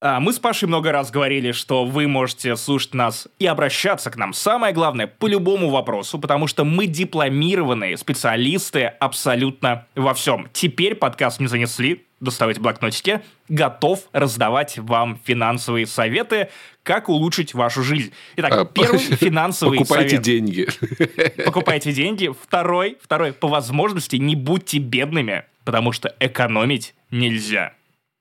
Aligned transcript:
А, 0.00 0.20
Мы 0.20 0.32
с 0.32 0.38
Пашей 0.38 0.68
много 0.68 0.92
раз 0.92 1.10
говорили, 1.10 1.50
что 1.50 1.84
вы 1.84 2.06
можете 2.06 2.56
слушать 2.56 2.94
нас 2.94 3.26
и 3.40 3.46
обращаться 3.46 4.10
к 4.10 4.16
нам. 4.16 4.32
Самое 4.32 4.72
главное, 4.72 5.08
по 5.08 5.26
любому 5.26 5.70
вопросу, 5.70 6.18
потому 6.20 6.46
что 6.46 6.64
мы 6.64 6.86
дипломированные 6.86 7.96
специалисты 7.96 8.84
абсолютно 8.84 9.86
во 9.96 10.14
всем. 10.14 10.48
Теперь 10.52 10.94
подкаст 10.94 11.40
не 11.40 11.48
занесли, 11.48 12.04
доставайте 12.20 12.60
блокнотики, 12.60 13.22
готов 13.48 14.04
раздавать 14.12 14.78
вам 14.78 15.18
финансовые 15.24 15.86
советы, 15.86 16.48
как 16.84 17.08
улучшить 17.08 17.52
вашу 17.54 17.82
жизнь. 17.82 18.12
Итак, 18.36 18.52
А, 18.52 18.64
первый 18.66 18.98
финансовый 19.00 19.78
Покупайте 19.78 20.10
совет. 20.10 20.22
деньги. 20.22 20.68
Покупайте 21.44 21.92
деньги. 21.92 22.32
Второй, 22.40 22.98
второй, 23.02 23.32
по 23.32 23.48
возможности 23.48 24.14
не 24.14 24.36
будьте 24.36 24.78
бедными, 24.78 25.42
потому 25.64 25.90
что 25.90 26.14
экономить 26.20 26.94
нельзя. 27.10 27.72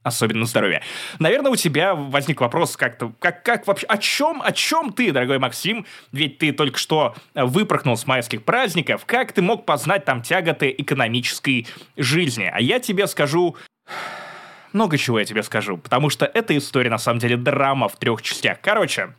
Особенно 0.07 0.45
здоровье. 0.45 0.81
Наверное, 1.19 1.51
у 1.51 1.55
тебя 1.57 1.93
возник 1.93 2.39
вопрос 2.39 2.77
как-то, 2.77 3.11
как, 3.19 3.43
как 3.43 3.67
вообще, 3.67 3.85
о 3.87 3.97
чем, 3.97 4.41
о 4.41 4.53
чем 4.53 4.93
ты, 4.93 5.11
дорогой 5.11 5.37
Максим? 5.37 5.85
Ведь 6.13 6.37
ты 6.37 6.53
только 6.53 6.77
что 6.77 7.13
выпорхнул 7.35 7.97
с 7.97 8.07
майских 8.07 8.43
праздников. 8.43 9.03
Как 9.05 9.33
ты 9.33 9.41
мог 9.41 9.65
познать 9.65 10.05
там 10.05 10.21
тяготы 10.21 10.73
экономической 10.77 11.67
жизни? 11.97 12.49
А 12.51 12.61
я 12.61 12.79
тебе 12.79 13.05
скажу, 13.07 13.57
много 14.73 14.97
чего 14.97 15.19
я 15.19 15.25
тебе 15.25 15.43
скажу, 15.43 15.77
потому 15.77 16.09
что 16.09 16.25
эта 16.25 16.57
история 16.57 16.89
на 16.89 16.97
самом 16.97 17.19
деле 17.19 17.35
драма 17.35 17.89
в 17.89 17.97
трех 17.97 18.21
частях. 18.21 18.59
Короче, 18.61 19.13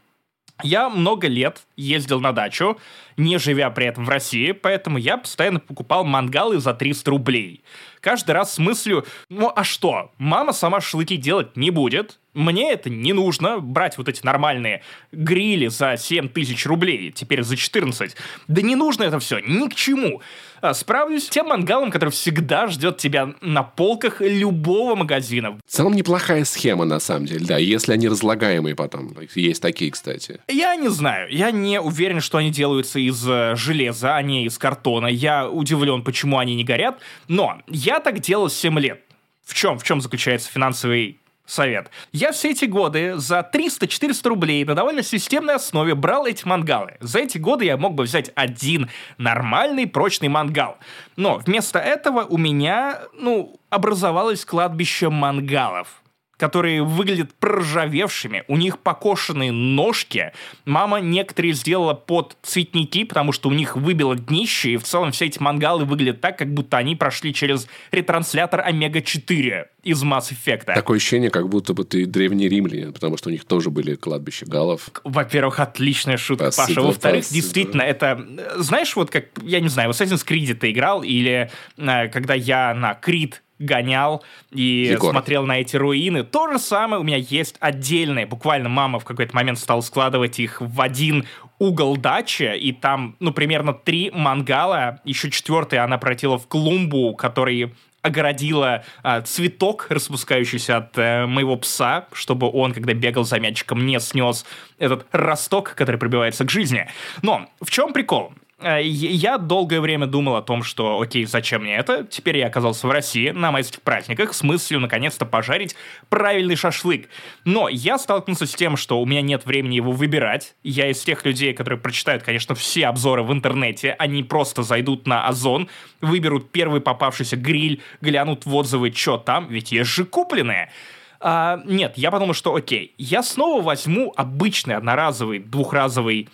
я 0.62 0.88
много 0.88 1.28
лет 1.28 1.62
ездил 1.76 2.20
на 2.20 2.32
дачу, 2.32 2.78
не 3.16 3.38
живя 3.38 3.70
при 3.70 3.86
этом 3.86 4.04
в 4.04 4.08
России, 4.08 4.52
поэтому 4.52 4.98
я 4.98 5.16
постоянно 5.16 5.60
покупал 5.60 6.04
мангалы 6.04 6.58
за 6.58 6.74
300 6.74 7.10
рублей. 7.10 7.62
Каждый 8.00 8.32
раз 8.32 8.54
с 8.54 8.58
мыслью, 8.58 9.04
ну 9.28 9.52
а 9.54 9.64
что, 9.64 10.12
мама 10.18 10.52
сама 10.52 10.80
шашлыки 10.80 11.16
делать 11.16 11.56
не 11.56 11.70
будет, 11.70 12.18
мне 12.34 12.72
это 12.72 12.90
не 12.90 13.12
нужно, 13.12 13.58
брать 13.58 13.98
вот 13.98 14.08
эти 14.08 14.24
нормальные 14.24 14.82
грили 15.12 15.66
за 15.66 15.96
7 15.96 16.28
тысяч 16.28 16.64
рублей, 16.66 17.10
теперь 17.10 17.42
за 17.42 17.56
14. 17.56 18.16
Да 18.46 18.62
не 18.62 18.76
нужно 18.76 19.04
это 19.04 19.18
все, 19.18 19.40
ни 19.40 19.68
к 19.68 19.74
чему. 19.74 20.22
А, 20.60 20.74
Справлюсь 20.74 21.28
тем 21.28 21.48
мангалом, 21.48 21.90
который 21.90 22.10
всегда 22.10 22.66
ждет 22.66 22.98
тебя 22.98 23.34
на 23.40 23.62
полках 23.62 24.20
любого 24.20 24.94
магазина. 24.94 25.52
В 25.52 25.70
целом 25.70 25.94
неплохая 25.94 26.44
схема, 26.44 26.84
на 26.84 27.00
самом 27.00 27.26
деле, 27.26 27.46
да, 27.46 27.58
если 27.58 27.92
они 27.92 28.08
разлагаемые 28.08 28.74
потом. 28.74 29.14
Есть 29.34 29.62
такие, 29.62 29.90
кстати. 29.90 30.40
Я 30.48 30.76
не 30.76 30.88
знаю, 30.88 31.28
я 31.30 31.50
не 31.50 31.80
уверен, 31.80 32.20
что 32.20 32.38
они 32.38 32.50
делаются 32.50 32.98
из 32.98 33.26
э, 33.28 33.54
железа, 33.56 34.16
а 34.16 34.22
не 34.22 34.46
из 34.46 34.58
картона. 34.58 35.06
Я 35.06 35.48
удивлен, 35.48 36.02
почему 36.02 36.38
они 36.38 36.54
не 36.54 36.64
горят. 36.64 36.98
Но 37.28 37.60
я 37.66 38.00
так 38.00 38.20
делал 38.20 38.48
7 38.48 38.78
лет. 38.78 39.00
В 39.44 39.54
чем, 39.54 39.78
в 39.78 39.82
чем 39.82 40.00
заключается 40.00 40.50
финансовый 40.50 41.18
совет? 41.48 41.90
Я 42.12 42.30
все 42.32 42.50
эти 42.50 42.66
годы 42.66 43.14
за 43.16 43.48
300-400 43.52 44.28
рублей 44.28 44.64
на 44.64 44.74
довольно 44.74 45.02
системной 45.02 45.54
основе 45.54 45.94
брал 45.94 46.26
эти 46.26 46.46
мангалы. 46.46 46.96
За 47.00 47.18
эти 47.18 47.38
годы 47.38 47.64
я 47.64 47.76
мог 47.76 47.94
бы 47.94 48.04
взять 48.04 48.30
один 48.36 48.88
нормальный 49.16 49.86
прочный 49.86 50.28
мангал. 50.28 50.78
Но 51.16 51.38
вместо 51.38 51.78
этого 51.78 52.24
у 52.24 52.38
меня, 52.38 53.00
ну, 53.14 53.58
образовалось 53.70 54.44
кладбище 54.44 55.08
мангалов 55.08 55.97
которые 56.38 56.82
выглядят 56.84 57.34
проржавевшими, 57.34 58.44
у 58.48 58.56
них 58.56 58.78
покошенные 58.78 59.52
ножки. 59.52 60.32
Мама 60.64 61.00
некоторые 61.00 61.52
сделала 61.52 61.94
под 61.94 62.36
цветники, 62.42 63.04
потому 63.04 63.32
что 63.32 63.48
у 63.48 63.52
них 63.52 63.76
выбило 63.76 64.14
днище, 64.14 64.70
и 64.70 64.76
в 64.76 64.84
целом 64.84 65.12
все 65.12 65.26
эти 65.26 65.40
мангалы 65.40 65.84
выглядят 65.84 66.20
так, 66.20 66.38
как 66.38 66.54
будто 66.54 66.78
они 66.78 66.96
прошли 66.96 67.34
через 67.34 67.66
ретранслятор 67.90 68.60
Омега-4 68.60 69.66
из 69.82 70.02
Mass 70.04 70.30
Effect. 70.32 70.72
Такое 70.74 70.98
ощущение, 70.98 71.30
как 71.30 71.48
будто 71.48 71.74
бы 71.74 71.84
ты 71.84 72.06
древний 72.06 72.48
римлянин, 72.48 72.92
потому 72.92 73.16
что 73.16 73.30
у 73.30 73.32
них 73.32 73.44
тоже 73.44 73.70
были 73.70 73.96
кладбища 73.96 74.46
галов. 74.46 74.90
Во-первых, 75.02 75.58
отличная 75.58 76.18
шутка, 76.18 76.52
Спасибо, 76.52 76.76
Паша. 76.76 76.86
Во-вторых, 76.86 77.24
спасибо. 77.24 77.42
действительно, 77.42 77.82
это... 77.82 78.26
э, 78.38 78.60
Знаешь, 78.60 78.94
вот 78.94 79.10
как, 79.10 79.24
я 79.42 79.60
не 79.60 79.68
знаю, 79.68 79.92
в 79.92 79.96
Assassin's 79.96 80.24
Creed 80.26 80.54
ты 80.54 80.70
играл, 80.70 81.02
или 81.02 81.50
э, 81.76 82.08
когда 82.08 82.34
я 82.34 82.74
на 82.74 82.94
Крит 82.94 83.42
гонял 83.58 84.22
и 84.50 84.88
Егор. 84.92 85.10
смотрел 85.10 85.46
на 85.46 85.60
эти 85.60 85.76
руины. 85.76 86.24
То 86.24 86.50
же 86.52 86.58
самое 86.58 87.00
у 87.00 87.04
меня 87.04 87.16
есть 87.16 87.56
отдельное. 87.60 88.26
Буквально 88.26 88.68
мама 88.68 88.98
в 88.98 89.04
какой-то 89.04 89.34
момент 89.34 89.58
стала 89.58 89.80
складывать 89.80 90.38
их 90.38 90.60
в 90.60 90.80
один 90.80 91.26
угол 91.58 91.96
дачи, 91.96 92.56
и 92.56 92.72
там, 92.72 93.16
ну, 93.20 93.32
примерно 93.32 93.72
три 93.72 94.10
мангала. 94.12 95.00
Еще 95.04 95.30
четвертый 95.30 95.78
она 95.80 95.98
превратила 95.98 96.38
в 96.38 96.46
клумбу, 96.46 97.14
который 97.14 97.72
огородила 98.02 98.84
а, 99.02 99.22
цветок, 99.22 99.86
распускающийся 99.90 100.78
от 100.78 100.96
э, 100.96 101.26
моего 101.26 101.56
пса, 101.56 102.06
чтобы 102.12 102.48
он, 102.50 102.72
когда 102.72 102.94
бегал 102.94 103.24
за 103.24 103.40
мячиком, 103.40 103.84
не 103.84 103.98
снес 103.98 104.46
этот 104.78 105.06
росток, 105.10 105.74
который 105.74 105.96
прибивается 105.96 106.44
к 106.44 106.50
жизни. 106.50 106.86
Но 107.22 107.48
в 107.60 107.70
чем 107.70 107.92
прикол? 107.92 108.32
Э, 108.60 108.82
Я 108.82 109.38
долгое 109.38 109.80
время 109.80 110.06
думал 110.06 110.34
о 110.36 110.42
том, 110.42 110.62
что 110.62 111.00
окей, 111.00 111.24
зачем 111.26 111.62
мне 111.62 111.76
это? 111.76 112.04
Теперь 112.04 112.38
я 112.38 112.48
оказался 112.48 112.88
в 112.88 112.90
России 112.90 113.30
на 113.30 113.52
майских 113.52 113.82
праздниках 113.82 114.34
с 114.34 114.42
мыслью 114.42 114.80
наконец-то 114.80 115.24
пожарить 115.24 115.76
правильный 116.08 116.56
шашлык. 116.56 117.08
Но 117.44 117.68
я 117.68 117.98
столкнулся 117.98 118.46
с 118.46 118.54
тем, 118.54 118.76
что 118.76 119.00
у 119.00 119.06
меня 119.06 119.22
нет 119.22 119.46
времени 119.46 119.76
его 119.76 119.92
выбирать. 119.92 120.56
Я 120.64 120.90
из 120.90 121.00
тех 121.00 121.24
людей, 121.24 121.52
которые 121.52 121.78
прочитают, 121.78 122.24
конечно, 122.24 122.56
все 122.56 122.86
обзоры 122.88 123.22
в 123.22 123.32
интернете. 123.32 123.94
Они 123.98 124.24
просто 124.24 124.64
зайдут 124.64 125.06
на 125.06 125.26
Озон, 125.28 125.68
выберут 126.00 126.50
первый 126.50 126.80
попавшийся 126.80 127.36
гриль, 127.36 127.80
глянут 128.00 128.44
в 128.44 128.54
отзывы, 128.54 128.92
что 128.92 129.18
там, 129.18 129.46
ведь 129.48 129.70
есть 129.70 129.90
же 129.90 130.04
купленные. 130.04 130.72
А, 131.20 131.60
нет, 131.64 131.94
я 131.96 132.10
подумал, 132.10 132.34
что 132.34 132.54
окей, 132.54 132.94
я 132.98 133.22
снова 133.22 133.62
возьму 133.62 134.12
обычный 134.16 134.76
одноразовый, 134.76 135.38
двухразовый 135.40 136.28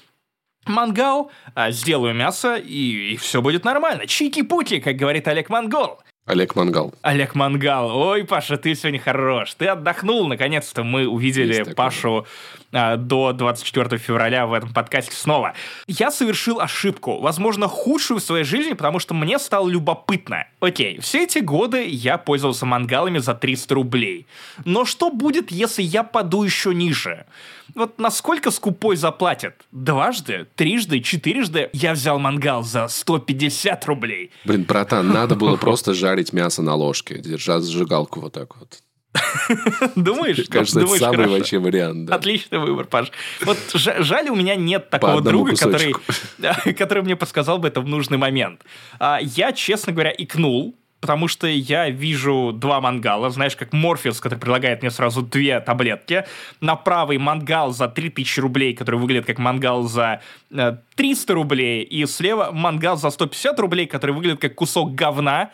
мангал, 0.66 1.30
а, 1.54 1.70
сделаю 1.70 2.14
мясо, 2.14 2.56
и, 2.56 3.16
все 3.16 3.42
будет 3.42 3.64
нормально. 3.64 4.06
Чики-пуки, 4.06 4.80
как 4.80 4.96
говорит 4.96 5.28
Олег 5.28 5.48
Монгол. 5.50 6.00
Олег 6.26 6.56
Мангал. 6.56 6.94
Олег 7.02 7.34
Мангал. 7.34 7.94
Ой, 7.94 8.24
Паша, 8.24 8.56
ты 8.56 8.74
сегодня 8.74 8.98
хорош. 8.98 9.52
Ты 9.54 9.66
отдохнул. 9.66 10.26
Наконец-то 10.26 10.82
мы 10.82 11.06
увидели. 11.06 11.74
Пашу 11.74 12.26
до 12.74 13.32
24 13.32 13.98
февраля 13.98 14.46
в 14.46 14.52
этом 14.52 14.72
подкасте 14.72 15.14
снова. 15.14 15.54
Я 15.86 16.10
совершил 16.10 16.60
ошибку, 16.60 17.20
возможно, 17.20 17.68
худшую 17.68 18.18
в 18.18 18.22
своей 18.22 18.44
жизни, 18.44 18.72
потому 18.72 18.98
что 18.98 19.14
мне 19.14 19.38
стало 19.38 19.68
любопытно. 19.68 20.46
Окей, 20.60 20.98
все 21.00 21.24
эти 21.24 21.38
годы 21.38 21.86
я 21.88 22.18
пользовался 22.18 22.66
мангалами 22.66 23.18
за 23.18 23.34
300 23.34 23.74
рублей. 23.74 24.26
Но 24.64 24.84
что 24.84 25.10
будет, 25.10 25.50
если 25.50 25.82
я 25.82 26.02
паду 26.02 26.42
еще 26.42 26.74
ниже? 26.74 27.26
Вот 27.74 27.98
насколько 27.98 28.50
скупой 28.50 28.96
заплатят? 28.96 29.54
Дважды, 29.72 30.46
трижды, 30.54 31.00
четырежды 31.00 31.70
я 31.72 31.92
взял 31.92 32.18
мангал 32.18 32.62
за 32.62 32.88
150 32.88 33.84
рублей. 33.86 34.30
Блин, 34.44 34.64
братан, 34.64 35.08
надо 35.08 35.34
было 35.34 35.56
просто 35.64 35.94
жарить 35.94 36.32
мясо 36.32 36.62
на 36.62 36.74
ложке, 36.74 37.18
держа 37.18 37.60
зажигалку 37.60 38.20
вот 38.20 38.32
так 38.32 38.56
вот. 38.58 38.80
Думаешь? 39.96 40.48
Кажется, 40.48 40.80
это 40.80 40.96
самый 40.96 41.28
вообще 41.28 41.58
вариант. 41.58 42.10
Отличный 42.10 42.58
выбор, 42.58 42.86
Паш. 42.86 43.10
Вот 43.44 43.56
жа- 43.74 44.02
жаль, 44.02 44.28
у 44.28 44.34
меня 44.34 44.54
нет 44.56 44.90
такого 44.90 45.20
друга, 45.20 45.54
который, 45.56 45.94
который 46.74 47.02
мне 47.02 47.16
подсказал 47.16 47.58
бы 47.58 47.68
это 47.68 47.80
в 47.80 47.86
нужный 47.88 48.18
момент. 48.18 48.62
А, 48.98 49.18
Я, 49.20 49.52
честно 49.52 49.92
говоря, 49.92 50.12
икнул, 50.16 50.74
потому 51.00 51.28
что 51.28 51.46
я 51.46 51.90
вижу 51.90 52.52
два 52.54 52.80
мангала, 52.80 53.30
знаешь, 53.30 53.56
как 53.56 53.72
Морфеус, 53.72 54.20
который 54.20 54.38
предлагает 54.38 54.82
мне 54.82 54.90
сразу 54.90 55.22
две 55.22 55.60
таблетки. 55.60 56.24
На 56.60 56.76
правый 56.76 57.18
мангал 57.18 57.72
за 57.72 57.88
3000 57.88 58.40
рублей, 58.40 58.74
который 58.74 58.98
выглядит 58.98 59.26
как 59.26 59.38
мангал 59.38 59.82
за 59.82 60.22
э, 60.50 60.76
300 60.96 61.34
рублей, 61.34 61.82
и 61.82 62.06
слева 62.06 62.50
мангал 62.52 62.96
за 62.96 63.10
150 63.10 63.60
рублей, 63.60 63.86
который 63.86 64.12
выглядит 64.12 64.40
как 64.40 64.54
кусок 64.54 64.94
говна. 64.94 65.50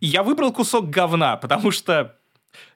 Я 0.00 0.22
выбрал 0.22 0.52
кусок 0.52 0.90
говна, 0.90 1.36
потому 1.36 1.70
что 1.70 2.16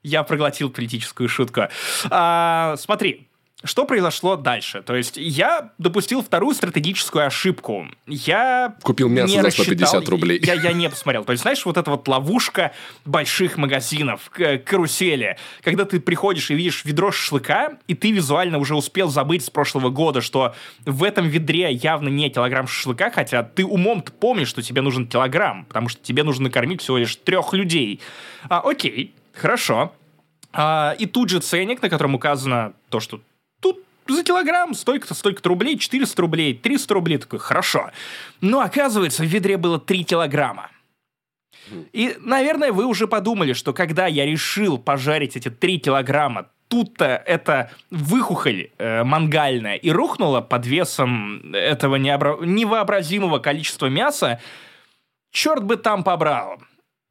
я 0.02 0.22
проглотил 0.22 0.70
политическую 0.70 1.28
шутку. 1.28 1.62
А, 2.10 2.76
смотри, 2.78 3.26
что 3.64 3.86
произошло 3.86 4.36
дальше? 4.36 4.82
То 4.82 4.94
есть 4.94 5.16
я 5.16 5.72
допустил 5.78 6.22
вторую 6.22 6.54
стратегическую 6.54 7.26
ошибку. 7.26 7.88
Я 8.06 8.76
Купил 8.82 9.08
мясо 9.08 9.34
не 9.34 9.40
за 9.40 9.50
150 9.50 9.94
рассчитал- 9.94 10.10
рублей. 10.10 10.38
Я, 10.44 10.54
я 10.54 10.72
не 10.74 10.88
посмотрел. 10.90 11.24
То 11.24 11.32
есть, 11.32 11.42
знаешь, 11.42 11.64
вот 11.64 11.76
эта 11.78 11.90
вот 11.90 12.06
ловушка 12.06 12.72
больших 13.06 13.56
магазинов, 13.56 14.30
карусели, 14.30 15.38
когда 15.62 15.86
ты 15.86 16.00
приходишь 16.00 16.50
и 16.50 16.54
видишь 16.54 16.84
ведро 16.84 17.10
шашлыка, 17.10 17.78
и 17.88 17.94
ты 17.94 18.12
визуально 18.12 18.58
уже 18.58 18.76
успел 18.76 19.08
забыть 19.08 19.44
с 19.44 19.50
прошлого 19.50 19.88
года, 19.88 20.20
что 20.20 20.54
в 20.84 21.02
этом 21.02 21.26
ведре 21.26 21.72
явно 21.72 22.08
не 22.08 22.28
килограмм 22.28 22.68
шашлыка, 22.68 23.10
хотя 23.10 23.42
ты 23.42 23.64
умом 23.64 24.02
помнишь, 24.02 24.48
что 24.48 24.60
тебе 24.60 24.82
нужен 24.82 25.08
килограмм, 25.08 25.64
потому 25.64 25.88
что 25.88 26.00
тебе 26.02 26.22
нужно 26.24 26.44
накормить 26.44 26.82
всего 26.82 26.98
лишь 26.98 27.16
трех 27.16 27.54
людей. 27.54 28.00
А, 28.48 28.60
окей, 28.60 29.14
хорошо. 29.36 29.92
А, 30.52 30.94
и 30.98 31.06
тут 31.06 31.28
же 31.28 31.40
ценник, 31.40 31.82
на 31.82 31.88
котором 31.88 32.14
указано 32.14 32.72
то, 32.88 33.00
что 33.00 33.20
тут 33.60 33.82
за 34.08 34.22
килограмм 34.24 34.74
столько-то, 34.74 35.14
столько-то 35.14 35.48
рублей, 35.48 35.78
400 35.78 36.22
рублей, 36.22 36.54
300 36.54 36.94
рублей. 36.94 37.18
Такой, 37.18 37.38
хорошо. 37.38 37.90
Но 38.40 38.60
оказывается, 38.60 39.22
в 39.22 39.26
ведре 39.26 39.56
было 39.56 39.78
3 39.78 40.04
килограмма. 40.04 40.70
И, 41.92 42.16
наверное, 42.20 42.72
вы 42.72 42.86
уже 42.86 43.08
подумали, 43.08 43.52
что 43.52 43.72
когда 43.72 44.06
я 44.06 44.24
решил 44.24 44.78
пожарить 44.78 45.36
эти 45.36 45.50
3 45.50 45.80
килограмма 45.80 46.46
тут-то 46.68 47.22
эта 47.26 47.70
выхухоль 47.90 48.70
э, 48.78 49.04
мангальная 49.04 49.76
и 49.76 49.90
рухнула 49.90 50.40
под 50.40 50.66
весом 50.66 51.52
этого 51.52 51.96
необра... 51.96 52.38
невообразимого 52.40 53.38
количества 53.38 53.86
мяса, 53.86 54.40
черт 55.30 55.62
бы 55.62 55.76
там 55.76 56.02
побрал. 56.02 56.58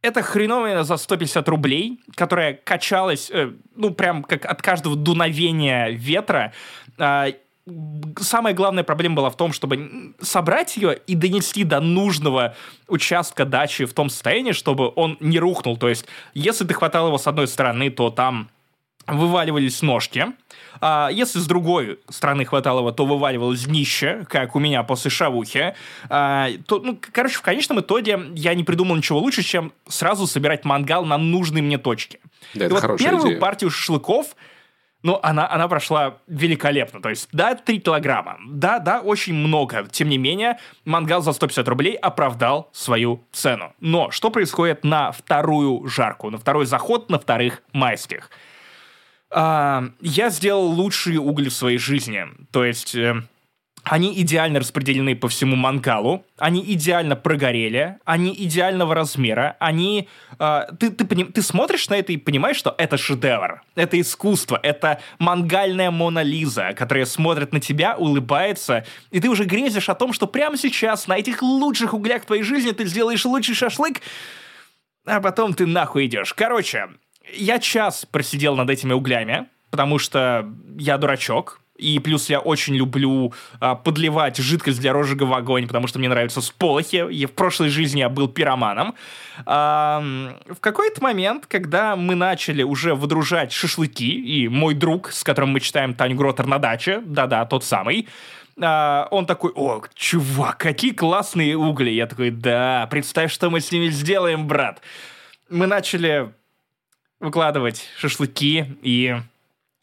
Это 0.05 0.21
хреновина 0.21 0.83
за 0.83 0.97
150 0.97 1.49
рублей, 1.49 1.99
которая 2.15 2.53
качалась, 2.53 3.31
э, 3.31 3.53
ну, 3.75 3.89
прям 3.89 4.23
как 4.23 4.45
от 4.45 4.61
каждого 4.61 4.95
дуновения 4.95 5.89
ветра. 5.89 6.53
Э, 6.99 7.31
самая 8.19 8.53
главная 8.53 8.83
проблема 8.83 9.15
была 9.15 9.31
в 9.31 9.35
том, 9.35 9.51
чтобы 9.51 10.13
собрать 10.21 10.77
ее 10.77 10.95
и 11.07 11.15
донести 11.15 11.63
до 11.63 11.79
нужного 11.79 12.55
участка 12.87 13.45
дачи 13.45 13.85
в 13.85 13.93
том 13.93 14.09
состоянии, 14.09 14.51
чтобы 14.51 14.93
он 14.95 15.17
не 15.19 15.39
рухнул. 15.39 15.75
То 15.75 15.89
есть, 15.89 16.05
если 16.35 16.65
ты 16.65 16.75
хватал 16.75 17.07
его 17.07 17.17
с 17.17 17.25
одной 17.25 17.47
стороны, 17.47 17.89
то 17.89 18.11
там 18.11 18.49
вываливались 19.07 19.81
ножки. 19.81 20.27
А 20.81 21.09
если 21.11 21.39
с 21.39 21.47
другой 21.47 21.99
стороны 22.09 22.45
хватало 22.45 22.79
его, 22.79 22.91
то 22.91 23.05
вываливалось 23.05 23.63
днище, 23.63 24.25
как 24.29 24.55
у 24.55 24.59
меня 24.59 24.83
после 24.83 25.09
шавухи. 25.11 25.73
А, 26.09 26.49
то, 26.67 26.79
ну, 26.79 26.99
короче, 27.11 27.37
в 27.37 27.41
конечном 27.41 27.79
итоге 27.79 28.19
я 28.35 28.53
не 28.53 28.63
придумал 28.63 28.95
ничего 28.95 29.19
лучше, 29.19 29.43
чем 29.43 29.71
сразу 29.87 30.27
собирать 30.27 30.65
мангал 30.65 31.05
на 31.05 31.17
нужные 31.17 31.63
мне 31.63 31.77
точки. 31.77 32.19
Да, 32.53 32.65
это 32.65 32.75
вот 32.75 32.97
первую 32.97 33.31
идея. 33.31 33.39
партию 33.39 33.69
шашлыков 33.69 34.35
ну, 35.05 35.19
она, 35.21 35.47
она 35.47 35.67
прошла 35.67 36.17
великолепно. 36.25 36.99
То 36.99 37.09
есть, 37.09 37.29
да, 37.31 37.53
3 37.53 37.79
килограмма. 37.79 38.39
Да, 38.47 38.79
да, 38.79 39.01
очень 39.01 39.35
много. 39.35 39.85
Тем 39.91 40.09
не 40.09 40.17
менее, 40.17 40.57
мангал 40.83 41.21
за 41.21 41.31
150 41.31 41.67
рублей 41.67 41.93
оправдал 41.93 42.69
свою 42.73 43.23
цену. 43.31 43.73
Но 43.79 44.09
что 44.09 44.31
происходит 44.31 44.83
на 44.83 45.11
вторую 45.11 45.87
жарку, 45.87 46.31
на 46.31 46.39
второй 46.39 46.65
заход, 46.65 47.11
на 47.11 47.19
вторых 47.19 47.61
майских? 47.71 48.31
А, 49.31 49.85
я 50.01 50.29
сделал 50.29 50.67
лучшие 50.67 51.19
угли 51.19 51.49
в 51.49 51.53
своей 51.53 51.77
жизни. 51.77 52.25
То 52.51 52.65
есть... 52.65 52.95
Э, 52.95 53.21
они 53.87 54.19
идеально 54.19 54.59
распределены 54.59 55.15
по 55.15 55.29
всему 55.29 55.55
мангалу, 55.55 56.25
они 56.39 56.63
идеально 56.73 57.15
прогорели, 57.15 57.97
они 58.03 58.33
идеального 58.33 58.95
размера, 58.95 59.55
они... 59.59 60.09
Э, 60.39 60.63
ты, 60.79 60.89
ты, 60.89 61.05
ты 61.05 61.41
смотришь 61.43 61.87
на 61.89 61.93
это 61.93 62.11
и 62.11 62.17
понимаешь, 62.17 62.57
что 62.57 62.73
это 62.79 62.97
шедевр, 62.97 63.61
это 63.75 64.01
искусство, 64.01 64.59
это 64.61 64.99
мангальная 65.19 65.91
Мона 65.91 66.23
Лиза, 66.23 66.73
которая 66.73 67.05
смотрит 67.05 67.53
на 67.53 67.59
тебя, 67.59 67.95
улыбается, 67.95 68.85
и 69.11 69.19
ты 69.19 69.29
уже 69.29 69.43
грезишь 69.43 69.87
о 69.87 69.95
том, 69.95 70.13
что 70.13 70.25
прямо 70.25 70.57
сейчас 70.57 71.05
на 71.05 71.19
этих 71.19 71.43
лучших 71.43 71.93
углях 71.93 72.25
твоей 72.25 72.41
жизни 72.41 72.71
ты 72.71 72.85
сделаешь 72.85 73.23
лучший 73.23 73.53
шашлык, 73.53 74.01
а 75.05 75.21
потом 75.21 75.53
ты 75.53 75.67
нахуй 75.67 76.07
идешь. 76.07 76.33
Короче, 76.33 76.89
я 77.33 77.59
час 77.59 78.05
просидел 78.09 78.55
над 78.55 78.69
этими 78.69 78.93
углями, 78.93 79.47
потому 79.69 79.99
что 79.99 80.49
я 80.77 80.97
дурачок, 80.97 81.61
и 81.77 81.99
плюс 81.99 82.29
я 82.29 82.39
очень 82.39 82.75
люблю 82.75 83.33
а, 83.59 83.75
подливать 83.75 84.37
жидкость 84.37 84.79
для 84.79 84.93
розжига 84.93 85.23
в 85.23 85.33
огонь, 85.33 85.67
потому 85.67 85.87
что 85.87 85.99
мне 85.99 86.07
нравятся 86.07 86.41
сполохи. 86.41 87.05
И 87.11 87.25
в 87.25 87.33
прошлой 87.33 87.69
жизни 87.69 87.99
я 87.99 88.09
был 88.09 88.29
пироманом. 88.29 88.95
А, 89.45 90.01
в 90.47 90.59
какой-то 90.61 91.03
момент, 91.03 91.47
когда 91.47 91.97
мы 91.97 92.15
начали 92.15 92.63
уже 92.63 92.95
выдружать 92.95 93.51
шашлыки, 93.51 94.09
и 94.09 94.47
мой 94.47 94.73
друг, 94.73 95.11
с 95.11 95.23
которым 95.23 95.49
мы 95.49 95.59
читаем 95.59 95.93
Таню 95.93 96.15
Гротер 96.15 96.45
на 96.45 96.59
даче, 96.59 97.01
да-да, 97.05 97.45
тот 97.45 97.65
самый, 97.65 98.07
а, 98.61 99.09
он 99.11 99.25
такой, 99.25 99.51
о, 99.53 99.81
чувак, 99.95 100.57
какие 100.57 100.93
классные 100.93 101.57
угли. 101.57 101.89
Я 101.89 102.07
такой, 102.07 102.29
да, 102.29 102.87
представь, 102.89 103.33
что 103.33 103.49
мы 103.49 103.59
с 103.59 103.71
ними 103.71 103.87
сделаем, 103.87 104.47
брат. 104.47 104.79
Мы 105.49 105.67
начали 105.67 106.31
выкладывать 107.25 107.87
шашлыки, 107.97 108.77
и 108.81 109.17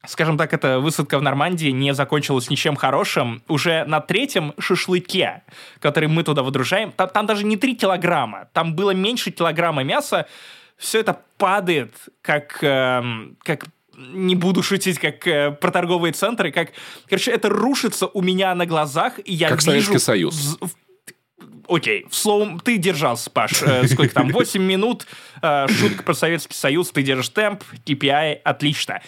скажем 0.06 0.38
так, 0.38 0.52
эта 0.52 0.80
высадка 0.80 1.18
в 1.18 1.22
Нормандии 1.22 1.68
не 1.68 1.94
закончилась 1.94 2.50
ничем 2.50 2.76
хорошим. 2.76 3.42
Уже 3.48 3.84
на 3.84 4.00
третьем 4.00 4.54
шашлыке, 4.58 5.42
который 5.80 6.08
мы 6.08 6.24
туда 6.24 6.42
выдружаем, 6.42 6.92
там, 6.92 7.08
там 7.08 7.26
даже 7.26 7.44
не 7.44 7.56
3 7.56 7.76
килограмма, 7.76 8.48
там 8.52 8.74
было 8.74 8.92
меньше 8.92 9.30
килограмма 9.30 9.84
мяса, 9.84 10.26
все 10.76 11.00
это 11.00 11.20
падает, 11.36 11.94
как, 12.22 12.58
э, 12.62 13.02
как 13.44 13.66
не 13.96 14.34
буду 14.34 14.62
шутить, 14.62 14.98
как 14.98 15.26
э, 15.26 15.52
про 15.52 15.70
торговые 15.70 16.12
центры, 16.12 16.50
как, 16.50 16.70
короче, 17.08 17.30
это 17.30 17.48
рушится 17.48 18.06
у 18.06 18.22
меня 18.22 18.54
на 18.54 18.66
глазах, 18.66 19.20
и 19.24 19.32
я 19.34 19.48
как 19.48 19.58
вижу... 19.58 19.70
Советский 19.70 19.98
Союз. 19.98 20.58
Окей, 21.68 22.06
в 22.08 22.14
словом, 22.14 22.60
ты 22.60 22.76
держался, 22.76 23.30
Паш. 23.30 23.62
Э, 23.62 23.86
сколько 23.86 24.14
там? 24.14 24.28
8 24.32 24.62
минут. 24.62 25.06
Э, 25.42 25.66
шутка 25.68 26.02
про 26.02 26.14
Советский 26.14 26.54
Союз, 26.54 26.90
ты 26.90 27.02
держишь 27.02 27.28
темп, 27.30 27.62
KPI, 27.86 28.40
отлично 28.44 29.00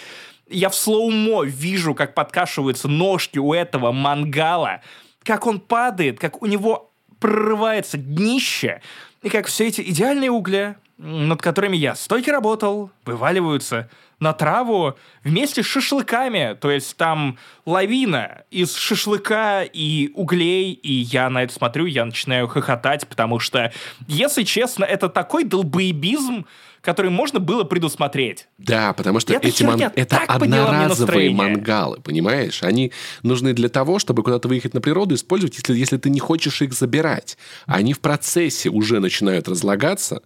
я 0.49 0.69
в 0.69 0.75
слоумо 0.75 1.45
вижу, 1.45 1.95
как 1.95 2.15
подкашиваются 2.15 2.89
ножки 2.89 3.39
у 3.39 3.53
этого 3.55 3.93
мангала, 3.93 4.81
как 5.23 5.47
он 5.47 5.61
падает, 5.61 6.19
как 6.19 6.43
у 6.43 6.47
него 6.47 6.93
прорывается 7.19 7.97
днище, 7.97 8.83
и 9.23 9.31
как 9.31 9.47
все 9.47 9.69
эти 9.69 9.81
идеальные 9.81 10.31
угли, 10.31 10.77
над 10.99 11.41
которыми 11.41 11.77
я 11.77 11.95
стойки 11.95 12.31
работал, 12.31 12.91
вываливаются 13.05 13.89
на 14.21 14.33
траву 14.33 14.95
вместе 15.23 15.63
с 15.63 15.67
шашлыками. 15.67 16.57
То 16.61 16.71
есть 16.71 16.97
там 16.97 17.39
лавина 17.67 18.45
из 18.51 18.75
шашлыка 18.75 19.63
и 19.63 20.11
углей, 20.15 20.73
и 20.73 20.93
я 20.93 21.31
на 21.31 21.43
это 21.43 21.53
смотрю, 21.53 21.87
я 21.87 22.05
начинаю 22.05 22.49
хохотать, 22.49 23.07
потому 23.09 23.39
что, 23.39 23.73
если 24.07 24.43
честно, 24.43 24.85
это 24.85 25.09
такой 25.09 25.45
долбоебизм, 25.45 26.47
который 26.85 27.11
можно 27.11 27.41
было 27.41 27.65
предусмотреть. 27.65 28.47
Да, 28.59 28.93
потому 28.93 29.19
что 29.19 29.33
эти 29.35 29.63
ман... 29.63 29.81
это 29.81 30.19
одноразовые 30.19 31.31
мангалы, 31.31 32.01
понимаешь? 32.01 32.63
Они 32.63 32.93
нужны 33.23 33.55
для 33.55 33.69
того, 33.69 33.99
чтобы 33.99 34.23
куда-то 34.23 34.49
выехать 34.49 34.75
на 34.75 34.81
природу, 34.81 35.15
использовать, 35.15 35.57
если, 35.57 35.75
если 35.75 35.97
ты 35.97 36.11
не 36.11 36.21
хочешь 36.21 36.61
их 36.61 36.75
забирать. 36.75 37.39
Они 37.67 37.95
в 37.95 38.01
процессе 38.01 38.69
уже 38.69 39.01
начинают 39.01 39.49
разлагаться, 39.49 40.23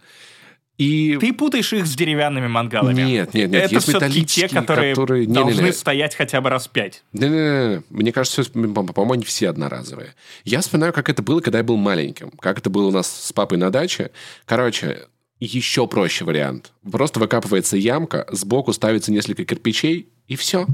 и... 0.78 1.18
Ты 1.20 1.32
путаешь 1.32 1.72
их 1.72 1.86
с 1.86 1.94
деревянными 1.96 2.46
мангалами. 2.46 3.02
Нет, 3.02 3.34
нет, 3.34 3.50
нет. 3.50 3.64
Это 3.64 3.74
есть 3.74 3.88
все-таки 3.88 4.24
те, 4.24 4.48
которые, 4.48 4.94
которые... 4.94 5.26
Не, 5.26 5.34
должны 5.34 5.60
не, 5.60 5.66
не. 5.66 5.72
стоять 5.72 6.14
хотя 6.14 6.40
бы 6.40 6.50
раз 6.50 6.68
пять. 6.68 7.02
Не, 7.12 7.28
не, 7.28 7.34
не. 7.34 7.82
Мне 7.90 8.12
кажется, 8.12 8.44
по-моему, 8.44 9.12
они 9.12 9.24
все 9.24 9.50
одноразовые. 9.50 10.14
Я 10.44 10.60
вспоминаю, 10.60 10.92
как 10.92 11.08
это 11.08 11.20
было, 11.20 11.40
когда 11.40 11.58
я 11.58 11.64
был 11.64 11.76
маленьким. 11.76 12.30
Как 12.38 12.58
это 12.58 12.70
было 12.70 12.86
у 12.86 12.92
нас 12.92 13.08
с 13.08 13.32
папой 13.32 13.58
на 13.58 13.70
даче. 13.70 14.12
Короче, 14.46 15.06
еще 15.40 15.88
проще 15.88 16.24
вариант. 16.24 16.72
Просто 16.90 17.18
выкапывается 17.18 17.76
ямка, 17.76 18.26
сбоку 18.30 18.72
ставится 18.72 19.10
несколько 19.10 19.44
кирпичей, 19.44 20.08
и 20.28 20.36
все. 20.36 20.66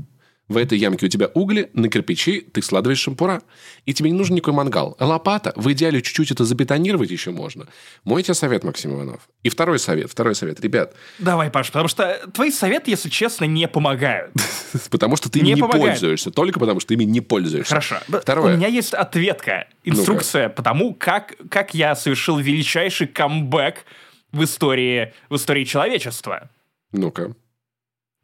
В 0.48 0.58
этой 0.58 0.76
ямке 0.76 1.06
у 1.06 1.08
тебя 1.08 1.30
угли, 1.32 1.70
на 1.72 1.88
кирпичи 1.88 2.40
ты 2.40 2.60
складываешь 2.60 2.98
шампура. 2.98 3.42
И 3.86 3.94
тебе 3.94 4.10
не 4.10 4.18
нужен 4.18 4.34
никакой 4.34 4.52
мангал. 4.52 4.94
Лопата, 5.00 5.54
в 5.56 5.72
идеале 5.72 6.02
чуть-чуть 6.02 6.30
это 6.32 6.44
забетонировать 6.44 7.10
еще 7.10 7.30
можно. 7.30 7.66
Мой 8.04 8.22
тебе 8.22 8.34
совет, 8.34 8.62
Максим 8.62 8.94
Иванов. 8.94 9.28
И 9.42 9.48
второй 9.48 9.78
совет, 9.78 10.10
второй 10.10 10.34
совет. 10.34 10.60
Ребят. 10.60 10.94
Давай, 11.18 11.50
Паш, 11.50 11.68
потому 11.68 11.88
что 11.88 12.20
твои 12.34 12.50
советы, 12.50 12.90
если 12.90 13.08
честно, 13.08 13.46
не 13.46 13.66
помогают. 13.68 14.32
Потому 14.90 15.16
что 15.16 15.30
ты 15.30 15.38
ими 15.38 15.52
не 15.52 15.62
пользуешься. 15.62 16.30
Только 16.30 16.58
потому, 16.58 16.80
что 16.80 16.88
ты 16.88 16.94
ими 16.94 17.04
не 17.04 17.20
пользуешься. 17.20 17.70
Хорошо. 17.70 17.98
Второе. 18.08 18.54
У 18.54 18.56
меня 18.56 18.66
есть 18.66 18.92
ответка, 18.92 19.68
инструкция 19.84 20.48
по 20.48 20.62
тому, 20.62 20.94
как, 20.94 21.34
как 21.48 21.74
я 21.74 21.94
совершил 21.94 22.38
величайший 22.38 23.06
камбэк 23.06 23.84
в 24.32 24.42
истории, 24.42 25.14
в 25.30 25.36
истории 25.36 25.64
человечества. 25.64 26.50
Ну-ка. 26.92 27.34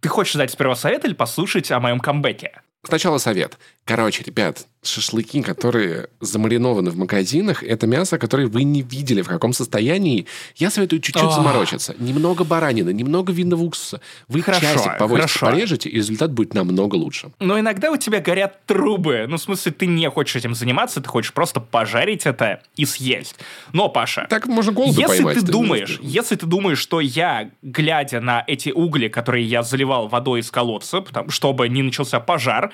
Ты 0.00 0.08
хочешь 0.08 0.34
дать 0.34 0.50
сперва 0.50 0.74
совет 0.74 1.04
или 1.04 1.12
послушать 1.12 1.70
о 1.70 1.80
моем 1.80 2.00
камбэке? 2.00 2.62
Сначала 2.82 3.18
совет. 3.18 3.58
Короче, 3.90 4.22
ребят, 4.22 4.68
шашлыки, 4.84 5.42
которые 5.42 6.10
замаринованы 6.20 6.92
в 6.92 6.96
магазинах, 6.96 7.64
это 7.64 7.88
мясо, 7.88 8.18
которое 8.18 8.46
вы 8.46 8.62
не 8.62 8.82
видели 8.82 9.20
в 9.20 9.26
каком 9.26 9.52
состоянии. 9.52 10.26
Я 10.54 10.70
советую 10.70 11.00
чуть-чуть 11.00 11.32
заморочиться. 11.32 11.96
Немного 11.98 12.44
баранины, 12.44 12.92
немного 12.92 13.32
винного 13.32 13.62
уксуса. 13.62 14.00
Вы 14.28 14.42
хорошо, 14.42 14.62
часик 14.62 14.96
повозите, 14.96 15.40
порежете, 15.40 15.88
и 15.88 15.96
результат 15.96 16.30
будет 16.30 16.54
намного 16.54 16.94
лучше. 16.94 17.32
Но 17.40 17.58
иногда 17.58 17.90
у 17.90 17.96
тебя 17.96 18.20
горят 18.20 18.64
трубы. 18.64 19.26
Ну, 19.28 19.38
в 19.38 19.42
смысле, 19.42 19.72
ты 19.72 19.86
не 19.86 20.08
хочешь 20.08 20.36
этим 20.36 20.54
заниматься, 20.54 21.00
ты 21.00 21.08
хочешь 21.08 21.32
просто 21.32 21.58
пожарить 21.58 22.24
это 22.24 22.62
и 22.76 22.84
съесть. 22.84 23.34
Но, 23.72 23.88
Паша, 23.88 24.28
так 24.30 24.46
можно 24.46 24.70
голоду 24.70 25.00
если 25.00 25.16
поймать, 25.16 25.40
ты 25.40 25.42
думаешь, 25.42 25.98
если 26.00 26.36
ты 26.36 26.46
думаешь, 26.46 26.78
что 26.78 27.00
я, 27.00 27.50
глядя 27.62 28.20
на 28.20 28.44
эти 28.46 28.68
угли, 28.68 29.08
которые 29.08 29.44
я 29.44 29.64
заливал 29.64 30.06
водой 30.06 30.40
из 30.40 30.50
колодца, 30.52 31.04
чтобы 31.28 31.68
не 31.68 31.82
начался 31.82 32.20
пожар, 32.20 32.72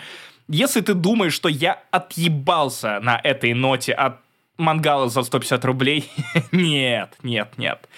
если 0.49 0.81
ты 0.81 0.95
думаешь, 0.95 1.35
что 1.35 1.49
я 1.49 1.83
отъебался 1.91 3.01
на 3.01 3.21
этой 3.23 3.55
ноте 3.55 3.93
от 3.93 4.21
мангала 4.59 5.09
за 5.09 5.23
150 5.23 5.65
рублей, 5.65 6.11
нет, 6.53 7.15
нет, 7.23 7.59
нет. 7.59 7.89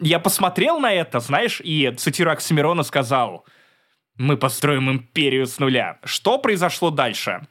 Я 0.00 0.18
посмотрел 0.18 0.80
на 0.80 0.92
это, 0.92 1.20
знаешь, 1.20 1.60
и, 1.62 1.90
цитирую 1.96 2.32
Оксимирона, 2.32 2.82
сказал, 2.82 3.44
мы 4.16 4.36
построим 4.36 4.90
империю 4.90 5.46
с 5.46 5.58
нуля. 5.58 5.98
Что 6.04 6.38
произошло 6.38 6.90
дальше? 6.90 7.46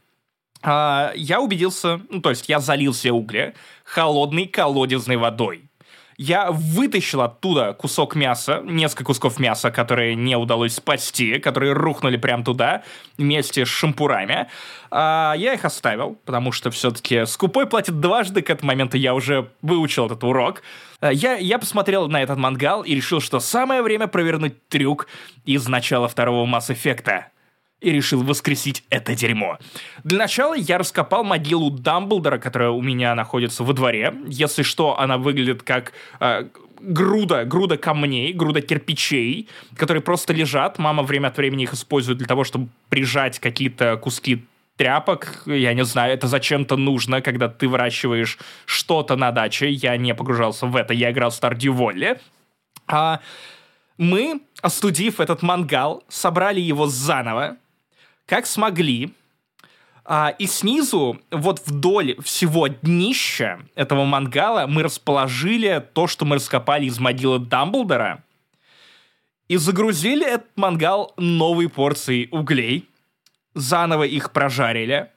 Uh, 0.62 1.12
я 1.16 1.42
убедился, 1.42 2.00
ну, 2.10 2.22
то 2.22 2.30
есть 2.30 2.48
я 2.48 2.60
залил 2.60 2.94
все 2.94 3.12
угли 3.12 3.54
холодной 3.84 4.46
колодезной 4.46 5.18
водой. 5.18 5.70
Я 6.18 6.52
вытащил 6.52 7.22
оттуда 7.22 7.74
кусок 7.74 8.16
мяса, 8.16 8.62
несколько 8.64 9.06
кусков 9.06 9.40
мяса, 9.40 9.72
которые 9.72 10.16
не 10.16 10.36
удалось 10.36 10.76
спасти, 10.76 11.40
которые 11.40 11.74
рухнули 11.74 12.18
прямо 12.18 12.44
туда 12.44 12.84
вместе 13.18 13.66
с 13.66 13.70
шампурами. 13.70 14.48
А 14.92 15.34
я 15.38 15.54
их 15.54 15.66
оставил, 15.66 16.18
потому 16.26 16.52
что 16.52 16.72
все-таки 16.72 17.26
скупой 17.26 17.66
платит 17.66 18.00
дважды, 18.00 18.42
к 18.42 18.50
этому 18.50 18.68
моменту 18.68 18.98
я 18.98 19.14
уже 19.14 19.50
выучил 19.62 20.06
этот 20.06 20.24
урок. 20.24 20.62
А 21.00 21.12
я, 21.12 21.36
я 21.36 21.60
посмотрел 21.60 22.08
на 22.08 22.22
этот 22.22 22.38
мангал 22.38 22.84
и 22.84 22.96
решил, 22.96 23.20
что 23.20 23.40
самое 23.40 23.82
время 23.82 24.08
провернуть 24.08 24.68
трюк 24.68 25.08
из 25.46 25.68
начала 25.68 26.08
второго 26.08 26.46
Mass 26.46 26.70
Effect 26.70 27.33
и 27.84 27.92
решил 27.92 28.24
воскресить 28.24 28.84
это 28.90 29.14
дерьмо. 29.16 29.60
Для 30.04 30.18
начала 30.18 30.54
я 30.56 30.78
раскопал 30.78 31.24
могилу 31.24 31.70
Дамблдора, 31.70 32.38
которая 32.38 32.70
у 32.70 32.82
меня 32.82 33.14
находится 33.16 33.64
во 33.64 33.74
дворе. 33.74 34.14
Если 34.28 34.64
что, 34.64 35.00
она 35.00 35.18
выглядит 35.18 35.64
как 35.64 35.94
э, 36.20 36.48
груда, 36.80 37.46
груда 37.46 37.78
камней, 37.78 38.34
груда 38.34 38.62
кирпичей, 38.62 39.50
которые 39.76 40.02
просто 40.02 40.34
лежат. 40.34 40.80
Мама 40.80 41.04
время 41.04 41.28
от 41.28 41.38
времени 41.38 41.64
их 41.64 41.74
использует 41.74 42.18
для 42.18 42.28
того, 42.28 42.44
чтобы 42.44 42.70
прижать 42.90 43.40
какие-то 43.40 43.98
куски 43.98 44.46
тряпок, 44.78 45.44
я 45.46 45.74
не 45.74 45.86
знаю, 45.86 46.14
это 46.14 46.28
зачем-то 46.28 46.78
нужно, 46.78 47.22
когда 47.22 47.48
ты 47.48 47.68
выращиваешь 47.68 48.40
что-то 48.66 49.16
на 49.16 49.32
даче. 49.32 49.70
Я 49.70 49.98
не 49.98 50.16
погружался 50.16 50.66
в 50.66 50.76
это, 50.76 50.94
я 50.94 51.12
играл 51.12 51.30
в 51.30 51.40
Stardew 51.40 51.78
Valley. 51.78 52.20
А 52.88 53.20
мы, 53.98 54.42
остудив 54.62 55.20
этот 55.20 55.42
мангал, 55.44 56.04
собрали 56.10 56.60
его 56.60 56.88
заново, 56.88 57.58
как 58.26 58.46
смогли. 58.46 59.14
А, 60.06 60.36
и 60.38 60.48
снизу, 60.48 61.20
вот 61.32 61.62
вдоль 61.66 62.18
всего 62.22 62.68
днища 62.68 63.60
этого 63.76 64.04
мангала, 64.04 64.68
мы 64.68 64.84
расположили 64.84 65.84
то, 65.94 66.08
что 66.08 66.26
мы 66.26 66.36
раскопали 66.36 66.86
из 66.86 67.00
могилы 67.00 67.40
Дамблдора, 67.40 68.24
и 69.48 69.58
загрузили 69.58 70.26
этот 70.26 70.50
мангал 70.56 71.14
новой 71.18 71.70
порцией 71.70 72.28
углей, 72.32 72.90
заново 73.54 74.04
их 74.04 74.32
прожарили, 74.32 75.10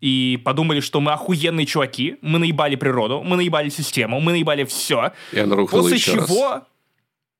и 0.00 0.40
подумали, 0.44 0.80
что 0.80 1.00
мы 1.00 1.12
охуенные 1.12 1.64
чуваки, 1.64 2.16
мы 2.22 2.40
наебали 2.40 2.74
природу, 2.74 3.22
мы 3.22 3.36
наебали 3.36 3.68
систему, 3.68 4.18
мы 4.20 4.32
наебали 4.32 4.64
все. 4.64 5.12
И 5.30 5.38
оно 5.38 5.54
рухнуло 5.54 5.82
После 5.82 5.96
еще 5.96 6.12
чего... 6.14 6.64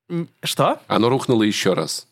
раз. 0.09 0.23
Что? 0.43 0.79
Оно 0.87 1.09
рухнуло 1.09 1.43
еще 1.43 1.73
раз. 1.73 2.07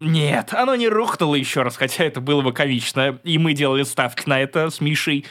Нет, 0.00 0.54
оно 0.54 0.76
не 0.76 0.88
рухнуло 0.88 1.34
еще 1.34 1.62
раз, 1.62 1.76
хотя 1.76 2.04
это 2.04 2.20
было 2.20 2.40
бы 2.42 2.52
комично, 2.52 3.18
и 3.24 3.36
мы 3.38 3.52
делали 3.52 3.82
ставки 3.82 4.28
на 4.28 4.40
это 4.40 4.70
с 4.70 4.80
Мишей. 4.80 5.26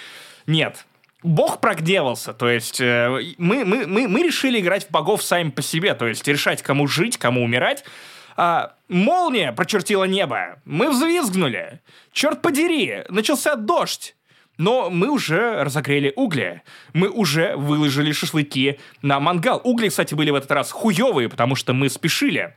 Нет, 0.46 0.86
Бог 1.24 1.62
прогневался, 1.62 2.34
то 2.34 2.50
есть 2.50 2.82
э, 2.82 3.10
мы, 3.38 3.64
мы, 3.64 3.88
мы, 3.88 4.08
мы 4.08 4.24
решили 4.24 4.60
играть 4.60 4.88
в 4.88 4.92
богов 4.92 5.24
сами 5.24 5.50
по 5.50 5.62
себе, 5.62 5.94
то 5.94 6.06
есть 6.06 6.28
решать, 6.28 6.62
кому 6.62 6.88
жить, 6.88 7.18
кому 7.18 7.44
умирать. 7.44 7.86
А, 8.36 8.76
молния 8.88 9.52
прочертила 9.52 10.04
небо, 10.04 10.60
мы 10.66 10.92
взвизгнули. 10.92 11.82
Черт 12.12 12.42
подери, 12.42 13.04
начался 13.10 13.56
дождь. 13.56 14.16
Но 14.58 14.90
мы 14.90 15.10
уже 15.10 15.64
разогрели 15.64 16.12
угли. 16.16 16.64
Мы 16.94 17.10
уже 17.10 17.56
выложили 17.56 18.12
шашлыки 18.12 18.80
на 19.04 19.20
мангал. 19.20 19.62
Угли, 19.64 19.90
кстати, 19.90 20.16
были 20.16 20.32
в 20.32 20.36
этот 20.36 20.52
раз 20.52 20.72
хуевые, 20.72 21.30
потому 21.30 21.56
что 21.56 21.74
мы 21.74 21.90
спешили. 21.90 22.56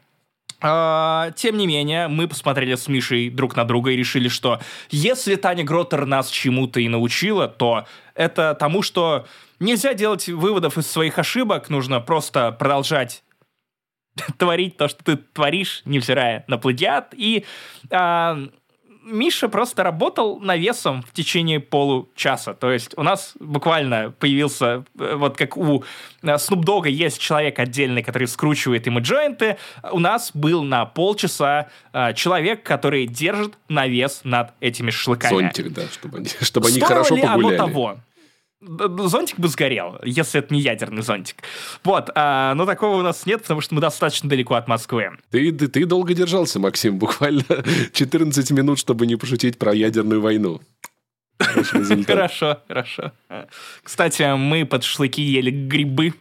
А, 0.61 1.31
тем 1.37 1.57
не 1.57 1.67
менее, 1.67 2.09
мы 2.09 2.29
посмотрели 2.29 2.75
с 2.75 2.87
Мишей 2.89 3.31
друг 3.31 3.57
на 3.57 3.65
друга 3.65 3.91
и 3.91 3.97
решили, 3.97 4.29
что 4.29 4.61
если 4.91 5.37
Таня 5.37 5.65
Гроттер 5.65 6.07
нас 6.07 6.29
чему-то 6.29 6.81
и 6.81 6.89
научила, 6.89 7.49
то 7.49 7.87
это 8.15 8.55
тому, 8.55 8.83
что 8.83 9.27
нельзя 9.59 9.95
делать 9.95 10.29
выводов 10.29 10.77
из 10.77 10.87
своих 10.87 11.19
ошибок, 11.19 11.71
нужно 11.71 12.01
просто 12.01 12.53
продолжать 12.53 13.23
творить 14.39 14.77
то, 14.77 14.89
что 14.89 15.03
ты 15.03 15.17
творишь, 15.17 15.83
невзирая 15.85 16.45
на 16.47 16.59
плагиат. 16.59 17.15
И 17.17 17.45
а, 17.91 18.39
Миша 19.03 19.49
просто 19.49 19.83
работал 19.83 20.41
навесом 20.41 21.03
в 21.03 21.13
течение 21.13 21.61
получаса. 21.61 22.55
То 22.55 22.71
есть 22.71 22.97
у 22.97 23.03
нас 23.03 23.35
буквально 23.41 24.11
появился, 24.19 24.85
э, 24.99 25.15
вот 25.17 25.37
как 25.37 25.57
у 25.57 25.85
Snoop 26.23 26.63
Dogg 26.65 26.89
есть 26.89 27.19
человек 27.19 27.59
отдельный, 27.59 28.03
который 28.03 28.29
скручивает 28.29 28.87
ему 28.87 29.01
джойнты, 29.01 29.57
у 29.91 29.99
нас 29.99 30.31
был 30.35 30.63
на 30.63 30.85
полчаса 30.85 31.69
э, 31.93 32.15
человек, 32.15 32.63
который 32.63 33.07
держит 33.07 33.59
навес 33.69 34.21
над 34.25 34.53
этими 34.61 34.91
шашлыками. 34.91 35.31
Зонтик, 35.31 35.73
да, 35.73 35.83
чтобы 35.93 36.19
они, 36.19 36.29
чтобы 36.41 36.69
они 36.69 36.77
Стоило 36.77 36.89
хорошо 36.89 37.17
ли 37.17 37.23
погуляли. 37.23 37.57
оно 37.57 37.67
того? 37.67 37.97
Зонтик 38.61 39.39
бы 39.39 39.49
сгорел, 39.49 39.99
если 40.05 40.41
это 40.41 40.53
не 40.53 40.61
ядерный 40.61 41.03
зонтик. 41.03 41.37
Вот, 41.83 42.11
а, 42.15 42.55
но 42.55 42.67
такого 42.67 42.97
у 42.97 43.03
нас 43.03 43.25
нет, 43.27 43.43
потому 43.43 43.61
что 43.61 43.75
мы 43.75 43.81
достаточно 43.81 44.29
далеко 44.29 44.55
от 44.55 44.69
Москвы. 44.69 45.11
Ты, 45.31 45.53
ты, 45.53 45.69
ты 45.69 45.87
долго 45.87 46.15
держался, 46.15 46.59
Максим, 46.59 46.99
буквально 46.99 47.45
14 47.93 48.51
минут, 48.51 48.79
чтобы 48.79 49.07
не 49.07 49.17
пошутить 49.17 49.59
про 49.59 49.75
ядерную 49.75 50.21
войну. 50.21 50.61
Хорошо, 52.07 52.61
хорошо. 52.69 53.13
Кстати, 53.83 54.37
мы 54.37 54.67
под 54.67 54.85
шашлыки 54.85 55.23
ели 55.23 55.51
грибы, 55.51 56.15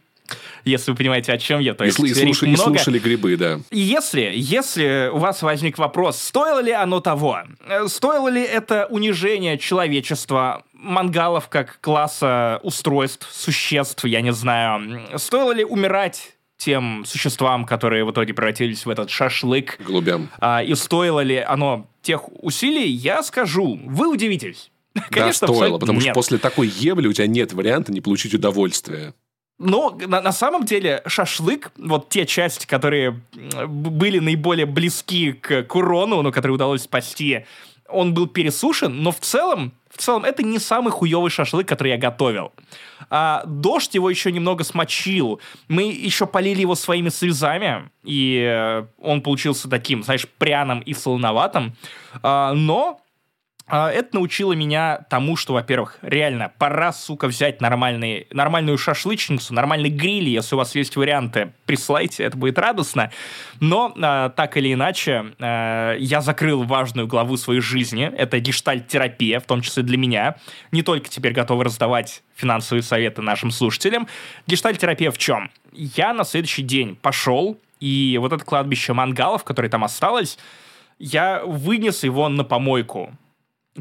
если 0.64 0.90
вы 0.90 0.96
понимаете, 0.96 1.32
о 1.32 1.38
чем 1.38 1.60
я. 1.60 1.74
То 1.74 1.84
есть, 1.84 1.98
и, 1.98 2.06
и, 2.06 2.14
слуш... 2.14 2.42
много... 2.42 2.54
и 2.54 2.56
слушали 2.56 2.98
грибы, 2.98 3.36
да. 3.36 3.60
Если, 3.70 4.32
если 4.34 5.10
у 5.12 5.18
вас 5.18 5.42
возник 5.42 5.78
вопрос, 5.78 6.20
стоило 6.20 6.60
ли 6.60 6.72
оно 6.72 7.00
того, 7.00 7.40
стоило 7.86 8.28
ли 8.28 8.42
это 8.42 8.86
унижение 8.90 9.58
человечества, 9.58 10.62
мангалов 10.72 11.48
как 11.48 11.78
класса 11.80 12.60
устройств, 12.62 13.28
существ, 13.30 14.04
я 14.04 14.20
не 14.20 14.32
знаю, 14.32 15.02
стоило 15.16 15.52
ли 15.52 15.64
умирать 15.64 16.34
тем 16.60 17.04
существам, 17.06 17.64
которые 17.64 18.04
в 18.04 18.10
итоге 18.12 18.34
превратились 18.34 18.84
в 18.84 18.90
этот 18.90 19.10
шашлык. 19.10 19.78
Голубям. 19.80 20.28
А, 20.38 20.62
и 20.62 20.74
стоило 20.74 21.20
ли 21.20 21.38
оно 21.38 21.86
тех 22.02 22.22
усилий, 22.42 22.88
я 22.88 23.22
скажу, 23.22 23.80
вы 23.84 24.08
удивитесь. 24.08 24.70
Конечно, 25.10 25.46
да, 25.46 25.54
стоило, 25.54 25.78
потому 25.78 25.98
нет. 25.98 26.08
что 26.08 26.14
после 26.14 26.38
такой 26.38 26.68
ебли 26.68 27.08
у 27.08 27.12
тебя 27.12 27.26
нет 27.26 27.52
варианта 27.52 27.92
не 27.92 28.00
получить 28.00 28.34
удовольствие. 28.34 29.14
Но 29.60 29.94
на, 30.06 30.22
на 30.22 30.32
самом 30.32 30.64
деле 30.64 31.02
шашлык, 31.06 31.70
вот 31.76 32.08
те 32.08 32.24
части, 32.24 32.66
которые 32.66 33.20
были 33.68 34.18
наиболее 34.18 34.64
близки 34.64 35.32
к, 35.32 35.64
к 35.64 35.76
урону, 35.76 36.22
но 36.22 36.32
которые 36.32 36.54
удалось 36.54 36.82
спасти, 36.82 37.44
он 37.86 38.14
был 38.14 38.26
пересушен, 38.26 39.02
но 39.02 39.12
в 39.12 39.20
целом, 39.20 39.72
в 39.90 39.98
целом 39.98 40.24
это 40.24 40.42
не 40.42 40.58
самый 40.58 40.90
хуевый 40.90 41.30
шашлык, 41.30 41.68
который 41.68 41.90
я 41.90 41.98
готовил. 41.98 42.52
А, 43.10 43.42
дождь 43.44 43.94
его 43.94 44.08
еще 44.08 44.32
немного 44.32 44.64
смочил. 44.64 45.40
Мы 45.68 45.92
еще 45.92 46.26
полили 46.26 46.62
его 46.62 46.74
своими 46.74 47.10
слезами, 47.10 47.90
и 48.02 48.42
э, 48.42 48.86
он 48.98 49.20
получился 49.20 49.68
таким, 49.68 50.02
знаешь, 50.02 50.26
пряным 50.38 50.80
и 50.80 50.94
солоноватым. 50.94 51.74
А, 52.22 52.54
но 52.54 53.00
это 53.70 54.08
научило 54.14 54.52
меня 54.52 55.06
тому, 55.08 55.36
что, 55.36 55.52
во-первых, 55.52 55.98
реально, 56.02 56.52
пора, 56.58 56.92
сука, 56.92 57.28
взять 57.28 57.60
нормальный, 57.60 58.26
нормальную 58.30 58.78
шашлычницу, 58.78 59.54
нормальный 59.54 59.90
гриль, 59.90 60.28
если 60.28 60.54
у 60.54 60.58
вас 60.58 60.74
есть 60.74 60.96
варианты, 60.96 61.52
присылайте, 61.66 62.24
это 62.24 62.36
будет 62.36 62.58
радостно. 62.58 63.10
Но, 63.60 63.92
э, 63.96 64.30
так 64.34 64.56
или 64.56 64.72
иначе, 64.72 65.32
э, 65.38 65.96
я 65.98 66.20
закрыл 66.20 66.64
важную 66.64 67.06
главу 67.06 67.36
своей 67.36 67.60
жизни, 67.60 68.10
это 68.16 68.40
гештальт-терапия, 68.40 69.40
в 69.40 69.44
том 69.44 69.60
числе 69.60 69.82
для 69.82 69.96
меня. 69.96 70.36
Не 70.72 70.82
только 70.82 71.08
теперь 71.08 71.32
готовы 71.32 71.64
раздавать 71.64 72.22
финансовые 72.34 72.82
советы 72.82 73.22
нашим 73.22 73.50
слушателям. 73.50 74.08
Гештальт-терапия 74.46 75.10
в 75.10 75.18
чем? 75.18 75.50
Я 75.72 76.12
на 76.12 76.24
следующий 76.24 76.62
день 76.62 76.96
пошел, 76.96 77.58
и 77.80 78.18
вот 78.20 78.32
это 78.32 78.44
кладбище 78.44 78.92
мангалов, 78.92 79.44
которое 79.44 79.68
там 79.68 79.84
осталось, 79.84 80.38
я 80.98 81.42
вынес 81.44 82.02
его 82.04 82.28
на 82.28 82.44
помойку 82.44 83.16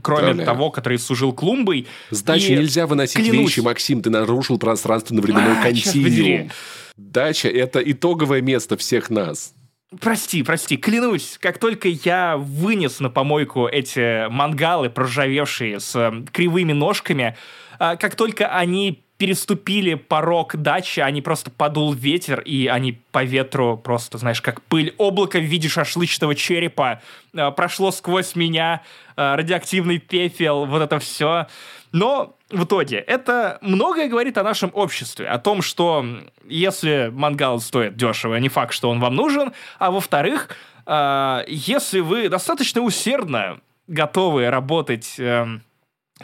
кроме 0.02 0.44
того, 0.44 0.72
который 0.72 0.98
служил 1.00 1.34
клумбой. 1.34 1.88
С 2.10 2.22
дачи 2.22 2.52
нельзя 2.52 2.88
выносить 2.88 3.18
клянусь. 3.18 3.50
вещи, 3.50 3.60
Максим, 3.62 4.02
ты 4.02 4.10
нарушил 4.10 4.58
пространственно-временной 4.58 5.60
а, 5.60 5.64
континуум. 5.64 6.52
Дача— 6.98 7.48
это 7.50 7.80
итоговое 7.80 8.42
место 8.42 8.78
всех 8.78 9.10
нас. 9.10 9.54
Прости, 10.00 10.44
прости, 10.44 10.78
клянусь, 10.78 11.40
как 11.42 11.58
только 11.58 11.88
я 11.88 12.38
вынес 12.38 13.00
на 13.00 13.10
помойку 13.10 13.68
эти 13.68 14.30
мангалы, 14.30 14.92
проржавевшие 14.92 15.80
с 15.80 15.96
э, 15.96 16.26
кривыми 16.32 16.74
ножками, 16.74 17.36
э, 17.80 17.98
как 17.98 18.16
только 18.16 18.56
они 18.56 19.04
переступили 19.20 19.96
порог 19.96 20.56
дачи, 20.56 21.02
они 21.02 21.22
просто 21.22 21.52
подул 21.52 21.92
ветер, 21.94 22.40
и 22.40 22.68
они 22.68 22.94
по 23.12 23.26
ветру 23.26 23.78
просто, 23.78 24.18
знаешь, 24.18 24.42
как 24.42 24.62
пыль, 24.62 24.96
облако 24.98 25.40
в 25.40 25.44
виде 25.44 25.68
шашлычного 25.68 26.36
черепа 26.36 27.02
э, 27.34 27.52
прошло 27.52 27.92
сквозь 27.92 28.36
меня, 28.36 28.82
э, 29.18 29.36
радиоактивный 29.36 30.00
пепел, 30.00 30.66
вот 30.66 30.82
это 30.82 31.00
все. 31.00 31.48
Но 31.92 32.38
в 32.50 32.64
итоге 32.64 33.00
это 33.00 33.58
многое 33.62 34.08
говорит 34.08 34.38
о 34.38 34.44
нашем 34.44 34.72
обществе, 34.74 35.28
о 35.28 35.38
том, 35.38 35.62
что 35.62 36.06
если 36.48 37.12
мангал 37.14 37.60
стоит 37.60 37.98
дешево, 37.98 38.38
не 38.38 38.48
факт, 38.48 38.74
что 38.74 38.90
он 38.90 39.02
вам 39.02 39.16
нужен, 39.16 39.52
а 39.80 39.92
во-вторых, 39.92 40.48
э, 40.86 41.44
если 41.46 42.00
вы 42.00 42.30
достаточно 42.30 42.82
усердно 42.82 43.60
готовы 43.88 44.50
работать... 44.50 45.16
Э, 45.20 45.60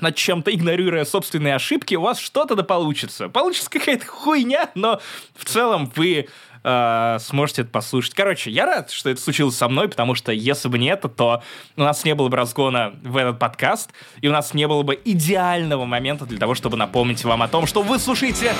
над 0.02 0.16
чем-то, 0.16 0.54
игнорируя 0.54 1.06
собственные 1.06 1.56
ошибки, 1.56 1.96
у 1.96 2.02
вас 2.02 2.20
что-то 2.20 2.56
да 2.56 2.64
получится. 2.64 3.30
Получится 3.30 3.70
какая-то 3.70 4.06
хуйня, 4.06 4.70
но 4.76 5.00
в 5.36 5.46
целом 5.46 5.92
вы 5.96 6.28
э, 6.64 7.18
сможете 7.22 7.62
это 7.62 7.72
послушать. 7.72 8.14
Короче, 8.14 8.52
я 8.52 8.66
рад, 8.66 8.92
что 8.92 9.10
это 9.10 9.22
случилось 9.22 9.56
со 9.56 9.70
мной, 9.70 9.88
потому 9.88 10.16
что 10.16 10.32
если 10.32 10.68
бы 10.68 10.78
не 10.78 10.88
это, 10.88 11.08
то 11.08 11.44
у 11.78 11.82
нас 11.82 12.04
не 12.04 12.16
было 12.16 12.28
бы 12.28 12.38
разгона 12.38 12.94
в 13.04 13.16
этот 13.16 13.40
подкаст, 13.40 13.92
и 14.22 14.28
у 14.28 14.32
нас 14.32 14.54
не 14.54 14.68
было 14.68 14.84
бы 14.84 15.00
идеального 15.06 15.86
момента 15.86 16.26
для 16.26 16.38
того, 16.38 16.56
чтобы 16.56 16.78
напомнить 16.78 17.24
вам 17.24 17.42
о 17.42 17.48
том, 17.48 17.66
что 17.66 17.82
вы 17.82 18.00
слушаете 18.00 18.54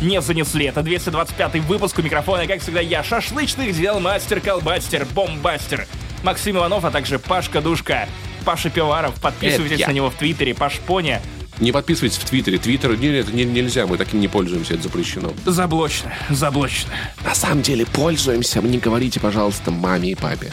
не 0.00 0.20
занесли. 0.20 0.66
Это 0.66 0.82
225 0.82 1.56
выпуск 1.64 1.98
у 1.98 2.02
микрофона, 2.02 2.46
как 2.46 2.60
всегда, 2.60 2.80
я, 2.80 3.02
шашлычный 3.02 3.72
дел 3.72 4.00
мастер, 4.00 4.40
колбастер, 4.40 5.06
бомбастер. 5.14 5.86
Максим 6.22 6.56
Иванов, 6.56 6.84
а 6.84 6.90
также 6.90 7.18
Пашка 7.18 7.62
Душка, 7.62 8.06
Паша 8.44 8.70
Пиваров. 8.70 9.14
Подписывайтесь 9.20 9.86
на 9.86 9.92
него 9.92 10.10
в 10.10 10.14
Твиттере, 10.14 10.54
Паш 10.54 10.78
Пони. 10.86 11.20
Не 11.60 11.72
подписывайтесь 11.72 12.16
в 12.16 12.24
Твиттере. 12.24 12.56
Твиттер 12.58 12.96
не, 12.96 13.08
это 13.08 13.32
не, 13.32 13.44
нельзя, 13.44 13.86
мы 13.86 13.98
таким 13.98 14.20
не 14.20 14.28
пользуемся, 14.28 14.74
это 14.74 14.84
запрещено. 14.84 15.32
Заблочено, 15.44 16.12
заблочено. 16.30 16.90
На 17.22 17.34
самом 17.34 17.60
деле 17.60 17.84
пользуемся. 17.84 18.62
Не 18.62 18.78
говорите, 18.78 19.20
пожалуйста, 19.20 19.70
маме 19.70 20.12
и 20.12 20.14
папе. 20.14 20.50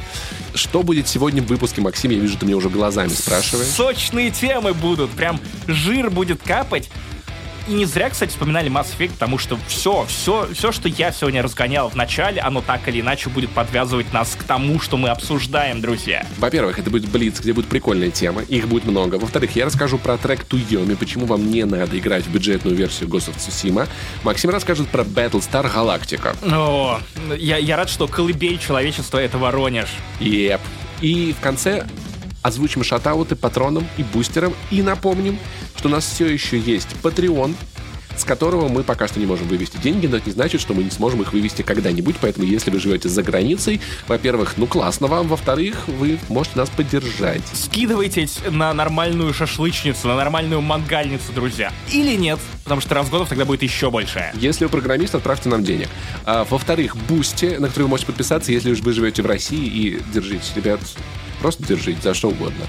Что 0.54 0.84
будет 0.84 1.08
сегодня 1.08 1.42
в 1.42 1.46
выпуске, 1.46 1.82
Максим? 1.82 2.12
Я 2.12 2.20
вижу, 2.20 2.38
ты 2.38 2.46
мне 2.46 2.56
уже 2.56 2.70
глазами 2.70 3.10
спрашиваешь. 3.10 3.70
Сочные 3.70 4.32
темы 4.32 4.74
будут. 4.74 5.12
Прям 5.12 5.40
жир 5.68 6.10
будет 6.10 6.42
капать. 6.44 6.90
И 7.68 7.74
не 7.74 7.86
зря, 7.86 8.10
кстати, 8.10 8.30
вспоминали 8.30 8.72
Mass 8.72 8.88
Effect, 8.98 9.12
потому 9.14 9.38
что 9.38 9.58
все, 9.68 10.06
все, 10.08 10.48
все, 10.54 10.72
что 10.72 10.88
я 10.88 11.12
сегодня 11.12 11.44
разгонял 11.44 11.90
в 11.90 11.96
начале, 11.96 12.40
оно 12.42 12.62
так 12.62 12.88
или 12.88 13.02
иначе 13.02 13.30
будет 13.30 13.50
подвязывать 13.50 14.14
нас 14.14 14.36
к 14.38 14.44
тому, 14.44 14.80
что 14.80 14.96
мы 14.96 15.10
обсуждаем, 15.10 15.82
друзья. 15.82 16.26
Во-первых, 16.38 16.80
это 16.80 16.90
будет 16.90 17.10
Блиц, 17.10 17.40
где 17.40 17.52
будет 17.52 17.68
прикольная 17.68 18.10
тема, 18.10 18.42
их 18.42 18.68
будет 18.68 18.86
много. 18.86 19.16
Во-вторых, 19.16 19.56
я 19.56 19.66
расскажу 19.66 19.98
про 19.98 20.18
трек 20.18 20.46
Туйоми, 20.46 20.94
почему 20.94 21.26
вам 21.26 21.52
не 21.52 21.66
надо 21.66 21.98
играть 22.00 22.26
в 22.26 22.32
бюджетную 22.32 22.76
версию 22.76 23.10
Ghost 23.10 23.30
of 23.30 23.38
Tsushima. 23.38 23.88
Максим 24.24 24.50
расскажет 24.50 24.88
про 24.88 25.04
Battlestar 25.04 25.70
Galactica. 25.74 26.36
О, 26.50 27.00
я, 27.38 27.58
я 27.58 27.76
рад, 27.76 27.90
что 27.90 28.08
колыбель 28.08 28.60
человечества— 28.60 29.18
это 29.20 29.38
Воронеж. 29.38 29.90
Еп. 30.20 30.62
И 31.02 31.36
в 31.38 31.42
конце 31.42 31.86
озвучим 32.48 32.84
шатауты 32.84 33.36
патронам 33.36 33.88
и 33.98 34.04
бустерам 34.04 34.54
и 34.72 34.82
напомним, 34.82 35.38
что 35.76 35.90
у 35.90 35.92
нас 35.92 36.06
все 36.06 36.28
еще 36.28 36.58
есть 36.58 36.88
Patreon, 37.04 37.54
с 38.18 38.24
которого 38.24 38.68
мы 38.68 38.84
пока 38.84 39.08
что 39.08 39.20
не 39.20 39.26
можем 39.26 39.48
вывести 39.48 39.78
деньги, 39.78 40.08
но 40.08 40.18
это 40.18 40.28
не 40.28 40.32
значит, 40.32 40.60
что 40.60 40.74
мы 40.74 40.84
не 40.84 40.90
сможем 40.90 41.22
их 41.22 41.34
вывести 41.34 41.62
когда-нибудь, 41.62 42.16
поэтому 42.20 42.46
если 42.46 42.72
вы 42.72 42.80
живете 42.80 43.10
за 43.10 43.24
границей, 43.24 43.80
во-первых, 44.08 44.56
ну 44.58 44.66
классно 44.66 45.08
вам, 45.08 45.28
во-вторых, 45.28 45.88
вы 45.88 46.18
можете 46.30 46.58
нас 46.58 46.70
поддержать. 46.70 47.44
Скидывайтесь 47.54 48.40
на 48.50 48.74
нормальную 48.74 49.34
шашлычницу, 49.34 50.08
на 50.08 50.16
нормальную 50.16 50.62
мангальницу, 50.62 51.32
друзья. 51.34 51.72
Или 51.92 52.16
нет, 52.16 52.40
потому 52.64 52.82
что 52.82 52.96
разгонов 52.96 53.30
тогда 53.30 53.46
будет 53.46 53.64
еще 53.64 53.92
больше. 53.92 54.32
Если 54.36 54.66
вы 54.66 54.72
программист, 54.72 55.14
отправьте 55.16 55.50
нам 55.50 55.64
денег. 55.64 55.90
А, 56.26 56.46
во-вторых, 56.50 56.96
Boosty, 57.08 57.58
на 57.58 57.68
который 57.68 57.84
вы 57.84 57.90
можете 57.90 58.08
подписаться, 58.08 58.52
если 58.52 58.74
вы 58.74 58.94
живете 58.94 59.22
в 59.22 59.26
России, 59.26 59.66
и 59.66 60.02
держите, 60.14 60.44
ребят, 60.56 60.80
просто 61.40 61.64
держите, 61.64 62.02
за 62.02 62.14
что 62.14 62.30
угодно. 62.30 62.66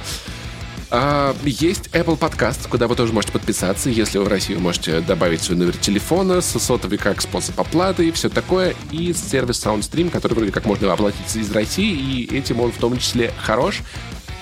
А, 0.90 1.36
есть 1.44 1.88
Apple 1.88 2.18
Podcast, 2.18 2.68
куда 2.68 2.88
вы 2.88 2.96
тоже 2.96 3.12
можете 3.12 3.32
подписаться. 3.32 3.90
Если 3.90 4.18
вы 4.18 4.24
в 4.24 4.28
России, 4.28 4.54
вы 4.54 4.60
можете 4.60 5.00
добавить 5.00 5.42
свой 5.42 5.58
номер 5.58 5.76
телефона, 5.76 6.40
сотовый 6.40 6.98
как 6.98 7.20
способ 7.20 7.60
оплаты 7.60 8.08
и 8.08 8.10
все 8.12 8.28
такое. 8.28 8.74
И 8.90 9.12
сервис 9.12 9.64
SoundStream, 9.64 10.10
который 10.10 10.34
вроде 10.34 10.52
как 10.52 10.64
можно 10.64 10.90
оплатить 10.92 11.36
из 11.36 11.50
России, 11.52 11.94
и 11.94 12.36
этим 12.36 12.60
он 12.60 12.72
в 12.72 12.78
том 12.78 12.96
числе 12.98 13.32
хорош. 13.38 13.82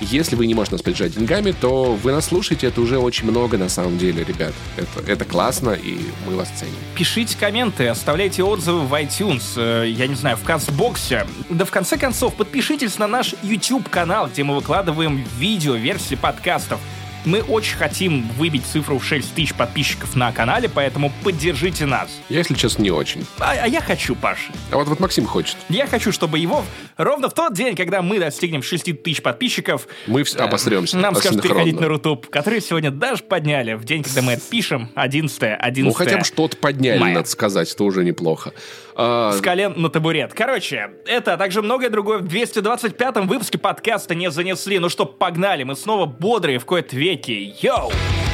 Если 0.00 0.37
вы 0.37 0.47
не 0.47 0.55
можете 0.55 0.75
нас 0.75 0.83
поддержать 0.83 1.17
деньгами, 1.17 1.53
то 1.53 1.95
вы 1.95 2.12
нас 2.12 2.26
слушаете, 2.26 2.67
это 2.67 2.81
уже 2.81 2.99
очень 2.99 3.26
много 3.26 3.57
на 3.57 3.69
самом 3.69 3.97
деле, 3.97 4.25
ребят. 4.25 4.53
Это, 4.76 5.11
это 5.11 5.25
классно, 5.25 5.71
и 5.71 5.99
мы 6.26 6.37
вас 6.37 6.49
ценим. 6.50 6.75
Пишите 6.95 7.37
комменты, 7.38 7.88
оставляйте 7.88 8.43
отзывы 8.43 8.87
в 8.87 8.93
iTunes, 8.93 9.43
э, 9.57 9.88
я 9.88 10.07
не 10.07 10.15
знаю, 10.15 10.37
в 10.37 10.45
Кастбоксе. 10.45 11.26
Да 11.49 11.65
в 11.65 11.71
конце 11.71 11.97
концов, 11.97 12.35
подпишитесь 12.35 12.99
на 12.99 13.07
наш 13.07 13.35
YouTube-канал, 13.43 14.29
где 14.29 14.45
мы 14.45 14.55
выкладываем 14.55 15.25
видео, 15.38 15.75
версии 15.75 16.15
подкастов. 16.15 16.79
Мы 17.26 17.42
очень 17.42 17.76
хотим 17.76 18.28
выбить 18.38 18.64
цифру 18.64 19.00
в 19.00 19.04
6 19.04 19.34
тысяч 19.34 19.52
подписчиков 19.52 20.15
на 20.15 20.30
канале, 20.30 20.69
поэтому 20.73 21.12
поддержите 21.25 21.84
нас. 21.84 22.08
Я, 22.28 22.39
если 22.39 22.54
честно, 22.54 22.84
не 22.84 22.93
очень. 22.93 23.26
А, 23.41 23.50
а 23.65 23.67
я 23.67 23.80
хочу, 23.80 24.15
Паш. 24.15 24.49
А 24.71 24.76
вот, 24.76 24.86
вот 24.86 25.00
Максим 25.00 25.26
хочет. 25.26 25.56
Я 25.69 25.89
хочу, 25.89 26.12
чтобы 26.12 26.39
его 26.39 26.65
ровно 26.97 27.28
в 27.28 27.34
тот 27.34 27.52
день, 27.52 27.75
когда 27.75 28.00
мы 28.00 28.21
достигнем 28.21 28.62
6 28.62 29.02
тысяч 29.02 29.23
подписчиков... 29.23 29.89
Мы 30.06 30.23
э, 30.23 30.39
обосремся. 30.39 30.99
Нам 30.99 31.17
скажут 31.17 31.43
переходить 31.43 31.80
на 31.80 31.89
Рутуб, 31.89 32.28
который 32.28 32.60
сегодня 32.60 32.93
даже 32.93 33.25
подняли 33.25 33.73
в 33.75 33.84
день, 33.84 34.04
когда 34.04 34.23
мы 34.23 34.34
это 34.34 34.43
пишем, 34.49 34.91
11 34.95 35.43
11 35.43 35.84
Ну, 35.84 35.93
хотя 35.93 36.19
бы 36.19 36.25
что-то 36.25 36.56
подняли, 36.56 36.99
мая. 36.99 37.15
надо 37.15 37.28
сказать, 37.28 37.73
это 37.73 37.82
уже 37.82 38.04
неплохо. 38.04 38.52
А... 38.95 39.32
С 39.32 39.41
колен 39.43 39.75
на 39.76 39.91
табурет. 39.91 40.32
Короче, 40.32 40.91
это, 41.06 41.34
а 41.34 41.36
также 41.36 41.60
многое 41.60 41.91
другое 41.91 42.19
в 42.19 42.25
225-м 42.25 43.28
выпуске 43.28 43.58
подкаста 43.58 44.15
не 44.15 44.30
занесли. 44.30 44.78
Ну 44.78 44.89
что, 44.89 45.04
погнали, 45.04 45.65
мы 45.65 45.75
снова 45.75 46.06
бодрые 46.06 46.58
в 46.58 46.65
кои-то 46.65 46.97
Mickey. 47.17 47.55
Yo! 47.61 48.25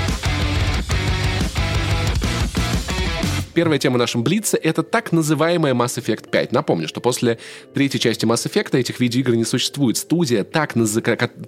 Первая 3.54 3.78
тема 3.78 3.98
нашем 3.98 4.22
Блице— 4.22 4.56
это 4.62 4.82
так 4.82 5.12
называемая 5.12 5.74
Mass 5.74 5.98
Effect 5.98 6.30
5. 6.30 6.52
Напомню, 6.52 6.88
что 6.88 7.02
после 7.02 7.38
третьей 7.74 8.00
части 8.00 8.24
Mass 8.24 8.50
Effect 8.50 8.78
этих 8.78 8.98
видеоигр 8.98 9.34
не 9.34 9.44
существует. 9.44 9.98
Студия, 9.98 10.42
так, 10.42 10.74
наз... 10.74 10.98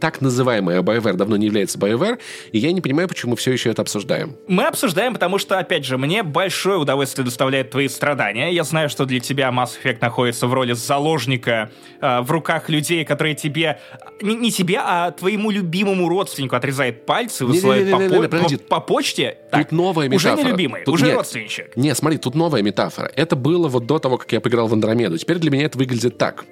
так 0.01 0.21
называемая 0.21 0.83
BioWare, 0.83 1.15
давно 1.15 1.39
не 1.39 1.47
является 1.47 1.79
BioWare, 1.79 2.19
и 2.53 2.59
я 2.59 2.73
не 2.73 2.83
понимаю, 2.83 3.09
почему 3.09 3.31
мы 3.31 3.37
все 3.39 3.53
еще 3.53 3.71
это 3.71 3.81
обсуждаем. 3.81 4.37
Мы 4.49 4.65
обсуждаем, 4.65 5.15
потому 5.15 5.39
что, 5.39 5.59
опять 5.59 5.87
же, 5.87 5.97
мне 5.97 6.23
большое 6.23 6.79
удовольствие 6.79 7.25
доставляет 7.25 7.71
твои 7.71 7.89
страдания. 7.89 8.53
Я 8.53 8.65
знаю, 8.65 8.91
что 8.91 9.07
для 9.07 9.21
тебя 9.21 9.49
Mass 9.49 9.71
Effect 9.83 9.99
находится 10.03 10.47
в 10.47 10.53
роли 10.53 10.75
заложника 10.75 11.71
э, 12.03 12.21
в 12.21 12.31
руках 12.31 12.69
людей, 12.69 13.07
которые 13.07 13.35
тебе... 13.35 13.81
Не, 14.21 14.35
не 14.37 14.53
тебе, 14.53 14.79
а 14.79 15.11
твоему 15.13 15.51
любимому 15.51 16.09
родственнику 16.11 16.55
отрезает 16.55 17.07
пальцы, 17.07 17.47
высылает 17.47 17.91
по, 17.91 17.99
по, 17.99 18.29
по, 18.29 18.59
по 18.59 18.81
почте. 18.81 19.39
Так, 19.51 19.69
Тут 19.69 19.73
новая 19.73 20.09
метафора. 20.09 20.35
Уже 20.35 20.43
не 20.43 20.51
любимый, 20.51 20.85
Тут 20.85 20.95
уже 20.95 21.07
нет, 21.07 21.17
родственничек. 21.17 21.77
Нет, 21.77 21.94
смотри, 21.95 22.19
тут 22.19 22.35
новая 22.35 22.63
метафора. 22.63 23.11
Это 23.17 23.37
было 23.37 23.69
вот 23.69 23.87
до 23.87 23.99
того, 23.99 24.19
как 24.19 24.33
я 24.33 24.41
поиграл 24.41 24.69
в 24.69 24.73
Андромеду. 24.73 25.19
Теперь 25.19 25.39
для 25.39 25.51
меня 25.51 25.65
это 25.67 25.79
выглядит 25.79 26.19
так 26.19 26.45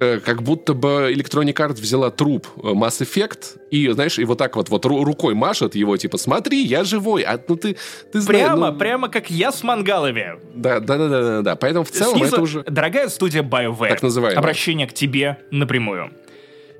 э, 0.00 0.18
как 0.20 0.42
будто 0.42 0.74
бы 0.74 1.12
Electronic 1.14 1.54
Arts 1.54 1.80
взяла 1.80 2.10
труп 2.10 2.46
э, 2.56 2.68
Mass 2.68 3.00
Effect 3.00 3.58
и, 3.70 3.88
знаешь, 3.90 4.18
и 4.18 4.24
вот 4.24 4.38
так 4.38 4.56
вот, 4.56 4.68
вот 4.68 4.84
рукой 4.86 5.34
машет 5.34 5.74
его, 5.74 5.96
типа, 5.96 6.18
смотри, 6.18 6.62
я 6.62 6.84
живой, 6.84 7.22
а 7.22 7.38
ну 7.48 7.56
ты, 7.56 7.76
ты 8.12 8.20
знаешь... 8.20 8.46
Прямо, 8.46 8.70
ну... 8.70 8.78
прямо 8.78 9.08
как 9.08 9.30
я 9.30 9.52
с 9.52 9.62
Мангалове. 9.62 10.38
Да, 10.54 10.80
да, 10.80 10.96
да, 10.96 11.08
да, 11.08 11.22
да, 11.22 11.42
да. 11.42 11.56
Поэтому 11.56 11.84
в 11.84 11.90
целом 11.90 12.18
Снизу, 12.18 12.34
это 12.34 12.42
уже... 12.42 12.62
Дорогая 12.64 13.08
студия 13.08 13.42
BioWare. 13.42 13.88
Так 13.88 14.02
называемая. 14.02 14.38
Обращение 14.38 14.86
к 14.86 14.92
тебе 14.92 15.38
напрямую. 15.50 16.10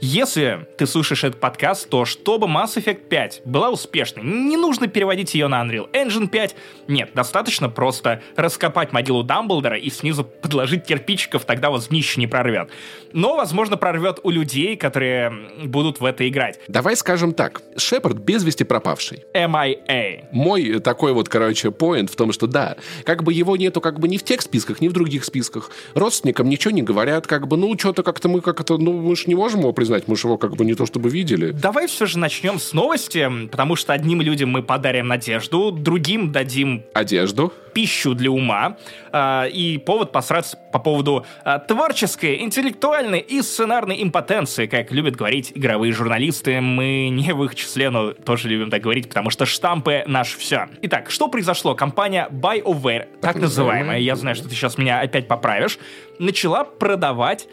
Если 0.02 0.66
ты 0.78 0.86
слушаешь 0.86 1.24
этот 1.24 1.40
подкаст, 1.40 1.90
то 1.90 2.06
чтобы 2.06 2.46
Mass 2.46 2.76
Effect 2.76 3.08
5 3.10 3.42
была 3.44 3.68
успешной, 3.68 4.24
не 4.24 4.56
нужно 4.56 4.88
переводить 4.88 5.34
ее 5.34 5.46
на 5.46 5.62
Unreal 5.62 5.90
Engine 5.92 6.26
5. 6.26 6.56
Нет, 6.88 7.10
достаточно 7.14 7.68
просто 7.68 8.22
раскопать 8.34 8.94
могилу 8.94 9.22
Дамблдора 9.22 9.76
и 9.76 9.90
снизу 9.90 10.24
подложить 10.24 10.86
кирпичиков, 10.86 11.44
тогда 11.44 11.68
вас 11.68 11.88
днище 11.88 12.18
не 12.18 12.26
прорвет. 12.26 12.70
Но, 13.12 13.36
возможно, 13.36 13.76
прорвет 13.76 14.20
у 14.22 14.30
людей, 14.30 14.74
которые 14.76 15.50
будут 15.64 16.00
в 16.00 16.04
это 16.06 16.26
играть. 16.26 16.58
Давай 16.66 16.96
скажем 16.96 17.34
так. 17.34 17.60
Шепард 17.76 18.16
без 18.16 18.42
вести 18.42 18.64
пропавший. 18.64 19.24
MIA. 19.34 20.28
Мой 20.32 20.80
такой 20.80 21.12
вот, 21.12 21.28
короче, 21.28 21.72
поинт 21.72 22.08
в 22.08 22.16
том, 22.16 22.32
что 22.32 22.46
да, 22.46 22.76
как 23.04 23.22
бы 23.22 23.34
его 23.34 23.54
нету 23.54 23.82
как 23.82 24.00
бы 24.00 24.08
ни 24.08 24.16
в 24.16 24.22
тех 24.22 24.40
списках, 24.40 24.80
ни 24.80 24.88
в 24.88 24.92
других 24.92 25.26
списках. 25.26 25.70
Родственникам 25.92 26.48
ничего 26.48 26.70
не 26.70 26.82
говорят, 26.82 27.26
как 27.26 27.48
бы, 27.48 27.58
ну, 27.58 27.78
что-то 27.78 28.02
как-то 28.02 28.30
мы 28.30 28.40
как-то, 28.40 28.78
ну, 28.78 28.94
мы 28.94 29.14
же 29.14 29.24
не 29.26 29.34
можем 29.34 29.60
его 29.60 29.74
признать 29.74 29.89
знать, 29.90 30.08
мы 30.08 30.16
же 30.16 30.28
его 30.28 30.38
как 30.38 30.56
бы 30.56 30.64
не 30.64 30.74
то 30.74 30.86
чтобы 30.86 31.10
видели. 31.10 31.50
Давай 31.50 31.86
все 31.86 32.06
же 32.06 32.18
начнем 32.18 32.58
с 32.58 32.72
новости, 32.72 33.28
потому 33.50 33.76
что 33.76 33.92
одним 33.92 34.20
людям 34.22 34.50
мы 34.50 34.62
подарим 34.62 35.08
надежду, 35.08 35.70
другим 35.70 36.32
дадим... 36.32 36.84
Одежду 36.94 37.52
пищу 37.72 38.14
для 38.14 38.30
ума 38.30 38.76
э, 39.12 39.48
и 39.50 39.78
повод 39.78 40.12
посраться 40.12 40.58
по 40.72 40.78
поводу 40.78 41.24
э, 41.44 41.58
творческой, 41.66 42.40
интеллектуальной 42.42 43.20
и 43.20 43.42
сценарной 43.42 44.02
импотенции, 44.02 44.66
как 44.66 44.90
любят 44.92 45.16
говорить 45.16 45.52
игровые 45.54 45.92
журналисты. 45.92 46.60
Мы 46.60 47.08
не 47.10 47.32
в 47.32 47.44
их 47.44 47.54
числе, 47.54 47.90
но 47.90 48.12
тоже 48.12 48.48
любим 48.48 48.70
так 48.70 48.82
говорить, 48.82 49.08
потому 49.08 49.30
что 49.30 49.46
штампы— 49.46 50.02
наш 50.06 50.36
все. 50.36 50.68
Итак, 50.82 51.10
что 51.10 51.28
произошло? 51.28 51.74
Компания 51.74 52.28
BioWare, 52.30 53.06
так, 53.20 53.34
так 53.34 53.42
называемая, 53.42 53.98
я 53.98 54.16
знаю, 54.16 54.36
что 54.36 54.48
ты 54.48 54.54
сейчас 54.54 54.78
меня 54.78 55.00
опять 55.00 55.28
поправишь, 55.28 55.78
начала 56.18 56.64
продавать 56.64 57.46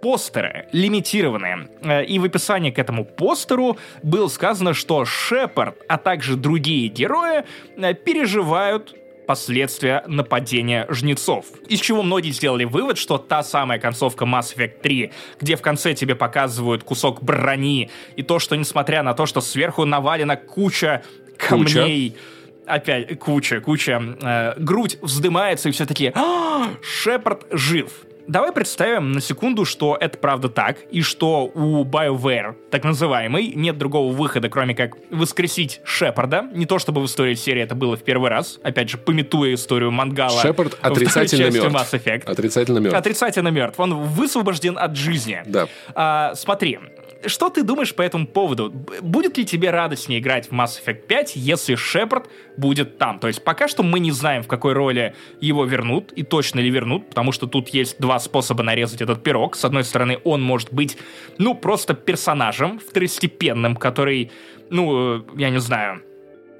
постеры, 0.00 0.68
лимитированные. 0.72 1.68
Э, 1.82 2.04
и 2.04 2.18
в 2.18 2.24
описании 2.24 2.70
к 2.70 2.78
этому 2.78 3.04
постеру 3.04 3.78
было 4.02 4.28
сказано, 4.28 4.74
что 4.74 5.04
Шепард, 5.04 5.76
а 5.88 5.98
также 5.98 6.36
другие 6.36 6.88
герои 6.88 7.44
э, 7.76 7.94
переживают 7.94 8.94
последствия 9.26 10.02
нападения 10.06 10.86
жнецов. 10.88 11.44
Из 11.68 11.80
чего 11.80 12.02
многие 12.02 12.30
сделали 12.30 12.64
вывод, 12.64 12.96
что 12.96 13.18
та 13.18 13.42
самая 13.42 13.78
концовка 13.78 14.24
Mass 14.24 14.56
Effect 14.56 14.80
3, 14.80 15.12
где 15.38 15.56
в 15.56 15.60
конце 15.60 15.92
тебе 15.92 16.14
показывают 16.14 16.82
кусок 16.82 17.22
брони, 17.22 17.90
и 18.16 18.22
то, 18.22 18.38
что 18.38 18.56
несмотря 18.56 19.02
на 19.02 19.12
то, 19.12 19.26
что 19.26 19.42
сверху 19.42 19.84
навалена 19.84 20.36
куча 20.36 21.02
камней, 21.36 22.12
куча 22.12 22.22
опять 22.68 23.18
куча, 23.18 23.60
куча, 23.60 24.16
э, 24.20 24.54
грудь 24.58 24.98
вздымается, 25.00 25.68
и 25.68 25.72
все 25.72 25.86
таки 25.86 26.12
«А, 26.14 26.68
Шепард 26.82 27.46
жив. 27.50 27.90
Давай 28.28 28.52
представим 28.52 29.12
на 29.12 29.22
секунду, 29.22 29.64
что 29.64 29.96
это 29.98 30.18
правда 30.18 30.50
так, 30.50 30.76
и 30.90 31.00
что 31.00 31.50
у 31.54 31.82
BioWare, 31.82 32.56
так 32.70 32.84
называемый, 32.84 33.54
нет 33.54 33.78
другого 33.78 34.12
выхода, 34.12 34.50
кроме 34.50 34.74
как 34.74 34.96
воскресить 35.10 35.80
Шепарда. 35.82 36.46
Не 36.52 36.66
то 36.66 36.78
чтобы 36.78 37.00
в 37.00 37.06
истории 37.06 37.32
серии 37.32 37.62
это 37.62 37.74
было 37.74 37.96
в 37.96 38.02
первый 38.02 38.28
раз, 38.28 38.60
опять 38.62 38.90
же, 38.90 38.98
пометуя 38.98 39.54
историю 39.54 39.92
Мангала. 39.92 40.42
Шепард 40.42 40.76
отрицательно 40.82 41.50
мертв. 41.50 41.74
Mass 41.74 41.98
Effect. 41.98 42.24
Отрицательно 42.30 42.78
мертв. 42.80 42.98
Отрицательно 42.98 43.48
мертв. 43.48 43.80
Он 43.80 43.94
высвобожден 43.94 44.76
от 44.76 44.94
жизни. 44.94 45.42
Да. 45.46 45.66
А, 45.94 46.34
смотри, 46.34 46.80
что 47.26 47.50
ты 47.50 47.62
думаешь 47.62 47.94
по 47.94 48.02
этому 48.02 48.26
поводу? 48.26 48.70
Будет 49.02 49.38
ли 49.38 49.44
тебе 49.44 49.70
радостнее 49.70 50.20
играть 50.20 50.48
в 50.48 50.52
Mass 50.52 50.80
Effect 50.82 51.06
5, 51.06 51.36
если 51.36 51.74
Шепард 51.74 52.28
будет 52.56 52.98
там? 52.98 53.18
То 53.18 53.28
есть 53.28 53.42
пока 53.42 53.68
что 53.68 53.82
мы 53.82 53.98
не 53.98 54.12
знаем, 54.12 54.42
в 54.42 54.46
какой 54.46 54.72
роли 54.72 55.14
его 55.40 55.64
вернут, 55.64 56.12
и 56.12 56.22
точно 56.22 56.60
ли 56.60 56.70
вернут, 56.70 57.08
потому 57.08 57.32
что 57.32 57.46
тут 57.46 57.70
есть 57.70 57.98
два 57.98 58.18
способа 58.18 58.62
нарезать 58.62 59.00
этот 59.00 59.22
пирог. 59.22 59.56
С 59.56 59.64
одной 59.64 59.84
стороны, 59.84 60.18
он 60.24 60.42
может 60.42 60.72
быть, 60.72 60.96
ну, 61.38 61.54
просто 61.54 61.94
персонажем 61.94 62.78
второстепенным, 62.78 63.76
который, 63.76 64.30
ну, 64.70 65.24
я 65.36 65.50
не 65.50 65.60
знаю, 65.60 66.02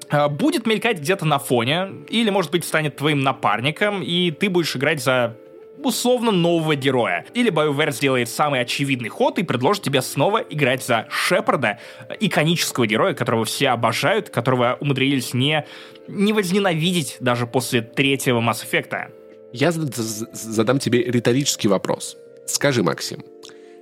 а, 0.09 0.27
будет 0.27 0.65
мелькать 0.65 0.99
где-то 0.99 1.25
на 1.25 1.39
фоне, 1.39 1.89
или, 2.09 2.29
может 2.29 2.51
быть, 2.51 2.65
станет 2.65 2.97
твоим 2.97 3.21
напарником, 3.21 4.01
и 4.01 4.31
ты 4.31 4.49
будешь 4.49 4.75
играть 4.75 5.01
за 5.01 5.37
условно 5.83 6.31
нового 6.31 6.75
героя. 6.75 7.25
Или 7.33 7.51
BioWare 7.51 7.91
сделает 7.91 8.29
самый 8.29 8.61
очевидный 8.61 9.09
ход 9.09 9.39
и 9.39 9.43
предложит 9.43 9.83
тебе 9.83 10.01
снова 10.01 10.39
играть 10.39 10.83
за 10.83 11.07
Шепарда, 11.09 11.79
иконического 12.19 12.87
героя, 12.87 13.13
которого 13.13 13.45
все 13.45 13.69
обожают, 13.69 14.29
которого 14.29 14.77
умудрились 14.79 15.33
не, 15.33 15.65
не 16.07 16.33
возненавидеть 16.33 17.17
даже 17.19 17.47
после 17.47 17.81
третьего 17.81 18.41
Mass 18.41 18.65
Effect. 18.69 19.11
Я 19.53 19.71
задам 19.71 20.79
тебе 20.79 21.03
риторический 21.03 21.67
вопрос. 21.67 22.17
Скажи, 22.45 22.83
Максим, 22.83 23.23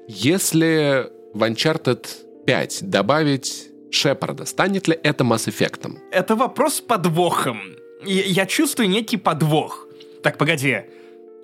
если 0.08 1.08
в 1.34 1.44
Uncharted 1.44 2.06
5 2.46 2.90
добавить 2.90 3.70
Шепарда, 3.92 4.46
станет 4.46 4.88
ли 4.88 4.98
это 5.04 5.24
Mass 5.24 5.48
Effect? 5.48 5.98
Это 6.12 6.36
вопрос 6.36 6.76
с 6.76 6.82
подвохом. 6.82 7.60
Я 8.06 8.46
чувствую 8.46 8.90
некий 8.90 9.18
подвох. 9.18 9.88
Так, 10.22 10.38
погоди 10.38 10.84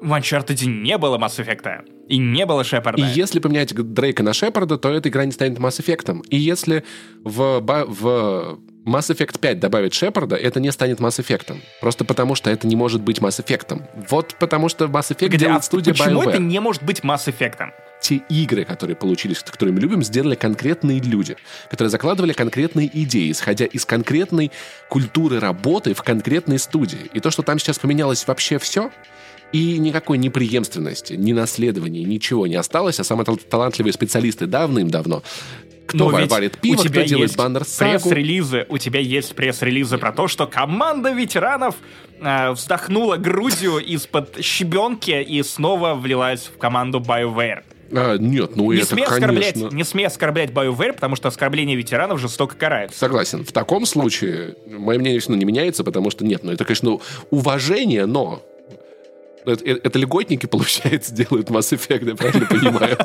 в 0.03 0.13
Uncharted 0.13 0.65
не 0.65 0.97
было 0.97 1.17
Mass 1.17 1.39
Effect. 1.39 1.89
И 2.09 2.17
не 2.17 2.45
было 2.45 2.63
Шепарда. 2.63 3.01
И 3.01 3.05
если 3.05 3.39
поменять 3.39 3.73
Дрейка 3.73 4.23
на 4.23 4.33
Шепарда, 4.33 4.77
то 4.77 4.89
эта 4.89 5.09
игра 5.09 5.25
не 5.25 5.31
станет 5.31 5.57
Mass 5.57 5.79
Effect. 5.79 6.25
И 6.29 6.37
если 6.37 6.83
в, 7.23 7.61
в 7.61 8.59
Mass 8.85 9.09
Effect 9.09 9.39
5 9.39 9.59
добавить 9.59 9.93
Шепарда, 9.93 10.35
это 10.35 10.59
не 10.59 10.71
станет 10.71 10.99
Mass 10.99 11.23
Effect. 11.23 11.57
Просто 11.79 12.03
потому, 12.03 12.35
что 12.35 12.49
это 12.49 12.67
не 12.67 12.75
может 12.75 13.01
быть 13.01 13.19
Mass 13.19 13.43
Effect. 13.43 13.81
Вот 14.09 14.35
потому, 14.39 14.67
что 14.67 14.85
Mass 14.85 15.15
Effect 15.15 15.29
Где, 15.29 15.37
делает 15.37 15.61
а 15.61 15.63
студия 15.63 15.93
почему 15.93 16.21
BioWare. 16.21 16.29
это 16.29 16.39
не 16.39 16.59
может 16.59 16.83
быть 16.83 16.99
Mass 16.99 17.27
Effect? 17.27 17.69
Те 18.01 18.15
игры, 18.27 18.65
которые 18.65 18.97
получились, 18.97 19.39
которые 19.39 19.73
мы 19.73 19.79
любим, 19.79 20.03
сделали 20.03 20.35
конкретные 20.35 20.99
люди, 20.99 21.37
которые 21.69 21.89
закладывали 21.89 22.33
конкретные 22.33 22.89
идеи, 22.91 23.31
исходя 23.31 23.65
из 23.65 23.85
конкретной 23.85 24.51
культуры 24.89 25.39
работы 25.39 25.93
в 25.93 26.03
конкретной 26.03 26.59
студии. 26.59 27.09
И 27.13 27.21
то, 27.21 27.31
что 27.31 27.43
там 27.43 27.59
сейчас 27.59 27.79
поменялось 27.79 28.27
вообще 28.27 28.59
все, 28.59 28.91
и 29.53 29.77
никакой 29.77 30.17
неприемственности, 30.17 31.13
ни 31.13 31.31
наследования, 31.31 32.03
ничего 32.03 32.47
не 32.47 32.55
осталось, 32.55 32.99
а 32.99 33.03
самые 33.05 33.25
талантливые 33.25 33.93
специалисты 33.93 34.47
давным-давно 34.47 35.23
кто 35.85 36.09
Но 36.09 36.25
варит 36.27 36.57
пиво, 36.59 36.79
у 36.79 36.83
тебя 36.83 37.01
кто 37.01 37.09
делает 37.09 37.35
баннер 37.35 37.65
пресс-релизы, 37.65 38.65
У 38.69 38.77
тебя 38.77 39.01
есть 39.01 39.35
пресс-релизы 39.35 39.97
про 39.97 40.13
то, 40.13 40.29
что 40.29 40.47
команда 40.47 41.11
ветеранов 41.11 41.75
э, 42.21 42.51
вздохнула 42.51 43.17
грудью 43.17 43.79
из-под 43.79 44.43
щебенки 44.43 45.21
и 45.21 45.43
снова 45.43 45.93
влилась 45.93 46.43
в 46.47 46.57
команду 46.57 46.99
BioWare. 46.99 47.63
А, 47.91 48.17
нет, 48.17 48.55
ну 48.55 48.71
не 48.71 48.79
это, 48.79 48.95
смей 48.95 49.05
конечно... 49.05 49.69
Не 49.71 49.83
смей 49.83 50.07
оскорблять 50.07 50.51
BioWare, 50.51 50.93
потому 50.93 51.15
что 51.15 51.27
оскорбление 51.27 51.75
ветеранов 51.75 52.19
жестоко 52.19 52.55
карает. 52.55 52.95
Согласен. 52.95 53.43
В 53.43 53.51
таком 53.51 53.85
случае 53.85 54.55
мое 54.65 54.97
мнение 54.97 55.19
все 55.19 55.29
равно 55.29 55.41
не 55.41 55.45
меняется, 55.45 55.83
потому 55.83 56.09
что 56.09 56.25
нет, 56.25 56.43
ну 56.43 56.53
это, 56.53 56.63
конечно, 56.63 56.99
уважение, 57.29 58.05
но 58.05 58.41
это, 59.45 59.63
это 59.65 59.99
льготники, 59.99 60.45
получается, 60.47 61.13
делают 61.13 61.49
Mass 61.49 61.75
Effect, 61.75 62.09
я 62.09 62.15
правильно 62.15 62.45
понимаю? 62.45 62.97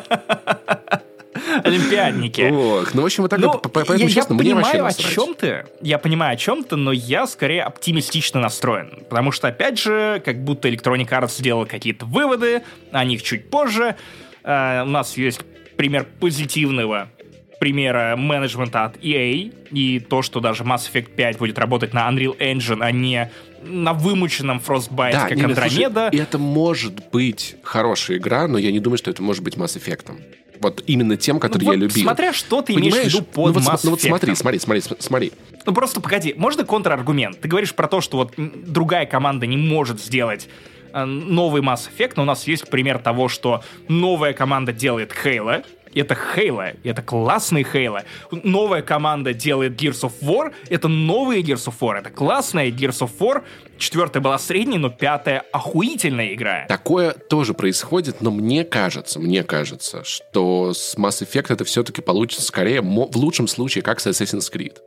Олимпиадники. 1.65 2.51
Ох, 2.53 2.95
ну, 2.95 3.03
в 3.03 3.05
общем, 3.05 3.23
вот 3.23 3.31
так 3.31 3.39
ну, 3.39 3.49
вот, 3.49 3.73
поэтому, 3.73 3.99
я, 3.99 4.09
честно, 4.09 4.35
я 4.35 4.39
мне 4.39 4.55
понимаю, 4.55 4.87
о 4.87 4.93
чем 4.93 5.35
ты. 5.35 5.67
Я 5.81 5.99
понимаю, 5.99 6.35
о 6.35 6.37
чем 6.37 6.65
ты, 6.65 6.77
но 6.77 6.93
я 6.93 7.27
скорее 7.27 7.63
оптимистично 7.63 8.41
настроен. 8.41 9.05
Потому 9.09 9.33
что, 9.33 9.49
опять 9.49 9.79
же, 9.79 10.23
как 10.25 10.43
будто 10.43 10.69
Electronic 10.69 11.09
Arts 11.09 11.39
сделала 11.39 11.65
какие-то 11.65 12.07
выводы, 12.07 12.63
о 12.93 13.05
них 13.05 13.23
чуть 13.23 13.51
позже. 13.51 13.97
Uh, 14.45 14.85
у 14.85 14.91
нас 14.91 15.17
есть 15.17 15.41
пример 15.77 16.07
позитивного 16.21 17.09
примера 17.59 18.15
менеджмента 18.17 18.85
от 18.85 18.97
EA, 18.99 19.53
и 19.71 20.01
то, 20.01 20.23
что 20.23 20.41
даже 20.41 20.65
Mass 20.65 20.91
Effect 20.91 21.11
5 21.15 21.39
будет 21.39 21.59
работать 21.59 21.93
на 21.93 22.09
Unreal 22.09 22.37
Engine, 22.39 22.79
а 22.81 22.93
не 22.93 23.31
на 23.63 23.93
вымученном 23.93 24.61
Frostbite, 24.65 25.13
да, 25.13 25.29
как 25.29 25.37
не, 25.37 25.45
Андромеда. 25.45 26.09
Слушай, 26.11 26.23
это 26.23 26.39
может 26.39 27.11
быть 27.11 27.57
хорошая 27.63 28.19
игра, 28.19 28.47
но 28.47 28.59
я 28.59 28.73
не 28.73 28.81
думаю, 28.81 28.99
что 28.99 29.11
это 29.11 29.23
может 29.23 29.43
быть 29.43 29.57
Mass 29.57 29.79
Effect. 29.79 30.13
Вот 30.61 30.83
именно 30.87 31.17
тем, 31.17 31.39
который 31.39 31.65
ну, 31.65 31.73
я 31.73 31.79
вот 31.79 31.83
любил. 31.85 32.03
Смотря 32.03 32.33
что 32.33 32.63
ты 32.63 32.75
Понимаешь? 32.75 32.95
имеешь 32.95 33.13
в 33.13 33.15
виду 33.15 33.25
под 33.25 33.55
ну, 33.55 33.61
вот, 33.61 33.73
Mass 33.73 33.81
ну 33.85 33.91
вот 33.91 34.01
смотри, 34.01 34.35
смотри, 34.35 34.61
смотри, 34.61 34.83
смотри. 34.99 35.33
Ну 35.67 35.73
просто 35.73 36.01
погоди, 36.01 36.35
можно 36.37 36.65
контраргумент? 36.65 37.41
Ты 37.41 37.49
говоришь 37.49 37.75
про 37.75 37.89
то, 37.89 38.01
что 38.01 38.17
вот 38.17 38.35
другая 38.37 39.07
команда 39.07 39.47
не 39.47 39.57
может 39.57 40.01
сделать 40.01 40.49
э, 40.93 41.05
новый 41.05 41.63
Mass 41.63 41.89
Effect, 41.89 42.15
но 42.17 42.23
у 42.23 42.27
нас 42.27 42.47
есть 42.47 42.69
пример 42.69 42.99
того, 42.99 43.29
что 43.29 43.63
новая 43.89 44.33
команда 44.33 44.73
делает 44.73 45.13
Halo, 45.25 45.65
это 45.95 46.17
Halo, 46.37 46.77
это 46.85 47.03
классный 47.03 47.63
Halo. 47.63 48.03
Новая 48.31 48.83
команда 48.83 49.35
делает 49.35 49.81
Gears 49.81 50.03
of 50.03 50.13
War, 50.21 50.53
это 50.69 50.89
новые 50.89 51.43
Gears 51.43 51.67
of 51.67 51.75
War, 51.81 51.99
это 51.99 52.11
классная 52.11 52.71
Gears 52.71 53.01
of 53.01 53.11
War. 53.19 53.43
Четвертая 53.79 54.21
была 54.21 54.39
средней, 54.39 54.79
но 54.79 54.91
пятая 54.91 55.45
охуительная 55.53 56.35
игра. 56.35 56.67
Такое 56.67 57.13
тоже 57.13 57.55
происходит, 57.55 58.21
но 58.21 58.33
мне 58.33 58.65
кажется, 58.65 59.21
мне 59.21 59.45
кажется, 59.45 60.03
что 60.03 60.75
с 60.75 60.97
Mass 60.97 61.23
Effect 61.23 61.53
это 61.53 61.65
все-таки 61.65 62.03
получится 62.03 62.45
скорее 62.45 62.81
в 62.83 63.17
лучшем 63.17 63.47
случае, 63.47 63.83
как 63.83 64.01
с 64.01 64.07
Assassin's 64.09 64.53
Creed, 64.53 64.79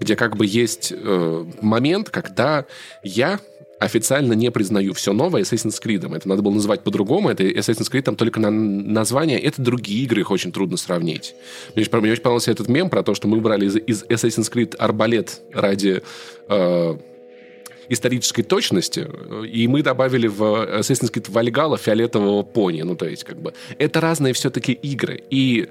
где 0.00 0.16
как 0.16 0.36
бы 0.36 0.46
есть 0.46 0.92
э, 0.96 1.44
момент, 1.60 2.08
когда 2.08 2.64
я 3.02 3.38
официально 3.80 4.32
не 4.32 4.50
признаю 4.50 4.92
все 4.94 5.12
новое 5.12 5.42
Assassin's 5.42 5.80
Creed. 5.82 6.14
Это 6.14 6.28
надо 6.28 6.42
было 6.42 6.52
называть 6.52 6.82
по-другому. 6.82 7.30
Это 7.30 7.44
Assassin's 7.44 7.90
Creed 7.90 8.02
там 8.02 8.16
только 8.16 8.40
на 8.40 8.50
название. 8.50 9.38
Это 9.40 9.62
другие 9.62 10.04
игры, 10.04 10.20
их 10.20 10.30
очень 10.30 10.52
трудно 10.52 10.76
сравнить. 10.76 11.34
Мне 11.74 11.84
мне 11.90 12.12
очень 12.12 12.22
понравился 12.22 12.50
этот 12.50 12.68
мем 12.68 12.90
про 12.90 13.02
то, 13.02 13.14
что 13.14 13.28
мы 13.28 13.40
брали 13.40 13.66
из, 13.66 13.76
из 13.76 14.04
Assassin's 14.04 14.52
Creed 14.52 14.76
арбалет 14.76 15.40
ради 15.52 16.02
э, 16.48 16.96
исторической 17.88 18.42
точности, 18.42 19.06
и 19.46 19.66
мы 19.68 19.82
добавили 19.82 20.26
в 20.26 20.42
Assassin's 20.42 21.12
Creed 21.12 21.30
Valhalla 21.30 21.78
фиолетового 21.78 22.42
пони. 22.42 22.82
Ну, 22.82 22.96
то 22.96 23.06
есть, 23.06 23.24
как 23.24 23.40
бы, 23.40 23.54
это 23.78 24.00
разные 24.00 24.32
все-таки 24.32 24.72
игры. 24.72 25.22
И 25.30 25.68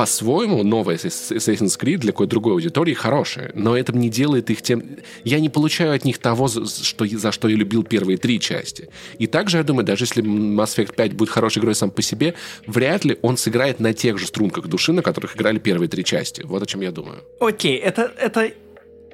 по-своему 0.00 0.62
новая 0.62 0.96
Assassin's 0.96 1.78
Creed 1.78 1.98
для 1.98 2.12
какой-то 2.12 2.30
другой 2.30 2.54
аудитории 2.54 2.94
хорошая, 2.94 3.52
но 3.54 3.76
это 3.76 3.92
не 3.92 4.08
делает 4.08 4.48
их 4.48 4.62
тем... 4.62 4.82
Я 5.24 5.40
не 5.40 5.50
получаю 5.50 5.94
от 5.94 6.06
них 6.06 6.16
того, 6.16 6.48
что, 6.48 7.04
за 7.04 7.32
что 7.32 7.48
я 7.48 7.56
любил 7.56 7.84
первые 7.84 8.16
три 8.16 8.40
части. 8.40 8.88
И 9.18 9.26
также, 9.26 9.58
я 9.58 9.62
думаю, 9.62 9.84
даже 9.84 10.04
если 10.04 10.24
Mass 10.24 10.78
Effect 10.78 10.94
5 10.94 11.12
будет 11.12 11.28
хорошей 11.28 11.58
игрой 11.58 11.74
сам 11.74 11.90
по 11.90 12.00
себе, 12.00 12.32
вряд 12.66 13.04
ли 13.04 13.18
он 13.20 13.36
сыграет 13.36 13.78
на 13.78 13.92
тех 13.92 14.16
же 14.16 14.26
струнках 14.26 14.68
души, 14.68 14.94
на 14.94 15.02
которых 15.02 15.36
играли 15.36 15.58
первые 15.58 15.90
три 15.90 16.02
части. 16.02 16.40
Вот 16.46 16.62
о 16.62 16.66
чем 16.66 16.80
я 16.80 16.92
думаю. 16.92 17.18
Окей, 17.38 17.76
это, 17.76 18.10
это 18.18 18.52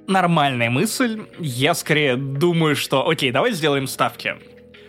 нормальная 0.07 0.70
мысль. 0.70 1.22
Я 1.40 1.75
скорее 1.75 2.14
думаю, 2.14 2.77
что... 2.77 3.09
Окей, 3.09 3.33
давай 3.33 3.51
сделаем 3.55 3.88
ставки. 3.88 4.37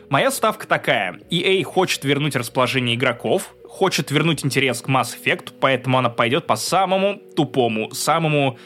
Моя 0.10 0.32
ставка 0.32 0.68
такая. 0.68 1.20
EA 1.30 1.62
хочет 1.64 2.06
вернуть 2.06 2.36
расположение 2.36 2.96
игроков, 2.96 3.54
хочет 3.78 4.10
вернуть 4.10 4.44
интерес 4.44 4.82
к 4.82 4.90
Mass 4.90 5.10
Effect, 5.16 5.54
поэтому 5.60 6.00
она 6.00 6.10
пойдет 6.10 6.48
по 6.48 6.56
самому 6.56 7.22
тупому, 7.36 7.92
самому 7.92 8.58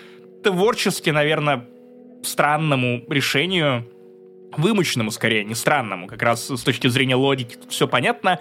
творчески, 0.41 1.10
наверное, 1.10 1.67
странному 2.24 3.04
решению, 3.10 3.86
вымученному 4.56 5.12
скорее, 5.12 5.43
не 5.43 5.54
странному, 5.54 6.08
как 6.08 6.21
раз 6.21 6.50
с 6.50 6.62
точки 6.63 6.88
зрения 6.88 7.15
логики 7.15 7.58
все 7.69 7.89
понятно, 7.89 8.39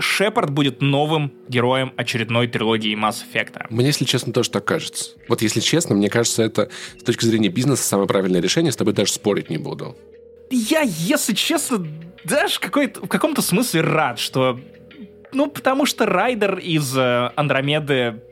Шепард 0.00 0.50
будет 0.50 0.82
новым 0.82 1.32
героем 1.46 1.92
очередной 1.96 2.48
трилогии 2.48 2.96
Mass 2.96 3.18
Effect. 3.32 3.66
Мне, 3.70 3.86
если 3.86 4.04
честно, 4.04 4.32
тоже 4.32 4.50
так 4.50 4.64
кажется. 4.64 5.12
Вот 5.28 5.42
если 5.42 5.60
честно, 5.60 5.94
мне 5.94 6.10
кажется, 6.10 6.42
это 6.42 6.70
с 6.98 7.04
точки 7.04 7.24
зрения 7.24 7.50
бизнеса 7.50 7.84
самое 7.84 8.08
правильное 8.08 8.40
решение, 8.40 8.72
с 8.72 8.76
тобой 8.76 8.94
даже 8.94 9.12
спорить 9.12 9.48
не 9.48 9.58
буду. 9.58 9.96
я, 10.50 10.80
если 10.80 11.34
честно, 11.34 11.86
даже 12.24 12.58
какой 12.58 12.88
в 12.88 13.06
каком-то 13.06 13.42
смысле 13.42 13.82
рад, 13.82 14.18
что... 14.18 14.58
Ну, 15.32 15.48
потому 15.48 15.86
что 15.86 16.06
Райдер 16.06 16.58
из 16.58 16.96
э, 16.96 17.30
Андромеды... 17.36 18.22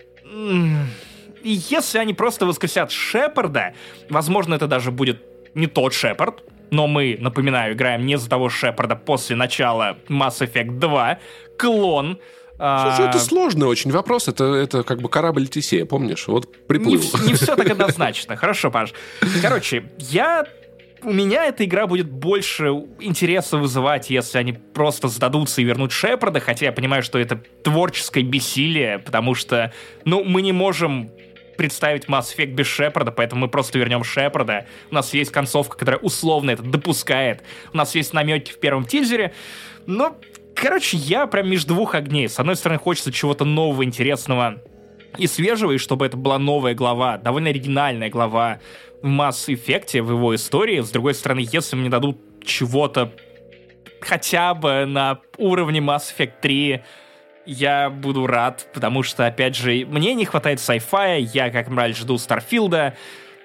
И 1.42 1.60
если 1.70 1.98
они 1.98 2.14
просто 2.14 2.44
воскресят 2.46 2.90
Шепарда, 2.90 3.72
возможно, 4.10 4.54
это 4.54 4.66
даже 4.66 4.90
будет 4.90 5.22
не 5.54 5.66
тот 5.68 5.94
Шепард, 5.94 6.42
но 6.70 6.86
мы, 6.86 7.16
напоминаю, 7.18 7.74
играем 7.74 8.04
не 8.04 8.18
за 8.18 8.28
того 8.28 8.48
Шепарда 8.48 8.96
после 8.96 9.36
начала 9.36 9.96
Mass 10.08 10.40
Effect 10.40 10.78
2, 10.78 11.18
клон, 11.56 12.18
Слушай, 12.58 13.06
а... 13.06 13.10
это 13.10 13.18
сложный 13.20 13.68
очень 13.68 13.92
вопрос. 13.92 14.26
Это, 14.26 14.44
это 14.44 14.82
как 14.82 15.00
бы 15.00 15.08
корабль 15.08 15.46
Тесея, 15.46 15.86
помнишь? 15.86 16.26
Вот 16.26 16.66
приплыл. 16.66 17.00
Не, 17.20 17.28
не 17.28 17.34
все 17.34 17.54
так 17.54 17.70
однозначно. 17.70 18.34
Хорошо, 18.34 18.72
Паш. 18.72 18.92
Короче, 19.40 19.84
я 19.98 20.44
у 21.02 21.12
меня 21.12 21.46
эта 21.46 21.64
игра 21.64 21.86
будет 21.86 22.10
больше 22.10 22.66
интереса 23.00 23.58
вызывать, 23.58 24.10
если 24.10 24.38
они 24.38 24.52
просто 24.52 25.08
сдадутся 25.08 25.60
и 25.60 25.64
вернут 25.64 25.92
Шепарда, 25.92 26.40
хотя 26.40 26.66
я 26.66 26.72
понимаю, 26.72 27.02
что 27.02 27.18
это 27.18 27.36
творческое 27.62 28.22
бессилие, 28.22 28.98
потому 28.98 29.34
что, 29.34 29.72
ну, 30.04 30.24
мы 30.24 30.42
не 30.42 30.52
можем 30.52 31.10
представить 31.56 32.04
Mass 32.04 32.36
Effect 32.36 32.52
без 32.52 32.66
Шепарда, 32.66 33.10
поэтому 33.10 33.42
мы 33.42 33.48
просто 33.48 33.78
вернем 33.78 34.04
Шепарда. 34.04 34.66
У 34.90 34.94
нас 34.94 35.12
есть 35.12 35.32
концовка, 35.32 35.76
которая 35.76 36.00
условно 36.00 36.52
это 36.52 36.62
допускает. 36.62 37.42
У 37.72 37.76
нас 37.76 37.94
есть 37.94 38.12
намеки 38.12 38.52
в 38.52 38.60
первом 38.60 38.84
тизере. 38.84 39.34
Но, 39.86 40.16
короче, 40.54 40.96
я 40.96 41.26
прям 41.26 41.50
между 41.50 41.74
двух 41.74 41.94
огней. 41.94 42.28
С 42.28 42.38
одной 42.38 42.54
стороны, 42.54 42.78
хочется 42.78 43.12
чего-то 43.12 43.44
нового, 43.44 43.84
интересного 43.84 44.62
и 45.16 45.26
свежего, 45.26 45.72
и 45.72 45.78
чтобы 45.78 46.06
это 46.06 46.16
была 46.16 46.38
новая 46.38 46.74
глава, 46.74 47.18
довольно 47.18 47.50
оригинальная 47.50 48.10
глава 48.10 48.58
в 49.02 49.08
Effect, 49.08 50.02
в 50.02 50.10
его 50.10 50.34
истории. 50.34 50.80
С 50.80 50.90
другой 50.90 51.14
стороны, 51.14 51.46
если 51.50 51.76
мне 51.76 51.88
дадут 51.88 52.18
чего-то 52.44 53.12
хотя 54.00 54.54
бы 54.54 54.84
на 54.86 55.20
уровне 55.36 55.80
Mass 55.80 56.14
Effect 56.16 56.32
3, 56.40 56.82
я 57.46 57.88
буду 57.90 58.26
рад, 58.26 58.68
потому 58.74 59.02
что, 59.02 59.26
опять 59.26 59.56
же, 59.56 59.86
мне 59.86 60.14
не 60.14 60.24
хватает 60.24 60.58
sci-fi, 60.58 61.20
я 61.32 61.50
как 61.50 61.68
мраль 61.68 61.94
жду 61.94 62.18
Старфилда 62.18 62.94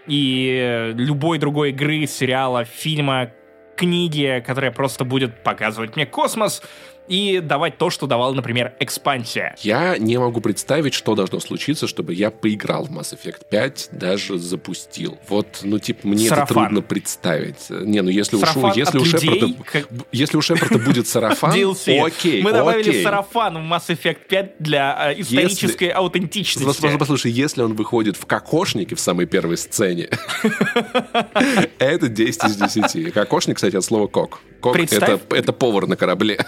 и 0.08 0.91
любой 0.95 1.38
другой 1.38 1.69
игры, 1.69 2.06
сериала, 2.06 2.65
фильма, 2.65 3.32
книги, 3.78 4.43
которая 4.45 4.71
просто 4.71 5.06
будет 5.06 5.43
показывать 5.43 5.95
мне 5.95 6.06
космос, 6.06 6.62
и 7.08 7.39
давать 7.39 7.78
то, 7.78 7.89
что 7.89 8.08
давал, 8.08 8.34
например, 8.34 8.74
экспансия. 8.80 9.56
Я 9.60 9.98
не 9.98 10.18
могу 10.18 10.42
представить, 10.42 10.94
что 10.94 11.16
должно 11.16 11.39
случиться, 11.39 11.88
чтобы 11.88 12.13
я 12.13 12.32
поиграл 12.32 12.86
в 12.86 12.92
Mass 12.92 13.18
Effect 13.18 13.46
5, 13.50 13.89
даже 13.92 14.38
запустил. 14.38 15.18
Вот, 15.28 15.60
ну, 15.63 15.80
типа, 15.80 16.08
мне 16.08 16.30
сарафан. 16.30 16.44
это 16.44 16.54
трудно 16.54 16.82
представить. 16.82 17.70
Не, 17.70 18.02
ну, 18.02 18.10
если, 18.10 18.38
сарафан 18.38 18.72
у, 18.72 18.76
если, 18.76 18.98
у, 18.98 19.06
Шепарда, 19.06 19.48
как... 19.66 19.88
если 20.12 20.38
у 20.38 20.42
Шепарда 20.42 20.80
будет 20.80 21.08
сарафан, 21.08 21.52
окей, 22.06 22.42
Мы 22.42 22.52
добавили 22.52 23.04
сарафан 23.04 23.56
в 23.56 23.72
Mass 23.72 23.88
Effect 23.88 24.28
5 24.28 24.56
для 24.60 25.12
э, 25.12 25.22
исторической 25.22 25.89
аутентичности. 25.89 26.98
Послушай, 26.98 27.32
если 27.32 27.62
он 27.62 27.76
выходит 27.76 28.18
в 28.18 28.26
кокошнике 28.26 28.96
в 28.96 29.00
самой 29.00 29.26
первой 29.26 29.58
сцене, 29.58 30.10
это 31.80 32.08
10 32.08 32.44
из 32.46 32.56
10. 32.56 33.13
Кокошник, 33.13 33.58
кстати, 33.58 33.76
от 33.76 33.84
слова 33.84 34.08
кок. 34.08 34.42
Кок 34.62 34.78
это, 34.78 35.20
это 35.32 35.52
повар 35.52 35.88
на 35.88 35.98
корабле. 35.98 36.39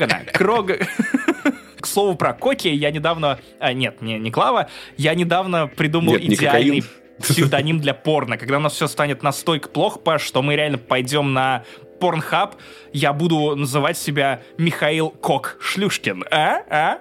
Крогана. 0.00 0.24
Крог... 0.32 0.70
К 1.80 1.86
слову 1.86 2.14
про 2.14 2.34
Коки, 2.34 2.68
я 2.68 2.90
недавно... 2.90 3.38
А, 3.58 3.72
нет, 3.72 4.02
не, 4.02 4.18
не 4.18 4.30
Клава. 4.30 4.68
Я 4.98 5.14
недавно 5.14 5.66
придумал 5.66 6.12
нет, 6.12 6.24
идеальный 6.24 6.84
псевдоним 7.22 7.80
для 7.80 7.94
порно. 7.94 8.36
Когда 8.36 8.58
у 8.58 8.60
нас 8.60 8.74
все 8.74 8.86
станет 8.86 9.22
настолько 9.22 9.68
плохо, 9.70 10.18
что 10.18 10.42
мы 10.42 10.56
реально 10.56 10.76
пойдем 10.76 11.32
на 11.32 11.64
Порнхаб, 11.98 12.56
я 12.92 13.14
буду 13.14 13.56
называть 13.56 13.96
себя 13.96 14.42
Михаил 14.58 15.08
Кок 15.08 15.56
Шлюшкин. 15.60 16.24
А? 16.30 16.62
А? 16.68 16.98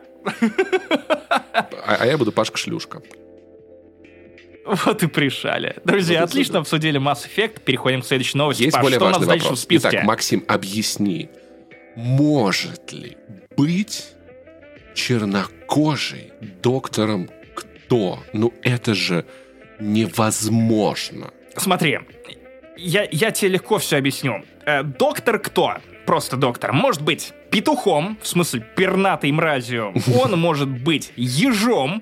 А, 1.53 1.97
а 1.99 2.05
я 2.05 2.17
буду 2.17 2.31
Пашка 2.31 2.57
Шлюшка. 2.57 3.01
Вот 4.65 5.01
и 5.01 5.07
пришали. 5.07 5.75
Друзья, 5.83 6.21
вот 6.21 6.29
отлично 6.29 6.59
обсудили 6.59 7.01
Mass 7.01 7.25
Effect. 7.27 7.61
Переходим 7.61 8.01
к 8.01 8.05
следующей 8.05 8.37
новости. 8.37 8.63
Есть 8.63 8.75
Паш, 8.75 8.83
более 8.83 8.97
что 8.97 9.05
важный 9.05 9.25
у 9.25 9.29
нас 9.29 9.41
вопрос. 9.41 9.59
в 9.59 9.61
списке? 9.61 9.89
Итак, 9.91 10.03
Максим, 10.03 10.45
объясни, 10.47 11.29
может 11.99 12.93
ли 12.93 13.17
быть 13.57 14.13
чернокожий 14.95 16.31
доктором 16.63 17.29
кто? 17.53 18.23
Ну 18.31 18.53
это 18.63 18.93
же 18.93 19.25
невозможно. 19.79 21.31
Смотри, 21.57 21.99
я, 22.77 23.05
я 23.11 23.31
тебе 23.31 23.51
легко 23.51 23.79
все 23.79 23.97
объясню. 23.97 24.45
Э, 24.65 24.83
доктор 24.83 25.39
кто? 25.39 25.77
Просто 26.05 26.37
доктор. 26.37 26.71
Может 26.71 27.01
быть 27.01 27.33
петухом, 27.51 28.17
в 28.21 28.27
смысле 28.27 28.65
пернатой 28.77 29.31
мразью. 29.33 29.93
Он 30.21 30.39
может 30.39 30.69
быть 30.69 31.11
ежом, 31.17 32.01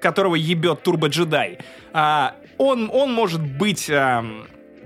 которого 0.00 0.36
ебет 0.36 0.82
турбо-джедай. 0.82 1.58
А, 1.92 2.36
он, 2.58 2.90
он 2.92 3.12
может 3.12 3.40
быть 3.40 3.90
а, 3.90 4.24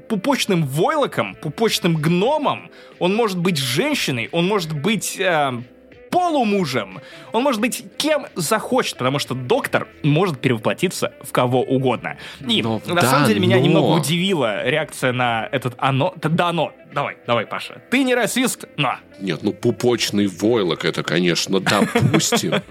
пупочным 0.09 0.64
войлоком, 0.64 1.35
пупочным 1.35 1.97
гномом, 1.97 2.71
он 2.99 3.14
может 3.14 3.38
быть 3.38 3.59
женщиной, 3.59 4.29
он 4.33 4.47
может 4.47 4.73
быть 4.73 5.21
а, 5.21 5.62
полумужем, 6.11 7.01
он 7.33 7.42
может 7.42 7.61
быть 7.61 7.85
кем 7.97 8.27
захочет, 8.35 8.97
потому 8.97 9.18
что 9.18 9.35
доктор 9.35 9.88
может 10.03 10.40
перевоплотиться 10.40 11.12
в 11.23 11.33
кого 11.33 11.62
угодно. 11.62 12.16
И 12.47 12.62
но, 12.62 12.81
на 12.87 12.94
да, 12.94 13.03
самом 13.03 13.27
деле 13.27 13.40
меня 13.40 13.57
но... 13.57 13.62
немного 13.62 14.01
удивила 14.01 14.66
реакция 14.66 15.12
на 15.12 15.49
этот 15.53 15.75
оно. 15.79 16.14
Да, 16.16 16.49
оно. 16.49 16.73
Давай, 16.92 17.18
давай, 17.27 17.47
Паша. 17.47 17.83
Ты 17.90 18.03
не 18.03 18.14
расист, 18.14 18.64
но. 18.77 18.97
Нет, 19.21 19.42
ну 19.42 19.53
пупочный 19.53 20.27
войлок 20.27 20.85
это, 20.85 21.03
конечно, 21.03 21.61
допустим. 21.61 22.55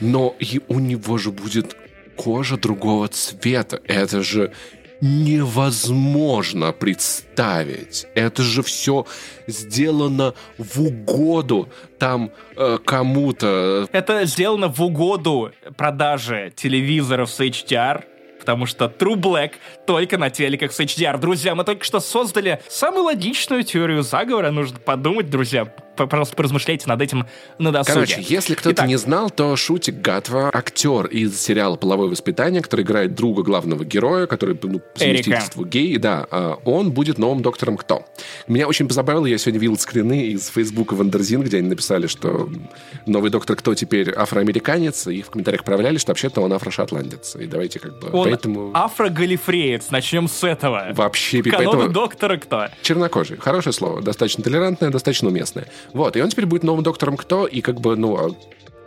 Но 0.00 0.36
и 0.38 0.60
у 0.68 0.78
него 0.78 1.18
же 1.18 1.32
будет 1.32 1.76
кожа 2.16 2.56
другого 2.56 3.08
цвета. 3.08 3.80
Это 3.84 4.22
же 4.22 4.52
невозможно 5.00 6.72
представить. 6.72 8.06
Это 8.14 8.42
же 8.42 8.62
все 8.62 9.06
сделано 9.46 10.34
в 10.58 10.80
угоду 10.80 11.68
там 11.98 12.30
э, 12.56 12.78
кому-то. 12.84 13.88
Это 13.92 14.24
сделано 14.24 14.68
в 14.68 14.80
угоду 14.80 15.52
продаже 15.76 16.52
телевизоров 16.54 17.30
с 17.30 17.40
HDR 17.40 18.04
потому 18.48 18.64
что 18.64 18.86
True 18.86 19.14
Black 19.14 19.52
только 19.86 20.16
на 20.16 20.30
телеках 20.30 20.72
с 20.72 20.80
HDR. 20.80 21.18
Друзья, 21.18 21.54
мы 21.54 21.64
только 21.64 21.84
что 21.84 22.00
создали 22.00 22.62
самую 22.66 23.04
логичную 23.04 23.62
теорию 23.62 24.02
заговора. 24.02 24.50
Нужно 24.50 24.78
подумать, 24.78 25.28
друзья, 25.28 25.70
просто 26.06 26.36
поразмышляйте 26.36 26.86
над 26.86 27.02
этим 27.02 27.26
на 27.58 27.72
досуге. 27.72 27.94
Короче, 27.94 28.24
если 28.26 28.54
кто-то 28.54 28.74
Итак, 28.74 28.86
не 28.86 28.96
знал, 28.96 29.30
то 29.30 29.56
Шути 29.56 30.00
Гатва, 30.00 30.50
актер 30.52 31.06
из 31.06 31.40
сериала 31.40 31.76
«Половое 31.76 32.08
воспитание», 32.08 32.62
который 32.62 32.84
играет 32.84 33.14
друга 33.14 33.42
главного 33.42 33.84
героя, 33.84 34.26
который 34.26 34.58
ну, 34.62 34.78
по 34.78 34.98
совместительству 34.98 35.64
гей, 35.64 35.96
да, 35.98 36.26
а, 36.30 36.58
он 36.64 36.92
будет 36.92 37.18
новым 37.18 37.42
доктором 37.42 37.76
Кто. 37.76 38.06
Меня 38.46 38.68
очень 38.68 38.86
позабавило, 38.86 39.26
я 39.26 39.38
сегодня 39.38 39.60
видел 39.60 39.78
скрины 39.78 40.28
из 40.28 40.48
Фейсбука 40.48 40.94
Wonderzine, 40.94 41.42
где 41.42 41.58
они 41.58 41.68
написали, 41.68 42.06
что 42.06 42.48
новый 43.06 43.30
доктор 43.30 43.56
Кто 43.56 43.74
теперь 43.74 44.12
афроамериканец, 44.14 45.06
и 45.08 45.22
в 45.22 45.30
комментариях 45.30 45.64
поправляли, 45.64 45.98
что 45.98 46.10
вообще-то 46.10 46.40
он 46.40 46.52
афрошотландец. 46.52 47.36
И 47.36 47.46
давайте 47.46 47.78
как 47.78 47.98
бы... 47.98 48.10
Он 48.12 48.37
поэтому... 48.38 48.70
афрогалифреец, 48.74 49.90
начнем 49.90 50.28
с 50.28 50.44
этого. 50.44 50.88
Вообще, 50.92 51.42
Канону 51.42 51.70
поэтому... 51.72 51.92
доктора 51.92 52.36
Кто. 52.36 52.68
Чернокожий, 52.82 53.36
хорошее 53.36 53.72
слово, 53.72 54.00
достаточно 54.02 54.42
толерантное, 54.44 54.90
достаточно 54.90 55.28
уместное. 55.28 55.68
Вот, 55.92 56.16
и 56.16 56.22
он 56.22 56.30
теперь 56.30 56.46
будет 56.46 56.62
новым 56.62 56.82
доктором 56.82 57.16
кто, 57.16 57.46
и 57.46 57.60
как 57.60 57.80
бы, 57.80 57.96
ну, 57.96 58.16
а 58.16 58.30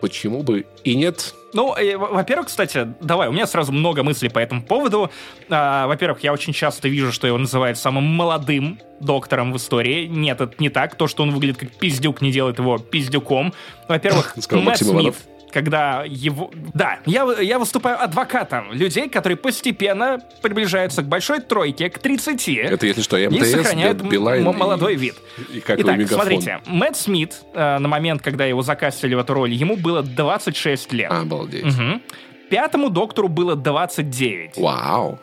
почему 0.02 0.44
бы 0.44 0.66
и 0.84 0.96
нет? 0.96 1.34
Ну, 1.54 1.76
э, 1.76 1.98
во-первых, 1.98 2.48
кстати, 2.48 2.88
давай, 3.02 3.28
у 3.28 3.32
меня 3.32 3.46
сразу 3.46 3.72
много 3.72 4.04
мыслей 4.04 4.30
по 4.30 4.40
этому 4.40 4.64
поводу. 4.64 5.12
А, 5.50 5.88
во-первых, 5.88 6.24
я 6.24 6.34
очень 6.34 6.54
часто 6.54 6.88
вижу, 6.88 7.12
что 7.12 7.28
его 7.28 7.38
называют 7.38 7.78
самым 7.78 8.06
молодым 8.06 8.80
доктором 9.00 9.52
в 9.52 9.58
истории. 9.58 10.08
Нет, 10.08 10.40
это 10.40 10.54
не 10.60 10.70
так. 10.70 10.96
То, 10.96 11.08
что 11.08 11.24
он 11.24 11.32
выглядит 11.32 11.58
как 11.58 11.72
пиздюк, 11.72 12.22
не 12.22 12.32
делает 12.32 12.60
его 12.60 12.78
пиздюком. 12.78 13.54
Во-первых, 13.88 14.36
Мэтт 14.52 14.78
Смит, 14.78 15.16
когда 15.52 16.04
его... 16.06 16.52
Да, 16.74 17.00
я, 17.06 17.26
я 17.40 17.60
выступаю 17.60 18.02
адвокатом 18.02 18.72
людей, 18.74 19.10
которые 19.10 19.38
постепенно 19.38 20.20
приближаются 20.42 21.04
к 21.04 21.08
большой 21.08 21.42
тройке, 21.42 21.90
к 21.90 22.00
30. 22.00 22.48
Это, 22.50 22.88
если 22.88 23.02
что, 23.02 23.18
МТС, 23.18 23.36
и 23.36 23.46
сохраняют 23.46 24.02
Билайн 24.02 24.44
молодой 24.44 24.94
и, 24.94 24.98
вид. 24.98 25.16
И 25.54 25.60
как 25.60 25.80
Итак, 25.80 26.08
смотрите, 26.08 26.62
Мэтт 26.66 26.96
Смит 26.96 27.42
э, 27.54 27.78
на 27.78 27.88
момент, 27.88 28.22
когда 28.22 28.46
его 28.46 28.62
закастили 28.62 29.16
в 29.16 29.20
эту 29.20 29.34
роль, 29.34 29.52
ему 29.52 29.78
было 29.78 30.02
26 30.02 30.94
лет. 30.94 31.12
Обалдеть. 31.12 31.66
Угу. 31.66 32.02
Пятому 32.50 32.90
доктору 32.90 33.28
было 33.28 33.56
29. 33.56 34.58
Вау. 34.58 35.20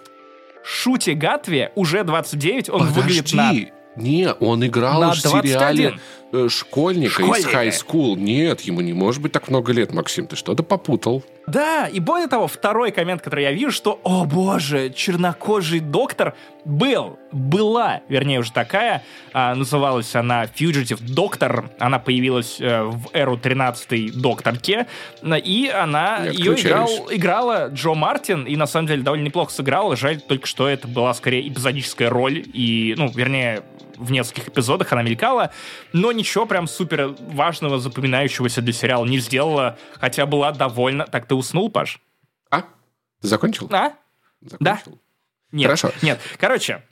Шути 0.65 1.11
Гатве 1.11 1.73
уже 1.75 2.05
29, 2.05 2.71
он 2.71 2.81
Подожди. 2.81 3.01
выглядит 3.01 3.33
на 3.33 3.53
не, 3.99 4.33
он 4.33 4.65
играл 4.65 5.01
на 5.01 5.13
в 5.13 5.19
сериале 5.19 5.99
школьника, 6.49 7.23
школьника 7.23 7.65
из 7.65 7.83
High 7.83 7.87
School. 7.87 8.17
Нет, 8.17 8.61
ему 8.63 8.81
не 8.81 8.93
может 8.93 9.23
быть 9.23 9.33
так 9.33 9.49
много 9.49 9.73
лет, 9.73 9.93
Максим. 9.93 10.27
Ты 10.27 10.37
что-то 10.37 10.63
попутал. 10.63 11.23
Да, 11.47 11.89
и 11.89 11.99
более 11.99 12.29
того, 12.29 12.47
второй 12.47 12.91
коммент, 12.91 13.23
который 13.23 13.45
я 13.45 13.53
вижу, 13.53 13.71
что, 13.73 13.99
о 14.05 14.27
боже, 14.27 14.91
чернокожий 14.91 15.81
доктор 15.81 16.35
был, 16.67 17.19
была, 17.33 18.03
вернее, 18.11 18.41
уже 18.41 18.53
такая, 18.53 19.03
а, 19.33 19.55
называлась 19.55 20.15
она 20.15 20.45
Fugitive 20.45 21.01
Doctor, 21.01 21.71
она 21.79 21.99
появилась 21.99 22.59
а, 22.61 22.85
в 22.85 23.09
эру 23.15 23.37
13-й 23.37 24.11
докторке, 24.11 24.87
и 25.23 25.73
она, 25.75 26.25
я 26.25 26.31
ее 26.33 26.55
играл, 26.55 26.89
играла 27.11 27.69
Джо 27.69 27.95
Мартин, 27.95 28.45
и 28.45 28.55
на 28.57 28.67
самом 28.67 28.89
деле 28.89 29.03
довольно 29.03 29.25
неплохо 29.25 29.51
сыграла, 29.51 29.97
жаль 29.97 30.21
только, 30.21 30.47
что 30.47 30.69
это 30.69 30.87
была 30.87 31.15
скорее 31.15 31.49
эпизодическая 31.49 32.11
роль, 32.11 32.45
и, 32.53 32.95
ну, 32.99 33.11
вернее, 33.15 33.63
в 33.99 34.11
нескольких 34.11 34.49
эпизодах 34.49 34.93
она 34.93 35.03
мелькала, 35.03 35.51
но 35.93 36.13
ничего 36.13 36.47
прям 36.47 36.67
супер 36.67 37.15
важного, 37.19 37.79
запоминающегося 37.79 38.63
для 38.63 38.73
сериала 38.73 39.05
не 39.05 39.19
сделала, 39.19 39.79
хотя 40.01 40.27
была 40.27 40.53
довольно... 40.53 41.07
Так, 41.07 41.27
ты 41.27 41.35
уснул, 41.35 41.71
Паш? 41.71 42.01
А? 42.51 42.65
Закончил? 43.21 43.69
А? 43.73 43.93
Закончил? 44.41 44.59
Да. 44.61 44.81
Нет, 45.53 45.67
Хорошо. 45.67 45.93
Нет, 46.03 46.21
короче, 46.39 46.83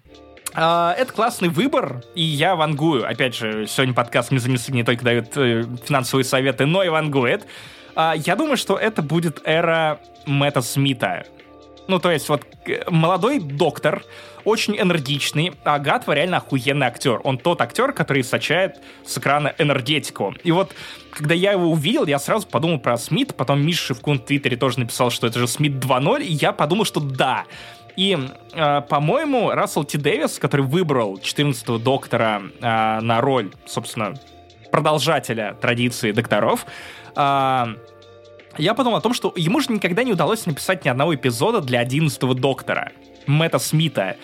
Uh, 0.54 0.94
это 0.94 1.12
классный 1.12 1.50
выбор, 1.50 2.02
и 2.14 2.22
я 2.22 2.56
вангую. 2.56 3.06
Опять 3.06 3.34
же, 3.34 3.66
сегодня 3.66 3.92
подкаст 3.92 4.30
«Мы 4.30 4.38
занесли» 4.38 4.72
не 4.72 4.84
только 4.84 5.04
дает 5.04 5.36
э, 5.36 5.64
финансовые 5.84 6.24
советы, 6.24 6.64
но 6.64 6.82
и 6.82 6.88
вангует. 6.88 7.46
Uh, 7.94 8.16
я 8.24 8.36
думаю, 8.36 8.56
что 8.56 8.78
это 8.78 9.02
будет 9.02 9.42
эра 9.44 10.00
Мэтта 10.24 10.62
Смита. 10.62 11.26
Ну, 11.88 11.98
то 11.98 12.10
есть, 12.10 12.30
вот 12.30 12.46
молодой 12.88 13.38
доктор, 13.38 14.02
очень 14.46 14.78
энергичный, 14.80 15.52
а 15.64 15.78
Гатва 15.80 16.12
реально 16.12 16.36
охуенный 16.38 16.86
актер. 16.86 17.20
Он 17.24 17.36
тот 17.36 17.60
актер, 17.60 17.92
который 17.92 18.22
источает 18.22 18.80
с 19.04 19.18
экрана 19.18 19.52
энергетику. 19.58 20.34
И 20.44 20.52
вот, 20.52 20.72
когда 21.10 21.34
я 21.34 21.52
его 21.52 21.70
увидел, 21.70 22.06
я 22.06 22.20
сразу 22.20 22.46
подумал 22.46 22.78
про 22.78 22.96
Смит, 22.96 23.34
потом 23.34 23.60
Миша 23.60 23.86
Шевкун 23.86 24.20
в 24.20 24.24
Твиттере 24.24 24.56
тоже 24.56 24.78
написал, 24.78 25.10
что 25.10 25.26
это 25.26 25.40
же 25.40 25.48
Смит 25.48 25.72
2.0, 25.72 26.22
и 26.22 26.32
я 26.32 26.52
подумал, 26.52 26.84
что 26.84 27.00
да, 27.00 27.44
и, 27.96 28.16
э, 28.52 28.82
по-моему, 28.82 29.50
Рассел 29.50 29.82
Ти 29.82 29.98
Дэвис, 29.98 30.38
который 30.38 30.64
выбрал 30.64 31.16
14-го 31.16 31.78
доктора 31.78 32.42
э, 32.60 33.00
на 33.00 33.20
роль, 33.20 33.52
собственно, 33.66 34.14
продолжателя 34.70 35.56
традиции 35.60 36.12
докторов, 36.12 36.66
э, 37.16 37.64
я 38.58 38.74
подумал 38.74 38.98
о 38.98 39.00
том, 39.00 39.12
что 39.12 39.32
ему 39.34 39.60
же 39.60 39.72
никогда 39.72 40.04
не 40.04 40.12
удалось 40.12 40.46
написать 40.46 40.84
ни 40.84 40.88
одного 40.88 41.14
эпизода 41.14 41.60
для 41.60 41.82
11-го 41.82 42.34
доктора, 42.34 42.92
Мэтта 43.26 43.58
Смита. 43.58 44.16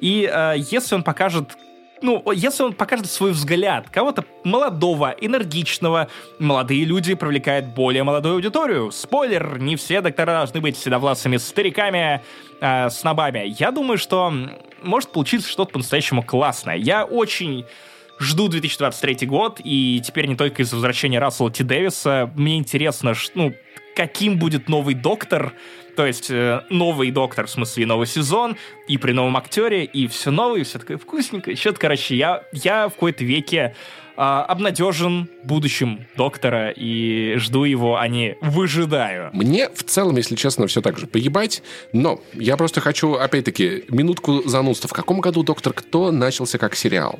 И 0.00 0.30
э, 0.32 0.54
если 0.56 0.94
он 0.94 1.02
покажет 1.02 1.56
ну, 2.00 2.22
если 2.32 2.62
он 2.62 2.74
покажет 2.74 3.10
свой 3.10 3.32
взгляд 3.32 3.88
кого-то 3.90 4.24
молодого, 4.44 5.16
энергичного, 5.20 6.08
молодые 6.38 6.84
люди 6.84 7.14
привлекают 7.14 7.66
более 7.66 8.04
молодую 8.04 8.36
аудиторию. 8.36 8.92
Спойлер, 8.92 9.58
не 9.58 9.74
все 9.74 10.00
доктора 10.00 10.38
должны 10.38 10.60
быть 10.60 10.76
седовласыми 10.76 11.38
стариками, 11.38 12.22
э, 12.60 12.90
снобами. 12.90 13.54
Я 13.58 13.70
думаю, 13.72 13.98
что 13.98 14.32
может 14.82 15.10
получиться 15.10 15.48
что-то 15.48 15.72
по-настоящему 15.72 16.22
классное. 16.22 16.76
Я 16.76 17.04
очень 17.04 17.64
жду 18.20 18.48
2023 18.48 19.26
год, 19.26 19.60
и 19.62 20.00
теперь 20.04 20.26
не 20.26 20.36
только 20.36 20.62
из-за 20.62 20.76
возвращения 20.76 21.18
Рассела 21.18 21.50
Ти 21.50 21.64
Дэвиса. 21.64 22.30
Мне 22.34 22.58
интересно, 22.58 23.14
ну, 23.34 23.54
каким 23.96 24.38
будет 24.38 24.68
новый 24.68 24.94
доктор, 24.94 25.52
то 25.98 26.06
есть 26.06 26.30
э, 26.30 26.60
новый 26.70 27.10
доктор, 27.10 27.48
в 27.48 27.50
смысле 27.50 27.84
новый 27.84 28.06
сезон, 28.06 28.56
и 28.86 28.98
при 28.98 29.10
новом 29.10 29.36
актере, 29.36 29.84
и 29.84 30.06
все 30.06 30.30
новое, 30.30 30.60
и 30.60 30.62
все 30.62 30.78
такое 30.78 30.96
вкусненькое. 30.96 31.56
Что-то, 31.56 31.80
короче, 31.80 32.14
я, 32.14 32.44
я 32.52 32.88
в 32.88 32.92
какой-то 32.92 33.24
веке 33.24 33.74
э, 34.16 34.20
обнадежен 34.20 35.28
будущим 35.42 36.06
доктора 36.16 36.70
и 36.70 37.34
жду 37.38 37.64
его, 37.64 37.96
а 37.96 38.06
не 38.06 38.36
выжидаю. 38.40 39.30
Мне 39.32 39.68
в 39.70 39.82
целом, 39.82 40.16
если 40.16 40.36
честно, 40.36 40.68
все 40.68 40.82
так 40.82 41.00
же 41.00 41.08
поебать, 41.08 41.64
но 41.92 42.20
я 42.32 42.56
просто 42.56 42.80
хочу, 42.80 43.14
опять-таки, 43.14 43.82
минутку 43.88 44.48
занудства. 44.48 44.86
В 44.86 44.92
каком 44.92 45.20
году 45.20 45.42
«Доктор 45.42 45.72
Кто» 45.72 46.12
начался 46.12 46.58
как 46.58 46.76
сериал? 46.76 47.18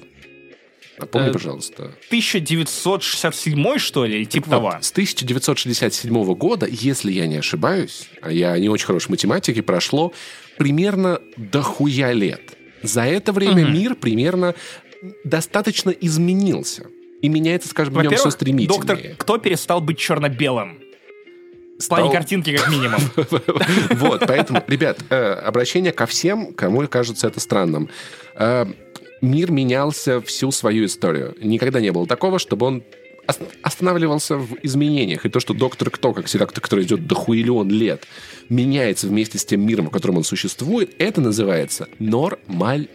Напомни, 0.99 1.29
э, 1.29 1.33
пожалуйста. 1.33 1.95
1967 2.09 3.79
что 3.79 4.05
ли, 4.05 4.27
типа 4.27 4.47
вот, 4.47 4.51
того? 4.51 4.79
С 4.81 4.91
1967 4.91 6.35
года, 6.35 6.67
если 6.69 7.13
я 7.13 7.27
не 7.27 7.37
ошибаюсь, 7.37 8.09
а 8.21 8.33
я 8.33 8.59
не 8.59 8.69
очень 8.69 8.87
хорош 8.87 9.05
в 9.07 9.09
математике, 9.11 9.63
прошло 9.63 10.13
примерно 10.57 11.21
дохуя 11.37 12.13
лет. 12.13 12.57
За 12.83 13.03
это 13.03 13.33
время 13.33 13.65
угу. 13.65 13.73
мир 13.73 13.95
примерно 13.95 14.55
достаточно 15.25 15.91
изменился. 15.91 16.87
И 17.23 17.29
меняется, 17.29 17.69
скажем, 17.69 17.95
в 17.95 18.03
нем 18.03 18.15
все 18.15 18.31
стремительнее. 18.31 18.79
доктор 18.79 18.99
кто 19.17 19.39
перестал 19.39 19.81
быть 19.81 19.99
черно-белым? 19.99 20.79
В 21.79 21.89
плане 21.89 22.11
картинки, 22.11 22.57
как 22.57 22.69
минимум. 22.71 23.01
Вот, 23.91 24.25
поэтому, 24.27 24.63
ребят, 24.67 24.99
э, 25.11 25.33
обращение 25.33 25.93
ко 25.93 26.07
всем, 26.07 26.53
кому 26.53 26.87
кажется 26.89 27.29
это 27.29 27.39
странным. 27.39 27.89
Мир 29.21 29.51
менялся 29.51 30.21
всю 30.21 30.51
свою 30.51 30.87
историю. 30.87 31.35
Никогда 31.41 31.81
не 31.81 31.91
было 31.91 32.07
такого, 32.07 32.39
чтобы 32.39 32.67
он 32.67 32.83
останавливался 33.63 34.37
в 34.37 34.57
изменениях. 34.63 35.27
И 35.27 35.29
то, 35.29 35.41
что 35.41 35.55
Доктор 35.55 35.91
Кто, 35.91 36.13
как 36.13 36.29
сериал, 36.29 36.49
который 36.49 36.85
идет 36.85 37.07
до 37.07 37.15
хуиллион 37.15 37.69
лет, 37.69 38.07
меняется 38.49 39.07
вместе 39.07 39.39
с 39.39 39.45
тем 39.45 39.67
миром, 39.67 39.89
в 39.89 39.91
котором 39.91 40.17
он 40.17 40.25
существует, 40.25 40.95
это 40.99 41.21
называется 41.21 41.89
нормально. 41.99 42.89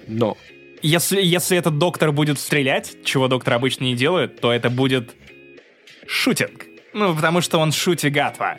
Если, 0.82 1.22
если 1.22 1.58
этот 1.58 1.78
доктор 1.78 2.12
будет 2.12 2.40
стрелять, 2.40 2.98
чего 3.06 3.28
доктор 3.28 3.54
обычно 3.54 3.84
не 3.86 3.96
делает, 3.96 4.42
то 4.42 4.52
это 4.52 4.70
будет 4.70 5.12
шутинг. 6.08 6.66
Ну, 6.94 7.16
потому 7.16 7.42
что 7.42 7.60
он 7.60 7.72
шутигатва. 7.72 8.58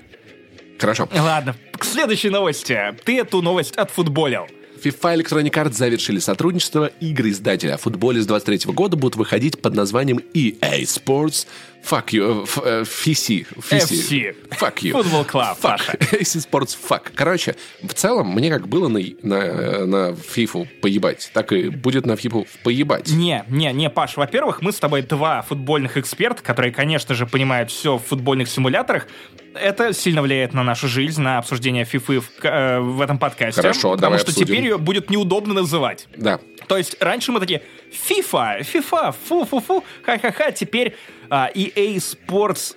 Хорошо. 0.79 1.09
Ладно, 1.13 1.55
к 1.73 1.85
следующей 1.85 2.31
новости. 2.31 2.79
Ты 3.05 3.19
эту 3.19 3.43
новость 3.43 3.77
отфутболил. 3.77 4.47
FIFA 4.85 5.23
Electronic 5.23 5.53
Arts 5.53 5.73
завершили 5.73 6.19
сотрудничество. 6.19 6.91
Игры 7.01 7.31
издателя 7.31 7.75
о 7.75 7.79
футболе 7.79 8.21
с 8.21 8.27
23 8.27 8.71
года 8.75 8.99
будут 8.99 9.17
выходить 9.17 9.63
под 9.63 9.75
названием 9.75 10.19
EA 10.35 10.83
Sports 10.83 11.47
Fuck 11.85 12.13
you. 12.13 12.45
FC. 12.47 13.47
FC. 13.71 14.35
Fuck 14.51 14.77
you. 14.83 14.93
Football 14.93 15.25
Club, 15.25 15.59
Fuck. 15.61 15.99
EA 16.13 16.41
Sports 16.41 16.77
Fuck. 16.89 17.11
Короче, 17.15 17.57
в 17.83 17.93
целом, 17.93 18.29
мне 18.29 18.51
как 18.51 18.69
было 18.69 18.89
на, 18.89 19.01
на, 19.23 19.87
на 19.87 20.11
FIFA 20.13 20.67
поебать, 20.81 21.31
так 21.35 21.53
и 21.53 21.69
будет 21.69 22.07
на 22.07 22.13
FIFA 22.13 22.47
поебать. 22.63 23.11
Не, 23.11 23.45
не, 23.49 23.71
не, 23.73 23.91
Паш, 23.91 24.17
во-первых, 24.17 24.63
мы 24.63 24.73
с 24.73 24.79
тобой 24.79 25.03
два 25.03 25.43
футбольных 25.43 25.99
эксперта, 25.99 26.43
которые, 26.43 26.73
конечно 26.73 27.15
же, 27.15 27.27
понимают 27.27 27.71
все 27.71 27.99
в 27.99 28.03
футбольных 28.03 28.49
симуляторах. 28.49 29.07
Это 29.55 29.93
сильно 29.93 30.23
влияет 30.23 30.55
на 30.55 30.65
нашу 30.65 30.89
жизнь, 30.89 31.21
на 31.21 31.39
обсуждение 31.39 31.85
FIFA 31.85 32.21
в, 32.21 32.45
э, 32.45 32.81
в 32.81 33.01
этом 33.01 33.19
подкасте. 33.19 33.61
Хорошо, 33.61 33.93
потому 33.93 34.01
давай 34.01 34.19
что 34.19 34.31
обсудим. 34.31 34.47
теперь 34.47 34.65
ее 34.65 34.79
будет 34.79 35.11
неудобно 35.11 35.55
называть. 35.55 36.09
Да. 36.17 36.41
То 36.67 36.77
есть 36.77 36.97
раньше 37.01 37.31
мы 37.31 37.41
такие 37.41 37.63
FIFA, 38.09 38.63
FIFA, 38.63 39.15
фу-фу-фу, 39.29 39.85
ха-ха-ха, 40.03 40.51
теперь 40.51 40.97
а, 41.35 41.51
EA 41.53 41.97
Sports 41.97 42.77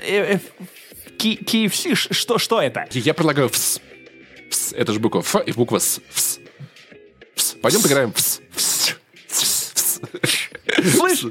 э, 0.00 0.34
э, 0.34 0.38
KFC, 1.18 1.94
что, 1.94 2.38
что 2.38 2.60
это? 2.60 2.86
Я 2.90 3.14
предлагаю 3.14 3.48
ФС. 3.48 3.80
ФС. 4.50 4.72
Это 4.72 4.92
же 4.92 4.98
буква 4.98 5.20
Ф 5.20 5.36
и 5.46 5.52
буква 5.52 5.78
С. 5.78 6.00
ФС. 6.10 6.40
ФС. 7.36 7.54
Пойдем 7.62 7.80
поиграем 7.80 8.12
ФС. 8.12 8.40
ФС. 8.50 8.92
Слышь? 10.96 11.24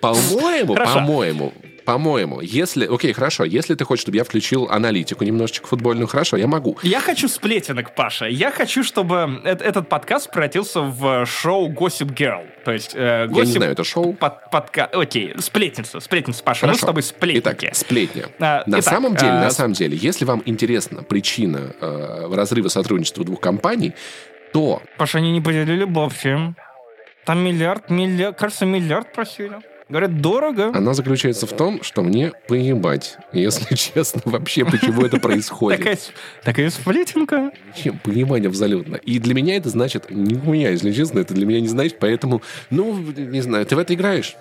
По-моему, 0.00 0.76
по-моему, 0.76 1.52
по-моему, 1.84 2.40
если... 2.40 2.86
Окей, 2.86 3.12
хорошо, 3.12 3.44
если 3.44 3.74
ты 3.74 3.84
хочешь, 3.84 4.02
чтобы 4.02 4.16
я 4.16 4.24
включил 4.24 4.68
аналитику 4.70 5.24
немножечко 5.24 5.66
футбольную, 5.66 6.06
хорошо, 6.06 6.36
я 6.36 6.46
могу. 6.46 6.78
Я 6.82 7.00
хочу 7.00 7.28
сплетенок, 7.28 7.94
Паша. 7.94 8.26
Я 8.26 8.50
хочу, 8.50 8.82
чтобы 8.82 9.40
этот 9.44 9.88
подкаст 9.88 10.30
превратился 10.30 10.80
в 10.80 11.26
шоу 11.26 11.70
Gossip 11.70 12.14
Girl. 12.14 12.46
То 12.64 12.72
есть... 12.72 12.92
Э, 12.94 13.26
gossip... 13.26 13.36
Я 13.36 13.44
не 13.44 13.52
знаю, 13.52 13.72
это 13.72 13.84
шоу? 13.84 14.14
Под, 14.14 14.50
подка... 14.50 14.86
Окей, 14.86 15.34
сплетница, 15.38 16.00
сплетница, 16.00 16.42
Паша. 16.42 16.62
Хорошо. 16.62 16.76
Мы 16.76 16.78
с 16.78 16.86
тобой 16.86 17.02
сплетники. 17.02 17.66
Итак, 17.66 17.74
сплетня. 17.74 18.26
А, 18.38 18.62
на 18.66 18.80
итак, 18.80 18.94
самом 18.94 19.16
деле, 19.16 19.32
а... 19.32 19.40
на 19.42 19.50
самом 19.50 19.74
деле, 19.74 19.96
если 19.96 20.24
вам 20.24 20.42
интересна 20.46 21.02
причина 21.02 21.74
э, 21.80 22.30
разрыва 22.32 22.68
сотрудничества 22.68 23.24
двух 23.24 23.40
компаний, 23.40 23.92
то... 24.52 24.80
Паша, 24.96 25.18
они 25.18 25.32
не 25.32 25.40
поделили 25.40 25.84
бабки. 25.84 26.54
Там 27.24 27.38
миллиард, 27.40 27.90
миллиард, 27.90 28.38
кажется, 28.38 28.66
миллиард 28.66 29.12
просили. 29.12 29.58
Говорят, 29.88 30.20
дорого. 30.22 30.70
Она 30.74 30.94
заключается 30.94 31.46
в 31.46 31.52
том, 31.52 31.82
что 31.82 32.02
мне 32.02 32.32
поебать, 32.48 33.18
если 33.32 33.74
честно, 33.94 34.22
вообще, 34.24 34.64
почему 34.64 35.02
это 35.02 35.18
происходит. 35.18 36.10
Такая, 36.42 36.70
сплетенка. 36.70 37.52
Чем 37.76 37.98
понимание 37.98 38.48
абсолютно. 38.48 38.96
И 38.96 39.18
для 39.18 39.34
меня 39.34 39.56
это 39.56 39.68
значит, 39.68 40.10
не 40.10 40.36
у 40.36 40.52
меня, 40.52 40.70
если 40.70 40.90
честно, 40.90 41.18
это 41.18 41.34
для 41.34 41.44
меня 41.44 41.60
не 41.60 41.68
значит, 41.68 41.98
поэтому, 41.98 42.40
ну, 42.70 42.94
не 42.94 43.42
знаю, 43.42 43.66
ты 43.66 43.76
в 43.76 43.78
это 43.78 43.92
играешь? 43.94 44.36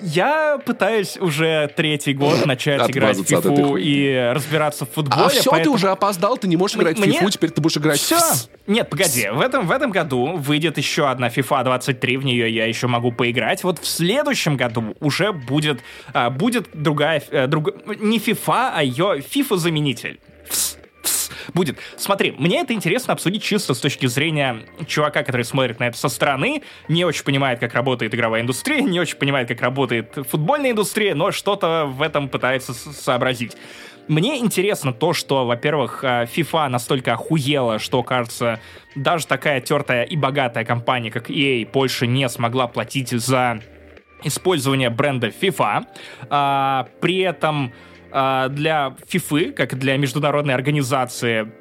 Я 0.00 0.58
пытаюсь 0.64 1.16
уже 1.16 1.70
третий 1.76 2.14
год 2.14 2.46
начать 2.46 2.90
играть 2.90 3.18
в 3.18 3.24
фифу 3.24 3.76
и 3.76 4.14
разбираться 4.32 4.84
в 4.84 4.90
футболе. 4.90 5.24
А 5.24 5.28
все, 5.28 5.50
поэтому... 5.50 5.64
ты 5.64 5.70
уже 5.70 5.88
опоздал, 5.88 6.36
ты 6.36 6.48
не 6.48 6.56
можешь 6.56 6.76
играть 6.76 6.98
Мне... 6.98 7.12
в 7.12 7.14
фифу, 7.14 7.30
теперь 7.30 7.50
ты 7.50 7.60
будешь 7.60 7.76
играть 7.76 7.98
все. 7.98 8.18
в... 8.18 8.48
Нет, 8.66 8.88
погоди, 8.88 9.28
в 9.30 9.40
этом, 9.40 9.66
в 9.66 9.70
этом 9.70 9.90
году 9.90 10.36
выйдет 10.36 10.78
еще 10.78 11.08
одна 11.08 11.28
FIFA 11.28 11.64
23, 11.64 12.16
в 12.16 12.24
нее 12.24 12.54
я 12.54 12.66
еще 12.66 12.86
могу 12.86 13.12
поиграть. 13.12 13.64
Вот 13.64 13.78
в 13.78 13.86
следующем 13.86 14.56
году 14.56 14.96
уже 15.00 15.32
будет, 15.32 15.80
а, 16.12 16.30
будет 16.30 16.68
другая, 16.74 17.22
а, 17.30 17.46
друг... 17.46 17.86
не 18.00 18.18
FIFA, 18.18 18.72
а 18.74 18.82
ее 18.82 19.18
FIFA-заменитель. 19.18 20.18
Будет. 21.54 21.78
Смотри, 21.96 22.34
мне 22.38 22.60
это 22.60 22.72
интересно 22.72 23.12
обсудить 23.12 23.42
чисто 23.42 23.74
с 23.74 23.80
точки 23.80 24.06
зрения 24.06 24.60
чувака, 24.86 25.22
который 25.22 25.44
смотрит 25.44 25.80
на 25.80 25.88
это 25.88 25.96
со 25.96 26.08
стороны, 26.08 26.62
не 26.88 27.04
очень 27.04 27.24
понимает, 27.24 27.60
как 27.60 27.74
работает 27.74 28.14
игровая 28.14 28.42
индустрия, 28.42 28.80
не 28.80 29.00
очень 29.00 29.16
понимает, 29.16 29.48
как 29.48 29.60
работает 29.60 30.18
футбольная 30.28 30.72
индустрия, 30.72 31.14
но 31.14 31.30
что-то 31.30 31.86
в 31.86 32.02
этом 32.02 32.28
пытается 32.28 32.74
сообразить. 32.74 33.56
Мне 34.08 34.38
интересно 34.38 34.94
то, 34.94 35.12
что, 35.12 35.44
во-первых, 35.44 36.02
э, 36.02 36.24
FIFA 36.24 36.68
настолько 36.68 37.12
охуела, 37.12 37.78
что, 37.78 38.02
кажется, 38.02 38.58
даже 38.94 39.26
такая 39.26 39.60
тертая 39.60 40.04
и 40.04 40.16
богатая 40.16 40.64
компания, 40.64 41.10
как 41.10 41.28
EA, 41.28 41.70
больше 41.70 42.06
не 42.06 42.26
смогла 42.30 42.68
платить 42.68 43.10
за 43.10 43.60
использование 44.24 44.88
бренда 44.88 45.28
FIFA. 45.28 45.86
А, 46.30 46.88
при 47.00 47.18
этом 47.18 47.72
для 48.10 48.96
FIFA, 49.10 49.52
как 49.52 49.78
для 49.78 49.96
международной 49.96 50.54
организации, 50.54 51.52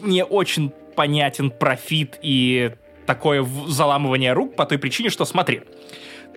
не 0.00 0.24
очень 0.24 0.72
понятен 0.96 1.50
профит 1.50 2.18
и 2.22 2.72
такое 3.06 3.46
заламывание 3.66 4.32
рук 4.32 4.56
по 4.56 4.66
той 4.66 4.78
причине, 4.78 5.10
что 5.10 5.24
смотри, 5.24 5.62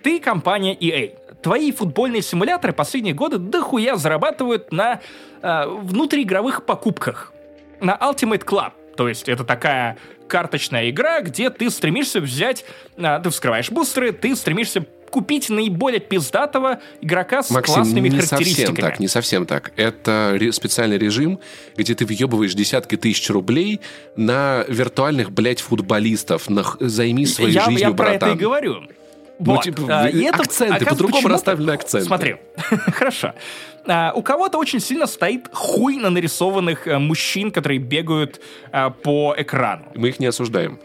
ты 0.02 0.20
компания 0.20 0.74
EA, 0.74 1.16
твои 1.42 1.70
футбольные 1.72 2.22
симуляторы 2.22 2.72
последние 2.72 3.14
годы 3.14 3.38
дохуя 3.38 3.96
зарабатывают 3.96 4.72
на 4.72 5.00
э, 5.42 5.66
внутриигровых 5.66 6.66
покупках, 6.66 7.32
на 7.80 7.96
Ultimate 7.96 8.44
Club. 8.44 8.72
То 8.96 9.08
есть 9.08 9.28
это 9.28 9.44
такая 9.44 9.98
карточная 10.28 10.90
игра, 10.90 11.20
где 11.20 11.50
ты 11.50 11.70
стремишься 11.70 12.20
взять, 12.20 12.64
э, 12.96 13.20
ты 13.22 13.30
вскрываешь 13.30 13.70
бустеры, 13.70 14.12
ты 14.12 14.34
стремишься 14.34 14.86
купить 15.14 15.48
наиболее 15.48 16.00
пиздатого 16.00 16.80
игрока 17.00 17.44
с 17.44 17.50
Максим, 17.50 17.74
классными 17.76 18.08
не 18.08 18.16
характеристиками. 18.16 18.66
совсем 18.66 18.76
так, 18.76 18.98
не 18.98 19.06
совсем 19.06 19.46
так. 19.46 19.72
Это 19.76 20.36
специальный 20.50 20.98
режим, 20.98 21.38
где 21.76 21.94
ты 21.94 22.04
въебываешь 22.04 22.52
десятки 22.54 22.96
тысяч 22.96 23.30
рублей 23.30 23.80
на 24.16 24.64
виртуальных, 24.66 25.30
блядь, 25.30 25.60
футболистов. 25.60 26.50
На... 26.50 26.64
Займись 26.80 27.36
своей 27.36 27.52
я, 27.52 27.60
жизнью, 27.66 27.78
я 27.78 27.90
про 27.90 28.06
братан. 28.06 28.30
это 28.30 28.38
и 28.38 28.40
говорю. 28.40 28.80
Ну, 29.38 29.54
Вот. 29.54 29.62
типа, 29.62 29.82
а, 29.88 30.08
и 30.08 30.22
это, 30.22 30.42
акценты, 30.42 30.84
по-другому 30.84 31.28
расставлены 31.28 31.70
акценты. 31.70 32.06
Смотри, 32.06 32.36
хорошо. 32.92 33.34
А, 33.86 34.12
у 34.16 34.22
кого-то 34.22 34.58
очень 34.58 34.80
сильно 34.80 35.06
стоит 35.06 35.48
хуй 35.52 35.96
на 35.96 36.10
нарисованных 36.10 36.88
э, 36.88 36.98
мужчин, 36.98 37.52
которые 37.52 37.78
бегают 37.78 38.40
а, 38.72 38.90
по 38.90 39.32
экрану. 39.38 39.84
Мы 39.94 40.08
их 40.08 40.18
не 40.18 40.26
осуждаем. 40.26 40.80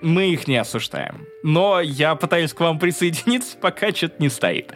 Мы 0.00 0.30
их 0.30 0.48
не 0.48 0.56
осуждаем. 0.56 1.26
Но 1.42 1.80
я 1.80 2.14
пытаюсь 2.14 2.52
к 2.52 2.60
вам 2.60 2.78
присоединиться, 2.78 3.56
пока 3.60 3.92
что-то 3.92 4.16
не 4.18 4.28
стоит. 4.28 4.72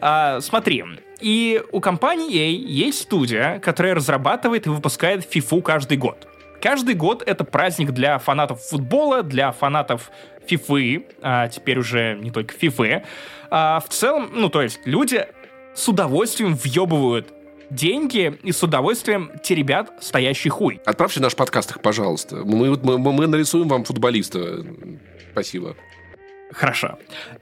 А, 0.00 0.40
смотри, 0.40 0.84
и 1.20 1.62
у 1.70 1.80
компании 1.80 2.30
EA 2.30 2.52
есть 2.52 3.02
студия, 3.02 3.58
которая 3.60 3.94
разрабатывает 3.94 4.66
и 4.66 4.70
выпускает 4.70 5.26
FIFA 5.32 5.62
каждый 5.62 5.96
год. 5.96 6.26
Каждый 6.60 6.94
год 6.94 7.22
это 7.26 7.44
праздник 7.44 7.90
для 7.90 8.18
фанатов 8.18 8.62
футбола, 8.62 9.22
для 9.22 9.50
фанатов 9.52 10.10
FIFA, 10.48 11.04
а 11.20 11.48
теперь 11.48 11.78
уже 11.78 12.16
не 12.20 12.30
только 12.30 12.54
FIFA. 12.54 13.04
А 13.50 13.80
в 13.80 13.88
целом, 13.88 14.30
ну 14.32 14.48
то 14.48 14.62
есть 14.62 14.80
люди 14.84 15.26
с 15.74 15.88
удовольствием 15.88 16.54
въебывают 16.54 17.32
деньги 17.74 18.38
и 18.42 18.52
с 18.52 18.62
удовольствием 18.62 19.30
теребят 19.42 19.92
стоящий 20.00 20.48
хуй. 20.48 20.80
Отправьте 20.84 21.20
наш 21.20 21.34
подкаст 21.34 21.70
их, 21.70 21.80
пожалуйста. 21.80 22.36
Мы, 22.36 22.76
мы, 22.76 22.98
мы, 22.98 23.26
нарисуем 23.26 23.68
вам 23.68 23.84
футболиста. 23.84 24.64
Спасибо. 25.32 25.76
Хорошо. 26.52 26.98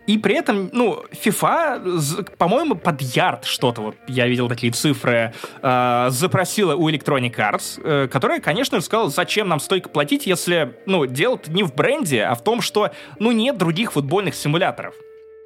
И 0.07 0.19
при 0.19 0.37
этом, 0.37 0.71
ну, 0.73 1.05
FIFA, 1.11 2.37
по-моему, 2.37 2.77
под 2.77 3.03
ярд 3.03 3.45
что-то, 3.45 3.83
вот 3.83 3.97
я 4.07 4.29
видел 4.29 4.49
такие 4.49 4.73
цифры, 4.73 5.35
э, 5.63 6.07
запросила 6.11 6.77
у 6.77 6.89
Electronic 6.89 7.35
Arts, 7.35 7.81
э, 7.83 8.09
которая, 8.09 8.41
конечно 8.41 8.81
сказала, 8.81 9.11
зачем 9.11 9.49
нам 9.49 9.59
столько 9.59 9.89
платить, 9.89 10.27
если, 10.27 10.77
ну, 10.87 11.07
дело 11.07 11.41
не 11.49 11.65
в 11.65 11.75
бренде, 11.75 12.23
а 12.23 12.37
в 12.37 12.45
том, 12.45 12.61
что, 12.61 12.93
ну, 13.19 13.33
нет 13.33 13.59
других 13.59 13.93
футбольных 13.93 14.37
симуляторов. 14.37 14.95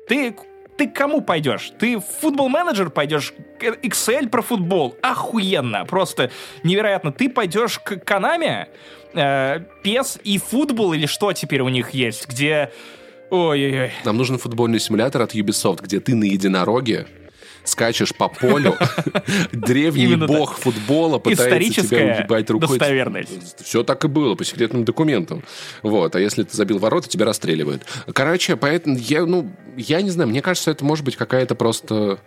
Ты 0.08 0.36
ты 0.76 0.88
кому 0.88 1.20
пойдешь? 1.20 1.72
Ты 1.78 1.98
в 1.98 2.04
футбол-менеджер 2.20 2.90
пойдешь? 2.90 3.32
Excel 3.60 4.28
про 4.28 4.42
футбол? 4.42 4.96
Охуенно! 5.02 5.84
Просто 5.84 6.30
невероятно. 6.62 7.12
Ты 7.12 7.28
пойдешь 7.28 7.78
к 7.78 7.96
Канаме? 7.96 8.68
Э, 9.14 9.60
и 10.24 10.38
футбол 10.38 10.92
или 10.92 11.06
что 11.06 11.32
теперь 11.32 11.62
у 11.62 11.68
них 11.68 11.90
есть? 11.90 12.28
Где... 12.28 12.70
Ой-ой-ой. 13.30 13.90
Нам 14.04 14.16
нужен 14.16 14.38
футбольный 14.38 14.78
симулятор 14.78 15.22
от 15.22 15.34
Ubisoft, 15.34 15.82
где 15.82 16.00
ты 16.00 16.14
на 16.14 16.24
единороге 16.24 17.06
скачешь 17.64 18.14
по 18.14 18.28
полю, 18.28 18.76
древний 19.52 20.16
бог 20.16 20.58
футбола 20.58 21.18
пытается 21.18 21.86
тебя 21.86 22.18
уебать 22.18 22.50
рукой. 22.50 22.78
достоверность. 22.78 23.64
Все 23.64 23.82
так 23.82 24.04
и 24.04 24.08
было, 24.08 24.34
по 24.34 24.44
секретным 24.44 24.84
документам. 24.84 25.42
Вот, 25.82 26.14
а 26.14 26.20
если 26.20 26.42
ты 26.44 26.56
забил 26.56 26.78
ворота, 26.78 27.08
тебя 27.08 27.24
расстреливают. 27.24 27.82
Короче, 28.12 28.56
поэтому 28.56 28.96
я, 28.98 29.26
ну, 29.26 29.50
я 29.76 30.02
не 30.02 30.10
знаю, 30.10 30.28
мне 30.28 30.42
кажется, 30.42 30.70
это 30.70 30.84
может 30.84 31.04
быть 31.04 31.16
какая-то 31.16 31.54
просто 31.54 32.20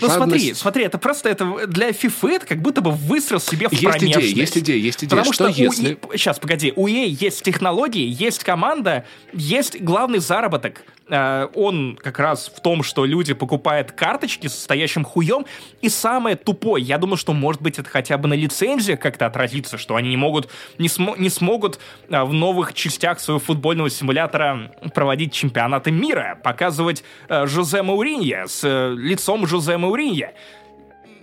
Ну 0.00 0.08
смотри, 0.08 0.54
смотри, 0.54 0.84
это 0.84 0.98
просто 0.98 1.28
это 1.28 1.66
для 1.66 1.90
FIFA 1.90 2.30
это 2.30 2.46
как 2.46 2.60
будто 2.60 2.80
бы 2.80 2.92
выстрел 2.92 3.40
себе 3.40 3.68
в 3.68 3.72
Есть 3.72 3.84
промежность. 3.84 4.28
идея, 4.32 4.36
есть 4.36 4.58
идея, 4.58 4.76
есть 4.76 5.04
идея. 5.04 5.10
Потому 5.10 5.32
что, 5.32 5.50
что, 5.50 5.62
если... 5.62 5.98
Сейчас, 6.12 6.38
погоди, 6.38 6.72
у 6.76 6.86
EA 6.86 7.06
есть 7.06 7.42
технологии, 7.42 8.06
есть 8.06 8.44
команда, 8.44 9.04
есть 9.32 9.80
главный 9.80 10.18
заработок. 10.18 10.82
Э, 11.10 11.48
Он 11.54 11.98
как 12.00 12.18
раз 12.18 12.50
в 12.54 12.60
том, 12.60 12.82
что 12.82 13.04
люди 13.04 13.34
покупают 13.34 13.92
карточки 13.92 14.46
с 14.46 14.58
стоящим 14.58 15.04
хуем. 15.04 15.44
И 15.82 15.88
самое 15.88 16.36
тупое, 16.36 16.84
я 16.84 16.98
думаю, 16.98 17.16
что 17.16 17.32
может 17.32 17.60
быть 17.60 17.78
это 17.78 17.88
хотя 17.88 18.16
бы 18.18 18.28
на 18.28 18.34
лицензиях 18.34 19.00
как-то 19.00 19.26
отразится, 19.26 19.78
что 19.78 19.96
они 19.96 20.10
не 20.10 20.16
могут, 20.16 20.50
не, 20.78 20.88
смо- 20.88 21.18
не 21.18 21.30
смогут 21.30 21.78
э, 22.08 22.22
в 22.22 22.32
новых 22.32 22.74
частях 22.74 23.20
своего 23.20 23.40
футбольного 23.40 23.90
симулятора 23.90 24.72
проводить 24.94 25.32
чемпионаты 25.32 25.90
мира, 25.90 26.38
показывать 26.42 27.04
э, 27.28 27.46
Жозе 27.46 27.82
Мауринья 27.82 28.46
с 28.46 28.62
э, 28.64 28.94
лицом 28.96 29.46
Жозе 29.46 29.76
Мауринья. 29.76 30.32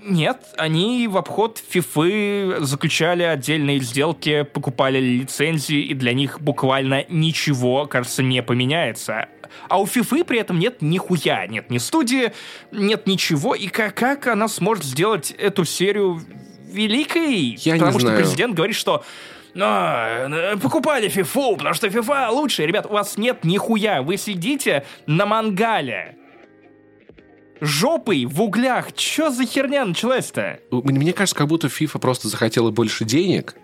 Нет, 0.10 0.38
они 0.58 1.05
в 1.10 1.18
обход 1.18 1.62
FIFA 1.74 2.62
заключали 2.62 3.24
отдельные 3.24 3.80
сделки, 3.82 4.43
покупали 4.43 4.99
лицензии, 4.99 5.82
и 5.82 5.93
для 5.93 6.14
них 6.14 6.39
буквально 6.39 7.03
ничего, 7.10 7.88
кажется, 7.88 8.24
не 8.24 8.41
поменяется. 8.41 9.28
А 9.68 9.82
у 9.82 9.86
FIFA 9.86 10.24
при 10.24 10.39
этом 10.39 10.60
нет 10.60 10.82
нихуя, 10.82 11.45
нет 11.47 11.70
ни 11.70 11.78
студии, 11.78 12.32
нет 12.72 13.05
ничего, 13.05 13.53
и 13.53 13.68
как, 13.68 13.95
как 13.95 14.28
она 14.28 14.47
сможет 14.47 14.86
сделать 14.86 15.32
эту 15.32 15.66
серию 15.66 16.22
великой? 16.72 17.58
Я 17.60 17.74
не 17.74 17.80
Потому 17.80 17.99
что 17.99 18.08
знаю. 18.08 18.24
президент 18.24 18.53
говорит, 18.55 18.78
что 18.78 19.03
«А, 19.60 20.28
э, 20.30 20.58
покупали 20.58 21.10
FIFA, 21.10 21.58
потому 21.58 21.74
что 21.74 21.88
FIFA 21.88 22.30
лучше. 22.30 22.66
Ребят, 22.66 22.86
у 22.86 22.93
вас 22.93 23.18
нет 23.18 23.43
нихуя, 23.43 24.03
вы 24.03 24.18
сидите 24.18 24.86
на 25.05 25.26
мангале. 25.26 26.16
Жопой 27.62 28.26
в 28.26 28.41
углях. 28.41 28.93
Чё 28.93 29.30
за 29.30 29.45
херня 29.45 29.86
началась-то? 29.86 30.60
Мне 30.72 31.14
кажется, 31.14 31.36
как 31.36 31.47
будто 31.47 31.68
FIFA 31.68 31.99
просто 31.99 32.28
захотела 32.28 32.72
больше 32.72 33.05
денег, 33.05 33.55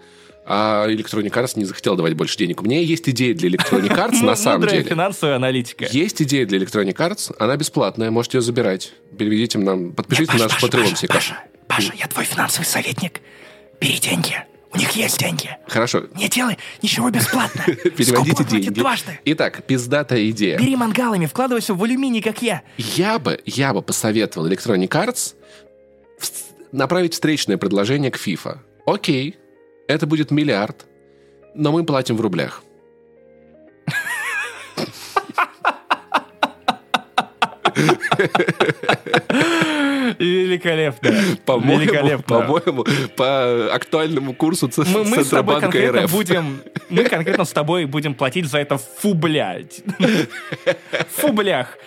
а 0.46 0.88
Electronic 0.88 1.32
Arts 1.32 1.54
не 1.56 1.66
захотела 1.66 1.96
давать 1.96 2.14
больше 2.16 2.38
денег. 2.38 2.62
У 2.62 2.66
меня 2.66 2.80
есть 2.82 3.08
идея 3.10 3.34
для 3.34 3.50
Electronic 3.50 3.96
Arts, 3.96 4.22
на 4.26 4.36
самом 4.36 4.62
Мудрая 4.62 4.78
деле. 4.80 4.90
финансовая 4.90 5.36
аналитика. 5.36 5.86
Есть 5.92 6.22
идея 6.22 6.46
для 6.46 6.60
Electronic 6.60 6.96
Arts, 6.96 7.34
она 7.40 7.56
бесплатная, 7.56 8.12
можете 8.12 8.38
ее 8.40 8.42
забирать. 8.42 8.94
Переведите 9.18 9.58
нам, 9.60 9.94
подпишитесь 9.94 10.34
на 10.34 10.48
наш 10.48 10.62
Patreon 10.62 10.96
все 10.96 11.08
Паша, 11.08 11.38
Паша, 11.68 11.94
я 11.98 12.08
твой 12.08 12.26
финансовый 12.26 12.66
советник. 12.66 13.22
Бери 13.80 14.00
деньги. 14.00 14.44
У 14.74 14.78
них 14.78 14.92
есть 14.92 15.20
деньги. 15.20 15.56
Хорошо, 15.68 16.06
Не 16.16 16.28
делай 16.28 16.58
ничего 16.82 17.10
бесплатно. 17.10 17.64
переводите 17.98 18.44
деньги. 18.44 18.70
дважды. 18.70 19.20
Итак, 19.26 19.64
пиздатая 19.68 20.30
идея. 20.32 20.58
Бери 20.58 20.76
мангалами, 20.76 21.28
вкладывайся 21.28 21.74
в 21.76 21.84
алюминий, 21.84 22.22
как 22.22 22.42
я. 22.42 22.64
Я 22.78 23.20
бы, 23.20 23.40
я 23.46 23.74
бы 23.74 23.82
посоветовал 23.82 24.48
Electronic 24.48 24.90
Arts 24.90 25.36
направить 26.72 27.14
встречное 27.14 27.58
предложение 27.58 28.12
к 28.12 28.18
FIFA. 28.18 28.58
Окей, 28.86 29.38
это 29.88 30.08
будет 30.08 30.32
миллиард, 30.32 30.86
но 31.54 31.72
мы 31.72 31.86
платим 31.86 32.18
в 32.18 32.22
рублях. 32.22 32.64
Великолепно. 40.20 41.12
По-моему, 41.46 41.82
Великолепно. 41.82 42.40
по-моему, 42.42 42.86
по 43.16 43.74
актуальному 43.74 44.34
курсу 44.34 44.68
Ц- 44.68 44.84
Мы, 44.88 45.04
мы 45.04 45.24
с 45.24 45.30
тобой 45.30 45.60
конкретно 45.60 46.04
РФ. 46.04 46.12
будем, 46.12 46.62
мы 46.90 47.04
конкретно 47.06 47.46
с 47.46 47.52
тобой 47.52 47.86
будем 47.86 48.14
платить 48.14 48.46
за 48.46 48.60
это 48.60 48.78
фублять. 48.78 49.82
Фублях. 51.16 51.78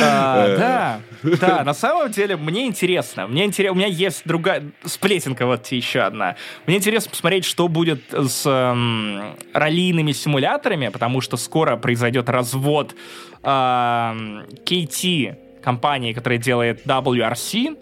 А, 0.00 0.56
да, 0.56 1.00
да, 1.38 1.62
на 1.62 1.74
самом 1.74 2.10
деле 2.10 2.36
мне 2.36 2.66
интересно. 2.66 3.26
Мне 3.26 3.44
интересно, 3.44 3.72
у 3.72 3.76
меня 3.76 3.86
есть 3.88 4.22
другая 4.24 4.62
сплетенка, 4.84 5.44
вот 5.44 5.66
еще 5.66 6.00
одна. 6.00 6.36
Мне 6.66 6.78
интересно 6.78 7.10
посмотреть, 7.10 7.44
что 7.44 7.68
будет 7.68 8.00
с 8.10 8.46
эм, 8.46 9.36
раллийными 9.52 10.12
симуляторами, 10.12 10.88
потому 10.88 11.20
что 11.20 11.36
скоро 11.36 11.76
произойдет 11.76 12.30
развод 12.30 12.94
эм, 13.42 14.44
KT 14.64 15.36
компании, 15.66 16.12
которая 16.12 16.38
делает 16.38 16.86
WRC, 16.86 17.76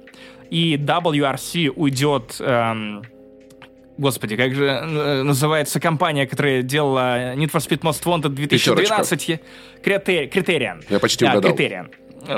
и 0.51 0.77
WRC 0.77 1.69
уйдет 1.69 2.37
эм, 2.41 3.03
Господи, 3.99 4.37
как 4.37 4.55
же 4.55 4.65
э, 4.65 5.23
называется 5.23 5.79
компания, 5.81 6.27
которая 6.27 6.63
делала 6.63 7.35
Need 7.35 7.53
for 7.53 7.61
Speed 7.61 7.83
Most 7.83 8.03
Wanted 8.05 8.35
2012? 8.35 9.41
Критери... 9.83 10.27
Критериан. 10.27 10.83
Я 10.89 10.99
почти 10.99 11.27
угадал. 11.27 11.43
Критериан. 11.43 11.91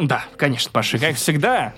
Да, 0.03 0.25
конечно, 0.37 0.71
Паша, 0.73 0.99
как 0.99 1.17
всегда. 1.17 1.75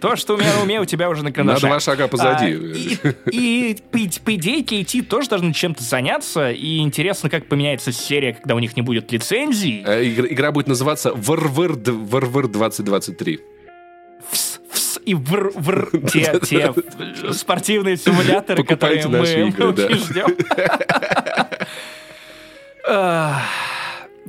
То, 0.00 0.16
что 0.16 0.34
у 0.34 0.36
меня 0.36 0.54
на 0.54 0.62
уме, 0.62 0.80
у 0.80 0.84
тебя 0.84 1.08
уже 1.08 1.22
на 1.22 1.32
карандаше. 1.32 1.62
На 1.66 1.68
два 1.70 1.80
шага 1.80 2.08
позади. 2.08 2.98
А, 3.02 3.08
и, 3.30 3.76
и 3.92 4.10
по, 4.24 4.34
идее, 4.34 4.62
KT 4.62 5.02
тоже 5.02 5.28
должны 5.28 5.52
чем-то 5.52 5.82
заняться, 5.82 6.50
и 6.50 6.78
интересно, 6.78 7.30
как 7.30 7.46
поменяется 7.46 7.92
серия, 7.92 8.34
когда 8.34 8.54
у 8.54 8.58
них 8.58 8.76
не 8.76 8.82
будет 8.82 9.12
лицензии. 9.12 9.82
А, 9.86 10.02
игра 10.02 10.52
будет 10.52 10.68
называться 10.68 11.12
Варвар 11.14 11.76
2023 11.76 13.40
и 15.04 15.14
вр, 15.14 15.50
вр, 15.54 15.90
те, 16.12 16.38
те 16.42 16.74
спортивные 17.32 17.96
симуляторы, 17.96 18.62
которые 18.64 19.06
мы, 19.06 19.26
игры, 19.26 19.66
мы 19.66 19.72
да. 19.72 19.88
ждем. 19.96 20.36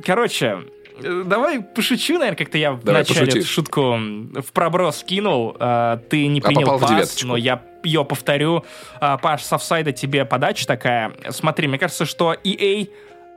Короче, 0.04 0.64
Давай 1.00 1.60
пошучу, 1.60 2.14
наверное, 2.14 2.36
как-то 2.36 2.58
я 2.58 2.72
в 2.72 2.84
начале 2.84 3.20
пошути. 3.20 3.38
эту 3.38 3.48
шутку 3.48 3.96
в 3.96 4.52
проброс 4.52 5.02
кинул. 5.04 5.56
А, 5.58 5.96
ты 5.96 6.26
не 6.26 6.40
а 6.40 6.42
принял 6.42 6.70
а 6.70 6.78
пас, 6.78 7.22
но 7.22 7.36
я 7.36 7.62
ее 7.82 8.04
повторю. 8.04 8.64
А, 9.00 9.18
Паш, 9.18 9.42
с 9.42 9.52
офсайда 9.52 9.92
тебе 9.92 10.24
подача 10.24 10.66
такая. 10.66 11.12
Смотри, 11.30 11.68
мне 11.68 11.78
кажется, 11.78 12.04
что 12.04 12.34
EA 12.34 12.88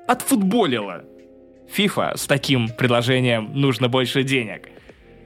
отфутболила 0.07 1.03
FIFA 1.75 2.17
с 2.17 2.27
таким 2.27 2.69
предложением 2.69 3.51
«нужно 3.53 3.89
больше 3.89 4.23
денег». 4.23 4.69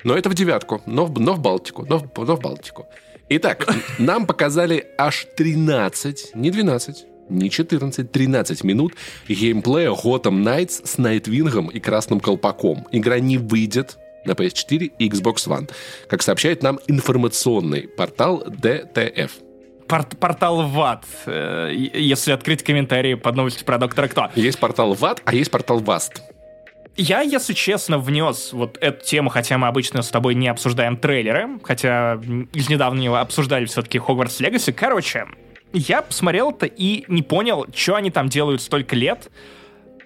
Но 0.04 0.16
это 0.16 0.30
в 0.30 0.34
девятку, 0.34 0.82
но 0.86 1.06
в, 1.06 1.20
но 1.20 1.34
в 1.34 1.40
Балтику, 1.40 1.86
но 1.86 1.98
в, 1.98 2.10
но 2.16 2.36
в 2.36 2.40
Балтику. 2.40 2.88
Итак, 3.28 3.68
нам 4.00 4.26
показали 4.26 4.88
аж 4.98 5.28
13, 5.36 6.32
не 6.36 6.52
12, 6.52 7.06
не 7.30 7.50
14, 7.50 8.12
13 8.12 8.64
минут 8.64 8.94
геймплея 9.28 9.92
Gotham 9.92 10.44
Knights 10.44 10.86
с 10.86 10.98
Найтвингом 10.98 11.68
и 11.68 11.80
Красным 11.80 12.20
Колпаком. 12.20 12.88
Игра 12.92 13.20
не 13.20 13.38
выйдет 13.38 13.98
на 14.26 14.32
PS4 14.32 14.92
и 15.00 15.10
Xbox 15.10 15.48
One, 15.48 15.70
как 16.08 16.22
сообщает 16.22 16.64
нам 16.64 16.80
информационный 16.88 17.88
портал 17.88 18.44
DTF. 18.46 19.32
Порт 19.88 20.20
портал 20.20 20.68
ВАД, 20.68 21.06
э, 21.26 21.74
если 21.74 22.32
открыть 22.32 22.64
комментарии 22.64 23.16
под 23.16 23.36
новостью 23.36 23.66
про 23.66 23.80
Доктора 23.80 24.08
Кто. 24.08 24.30
Есть 24.36 24.60
портал 24.60 24.94
ВАД, 24.94 25.24
а 25.26 25.34
есть 25.34 25.50
портал 25.50 25.80
ВАСТ. 25.80 26.22
Я, 26.96 27.22
если 27.22 27.54
честно, 27.54 27.98
внес 27.98 28.52
вот 28.52 28.78
эту 28.82 29.06
тему, 29.06 29.30
хотя 29.30 29.58
мы 29.58 29.68
обычно 29.68 30.02
с 30.02 30.10
тобой 30.10 30.36
не 30.36 30.50
обсуждаем 30.50 30.98
трейлеры, 30.98 31.48
хотя 31.64 32.20
из 32.54 32.70
недавнего 32.70 33.22
обсуждали 33.22 33.66
все-таки 33.66 34.00
Хогвартс 34.00 34.42
Легаси. 34.42 34.74
Короче, 34.74 35.26
я 35.74 36.02
посмотрел 36.02 36.52
это 36.52 36.66
и 36.66 37.06
не 37.08 37.22
понял, 37.22 37.66
что 37.74 37.96
они 37.96 38.12
там 38.12 38.30
делают 38.30 38.62
столько 38.62 38.96
лет, 38.96 39.30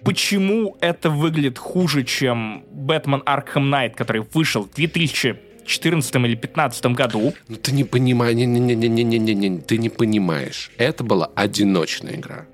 почему 0.04 0.76
это 0.80 1.10
выглядит 1.10 1.58
хуже, 1.58 2.04
чем 2.04 2.64
Бэтмен 2.70 3.22
Аркхэм 3.24 3.70
Найт, 3.70 3.96
который 3.96 4.22
вышел 4.32 4.64
в 4.64 4.74
2014 4.74 6.14
или 6.16 6.34
2015 6.34 6.86
году. 6.86 7.34
Ну 7.48 7.56
ты 7.56 7.72
не 7.72 7.84
понимаешь, 7.84 8.36
не, 8.36 8.46
не, 8.46 8.60
не, 8.60 8.74
не, 8.74 9.04
не, 9.04 9.18
не, 9.18 9.34
не, 9.34 9.58
ты 9.60 9.78
не 9.78 9.88
понимаешь. 9.88 10.70
Это 10.76 11.04
была 11.04 11.30
одиночная 11.34 12.16
игра. 12.16 12.46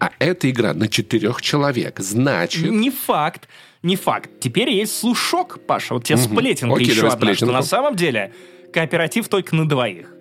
А 0.00 0.12
эта 0.20 0.48
игра 0.48 0.74
на 0.74 0.88
четырех 0.88 1.42
человек. 1.42 1.98
Значит... 1.98 2.70
Не 2.70 2.90
факт. 2.90 3.48
Не 3.82 3.96
факт. 3.96 4.30
Теперь 4.40 4.70
есть 4.70 4.96
слушок, 4.96 5.60
Паша. 5.66 5.94
Вот 5.94 6.04
тебе 6.04 6.18
угу. 6.18 6.24
сплетинка 6.24 6.74
Окей, 6.74 6.88
еще 6.88 7.08
одна, 7.08 7.34
что 7.34 7.46
на 7.46 7.62
самом 7.62 7.96
деле 7.96 8.32
кооператив 8.72 9.28
только 9.28 9.56
на 9.56 9.68
двоих. 9.68 10.12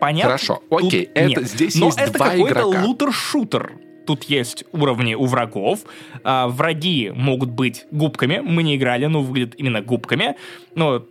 Понятно? 0.00 0.30
Хорошо, 0.30 0.62
окей, 0.70 1.10
это, 1.14 1.28
нет. 1.28 1.48
здесь 1.48 1.74
Но 1.76 1.86
есть 1.86 1.98
это 1.98 2.12
два 2.12 2.30
какой-то 2.30 2.60
игрока. 2.60 2.84
лутер-шутер. 2.84 3.72
Тут 4.06 4.24
есть 4.24 4.64
уровни 4.72 5.14
у 5.14 5.26
врагов. 5.26 5.80
А, 6.22 6.46
враги 6.46 7.10
могут 7.14 7.50
быть 7.50 7.86
губками. 7.90 8.38
Мы 8.38 8.62
не 8.62 8.76
играли, 8.76 9.06
но 9.06 9.20
выглядят 9.20 9.54
именно 9.58 9.82
губками. 9.82 10.36
Ну, 10.74 11.06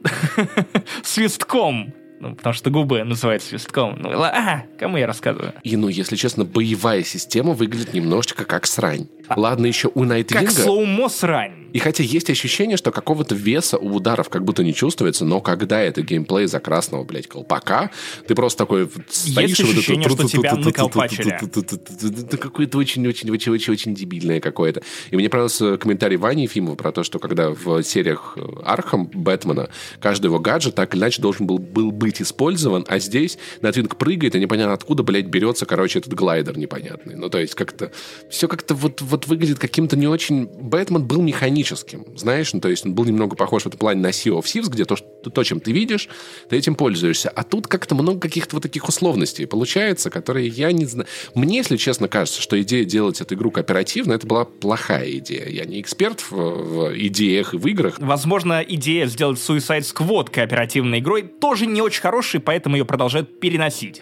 свистком 1.03 1.93
ну, 2.19 2.36
потому 2.36 2.53
что 2.53 2.69
губы 2.69 3.03
называют 3.03 3.43
свистком. 3.43 3.97
Ну, 3.99 4.09
а, 4.23 4.63
кому 4.79 4.97
я 4.97 5.05
рассказываю? 5.05 5.53
И, 5.63 5.75
ну, 5.75 5.89
если 5.89 6.15
честно, 6.15 6.45
боевая 6.45 7.03
система 7.03 7.53
выглядит 7.53 7.93
немножечко 7.93 8.45
как 8.45 8.65
срань. 8.65 9.07
А, 9.27 9.39
Ладно, 9.39 9.65
еще 9.65 9.91
у 9.93 10.03
Найтвинга... 10.05 10.45
Как 10.45 10.55
slow-mo 10.55 11.09
срань. 11.09 11.64
И 11.76 11.80
хотя 11.80 12.03
есть 12.03 12.30
ощущение, 12.30 12.78
что 12.78 12.89
какого-то 12.89 13.36
веса 13.36 13.78
у 13.78 13.95
ударов 13.95 14.30
как 14.30 14.45
будто 14.45 14.63
не 14.63 14.73
чувствуется, 14.73 15.26
но 15.26 15.41
когда 15.41 15.82
это 15.82 16.03
геймплей 16.03 16.47
за 16.47 16.61
красного, 16.61 17.03
блядь, 17.03 17.28
колпака, 17.28 17.91
ты 18.26 18.34
просто 18.34 18.59
такой 18.59 18.89
стоишь... 19.09 19.49
Есть 19.49 19.59
ощущение, 19.59 20.09
что 20.09 20.26
тебя 20.26 20.55
наколпачили. 20.55 21.34
Это 21.34 22.38
какое-то 22.38 22.78
очень-очень-очень-очень 22.78 23.93
дебильное 23.93 24.39
какое-то. 24.39 24.84
И 25.11 25.17
мне 25.17 25.28
понравился 25.28 25.76
комментарий 25.76 26.15
Вани 26.15 26.43
Ефимова 26.43 26.76
про 26.76 26.93
то, 26.93 27.03
что 27.03 27.19
когда 27.19 27.49
в 27.49 27.84
сериях 27.84 28.38
Архам 28.63 29.07
Бэтмена 29.07 29.67
каждый 29.99 30.28
его 30.28 30.39
гаджет 30.39 30.76
так 30.76 30.93
или 30.93 31.01
иначе 31.01 31.21
должен 31.21 31.45
был, 31.45 31.57
был 31.57 31.91
быть 31.91 32.21
использован, 32.21 32.86
а 32.88 32.99
здесь 32.99 33.38
Найтвинг 33.59 33.97
прыгает, 33.97 34.34
и 34.36 34.39
непонятно 34.39 34.73
откуда, 34.73 35.03
блядь, 35.03 35.26
берется, 35.26 35.65
короче, 35.65 35.99
этот 35.99 36.13
глайдер 36.13 36.57
непонятный. 36.57 37.15
Ну, 37.17 37.30
то 37.30 37.38
есть 37.38 37.53
как-то... 37.53 37.91
Все 38.30 38.47
как-то 38.47 38.76
вот, 38.76 39.01
вот 39.01 39.28
выглядит 39.28 39.59
каким-то 39.59 39.97
не 39.97 40.07
очень... 40.07 40.45
Бэтмен 40.45 41.03
был 41.03 41.21
механическим, 41.66 42.05
знаешь? 42.18 42.53
Ну, 42.53 42.59
то 42.59 42.70
есть 42.70 42.86
он 42.86 42.93
был 42.93 43.05
немного 43.05 43.36
похож 43.36 43.63
в 43.63 43.68
этом 43.68 43.80
плане 43.80 44.01
на 44.01 44.07
Sea 44.07 44.38
of 44.38 44.43
Thieves, 44.43 44.70
где 44.70 44.86
то, 44.86 44.95
что, 44.95 45.07
то, 45.30 45.43
чем 45.43 45.59
ты 45.59 45.72
видишь, 45.72 46.07
ты 46.49 46.57
этим 46.57 46.76
пользуешься. 46.76 47.30
А 47.30 47.43
тут 47.43 47.68
как-то 47.68 47.95
много 47.95 48.20
каких-то 48.20 48.55
вот 48.55 48.63
таких 48.63 48.88
условностей 48.88 49.47
получается, 49.47 50.09
которые 50.09 50.47
я 50.47 50.72
не 50.72 50.86
знаю... 50.86 51.07
Мне, 51.34 51.57
если 51.57 51.78
честно, 51.78 52.07
кажется, 52.07 52.41
что 52.41 52.61
идея 52.61 52.86
делать 52.86 53.22
эту 53.22 53.36
игру 53.36 53.51
кооперативно, 53.51 54.13
это 54.13 54.28
была 54.28 54.45
плохая 54.45 55.09
идея. 55.18 55.47
Я 55.49 55.66
не 55.66 55.82
эксперт 55.82 56.22
в, 56.22 56.32
в 56.32 56.97
идеях 57.07 57.53
и 57.53 57.57
в 57.57 57.68
играх. 57.68 57.95
Возможно, 57.99 58.63
идея 58.68 59.07
сделать 59.07 59.39
Suicide 59.39 59.82
Squad 59.82 60.32
кооперативной 60.32 60.99
игрой 60.99 61.24
тоже 61.24 61.66
не 61.66 61.82
очень 61.82 62.01
хорошая, 62.01 62.41
поэтому 62.41 62.76
ее 62.76 62.86
продолжают 62.86 63.39
переносить. 63.39 64.01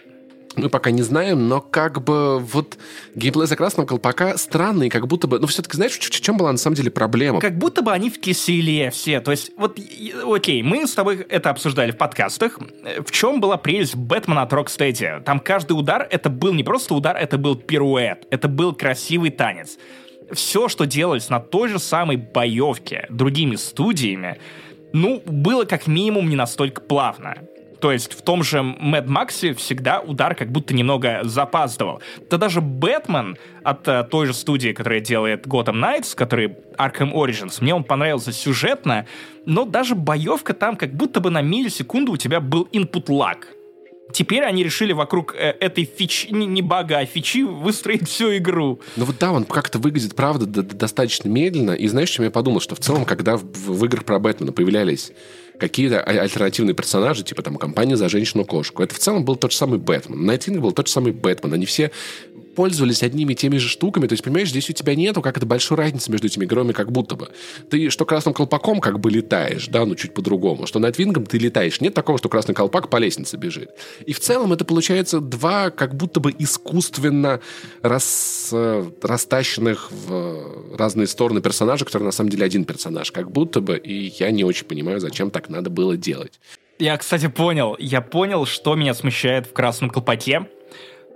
Мы 0.55 0.69
пока 0.69 0.91
не 0.91 1.01
знаем, 1.01 1.47
но 1.47 1.61
как 1.61 2.03
бы 2.03 2.39
вот 2.39 2.77
геймплей 3.15 3.47
за 3.47 3.55
красного 3.55 3.87
колпака 3.87 4.37
странный, 4.37 4.89
как 4.89 5.07
будто 5.07 5.27
бы... 5.27 5.39
Ну, 5.39 5.47
все-таки 5.47 5.75
знаешь, 5.75 5.93
в 5.93 6.21
чем 6.21 6.37
была 6.37 6.51
на 6.51 6.57
самом 6.57 6.75
деле 6.75 6.91
проблема? 6.91 7.39
Как 7.39 7.57
будто 7.57 7.81
бы 7.81 7.91
они 7.91 8.09
в 8.09 8.19
киселе 8.19 8.91
все. 8.91 9.19
То 9.19 9.31
есть, 9.31 9.51
вот, 9.57 9.79
окей, 10.25 10.61
мы 10.61 10.85
с 10.85 10.93
тобой 10.93 11.25
это 11.27 11.49
обсуждали 11.49 11.91
в 11.91 11.97
подкастах. 11.97 12.59
В 13.05 13.11
чем 13.11 13.41
была 13.41 13.57
прелесть 13.57 13.95
Бэтмена 13.95 14.43
от 14.43 14.53
Rocksteady? 14.53 15.23
Там 15.23 15.39
каждый 15.39 15.73
удар, 15.73 16.07
это 16.09 16.29
был 16.29 16.53
не 16.53 16.63
просто 16.63 16.93
удар, 16.93 17.17
это 17.17 17.37
был 17.37 17.55
пируэт. 17.55 18.27
Это 18.29 18.47
был 18.47 18.73
красивый 18.73 19.31
танец. 19.31 19.77
Все, 20.31 20.67
что 20.67 20.85
делалось 20.85 21.29
на 21.29 21.39
той 21.39 21.69
же 21.69 21.79
самой 21.79 22.17
боевке 22.17 23.07
другими 23.09 23.55
студиями, 23.55 24.39
ну, 24.93 25.21
было 25.25 25.65
как 25.65 25.87
минимум 25.87 26.29
не 26.29 26.35
настолько 26.35 26.79
плавно. 26.81 27.37
То 27.84 27.91
есть 27.91 28.13
в 28.13 28.21
том 28.21 28.43
же 28.43 28.59
Mad 28.59 29.07
Max 29.07 29.53
всегда 29.55 29.99
удар 29.99 30.36
как 30.36 30.49
будто 30.49 30.73
немного 30.73 31.19
запаздывал. 31.23 32.01
Да 32.29 32.38
даже 32.38 32.61
Бэтмен 32.61 33.36
от 33.61 33.86
uh, 33.89 34.07
той 34.07 34.27
же 34.27 34.34
студии, 34.34 34.69
которая 34.69 35.01
делает 35.01 35.45
Gotham 35.45 35.81
Knights, 35.81 36.15
который 36.15 36.55
Arkham 36.77 37.11
Origins, 37.11 37.57
мне 37.59 37.75
он 37.75 37.84
понравился 37.84 38.31
сюжетно, 38.31 39.05
но 39.45 39.65
даже 39.65 39.95
боевка 39.95 40.53
там 40.53 40.77
как 40.77 40.93
будто 40.93 41.19
бы 41.19 41.29
на 41.29 41.41
миллисекунду 41.41 42.13
у 42.13 42.17
тебя 42.17 42.39
был 42.39 42.69
input 42.71 43.07
lag. 43.07 43.39
Теперь 44.13 44.43
они 44.43 44.63
решили 44.63 44.93
вокруг 44.93 45.36
э, 45.36 45.49
этой 45.59 45.84
фичи, 45.84 46.27
не, 46.31 46.45
не 46.45 46.61
бага, 46.61 46.99
а 46.99 47.05
фичи 47.05 47.41
выстроить 47.41 48.07
всю 48.07 48.38
игру. 48.38 48.79
Ну 48.95 49.03
вот 49.03 49.17
да, 49.19 49.34
он 49.34 49.43
как-то 49.43 49.79
выглядит, 49.79 50.15
правда, 50.15 50.45
достаточно 50.45 51.27
медленно. 51.27 51.71
И 51.71 51.88
знаешь, 51.88 52.11
чем 52.11 52.23
я 52.23 52.31
подумал? 52.31 52.61
Что 52.61 52.75
в 52.75 52.79
целом, 52.79 53.03
когда 53.03 53.36
в, 53.36 53.43
в 53.43 53.84
играх 53.84 54.05
про 54.05 54.19
Бэтмена 54.19 54.53
появлялись 54.53 55.11
какие-то 55.59 56.01
а, 56.01 56.21
альтернативные 56.21 56.73
персонажи, 56.73 57.23
типа 57.23 57.41
там 57.41 57.55
компания 57.57 57.97
за 57.97 58.09
женщину-кошку. 58.09 58.83
Это 58.83 58.95
в 58.95 58.99
целом 58.99 59.25
был 59.25 59.35
тот 59.35 59.51
же 59.51 59.57
самый 59.57 59.79
Бэтмен. 59.79 60.25
Найтвинг 60.25 60.59
был 60.59 60.71
тот 60.71 60.87
же 60.87 60.93
самый 60.93 61.11
Бэтмен. 61.11 61.53
Они 61.53 61.65
все 61.65 61.91
пользовались 62.55 63.03
одними 63.03 63.33
и 63.33 63.35
теми 63.35 63.57
же 63.57 63.67
штуками. 63.67 64.07
То 64.07 64.13
есть, 64.13 64.23
понимаешь, 64.23 64.49
здесь 64.49 64.69
у 64.69 64.73
тебя 64.73 64.95
нету 64.95 65.21
как-то 65.21 65.45
большой 65.45 65.77
разницы 65.77 66.11
между 66.11 66.27
этими 66.27 66.45
героями, 66.45 66.71
как 66.71 66.91
будто 66.91 67.15
бы. 67.15 67.29
Ты 67.69 67.89
что 67.89 68.05
красным 68.05 68.33
колпаком 68.33 68.79
как 68.79 68.99
бы 68.99 69.11
летаешь, 69.11 69.67
да, 69.67 69.85
ну 69.85 69.95
чуть 69.95 70.13
по-другому. 70.13 70.67
Что 70.67 70.79
Найтвингом 70.79 71.25
ты 71.25 71.37
летаешь. 71.37 71.81
Нет 71.81 71.93
такого, 71.93 72.17
что 72.17 72.29
красный 72.29 72.55
колпак 72.55 72.89
по 72.89 72.97
лестнице 72.97 73.37
бежит. 73.37 73.71
И 74.05 74.13
в 74.13 74.19
целом 74.19 74.53
это 74.53 74.65
получается 74.65 75.19
два 75.19 75.69
как 75.69 75.95
будто 75.95 76.19
бы 76.19 76.33
искусственно 76.37 77.39
рас, 77.81 78.49
э, 78.51 78.89
растащенных 79.01 79.91
в 79.91 80.75
разные 80.77 81.07
стороны 81.07 81.41
персонажа, 81.41 81.85
которые 81.85 82.07
на 82.07 82.11
самом 82.11 82.29
деле 82.29 82.45
один 82.45 82.65
персонаж. 82.65 83.11
Как 83.11 83.31
будто 83.31 83.61
бы. 83.61 83.77
И 83.77 84.13
я 84.19 84.31
не 84.31 84.43
очень 84.43 84.65
понимаю, 84.65 84.99
зачем 84.99 85.31
так 85.31 85.49
надо 85.49 85.69
было 85.69 85.97
делать. 85.97 86.39
Я, 86.79 86.97
кстати, 86.97 87.27
понял. 87.27 87.75
Я 87.79 88.01
понял, 88.01 88.45
что 88.45 88.75
меня 88.75 88.93
смущает 88.93 89.47
в 89.47 89.53
красном 89.53 89.89
колпаке 89.89 90.47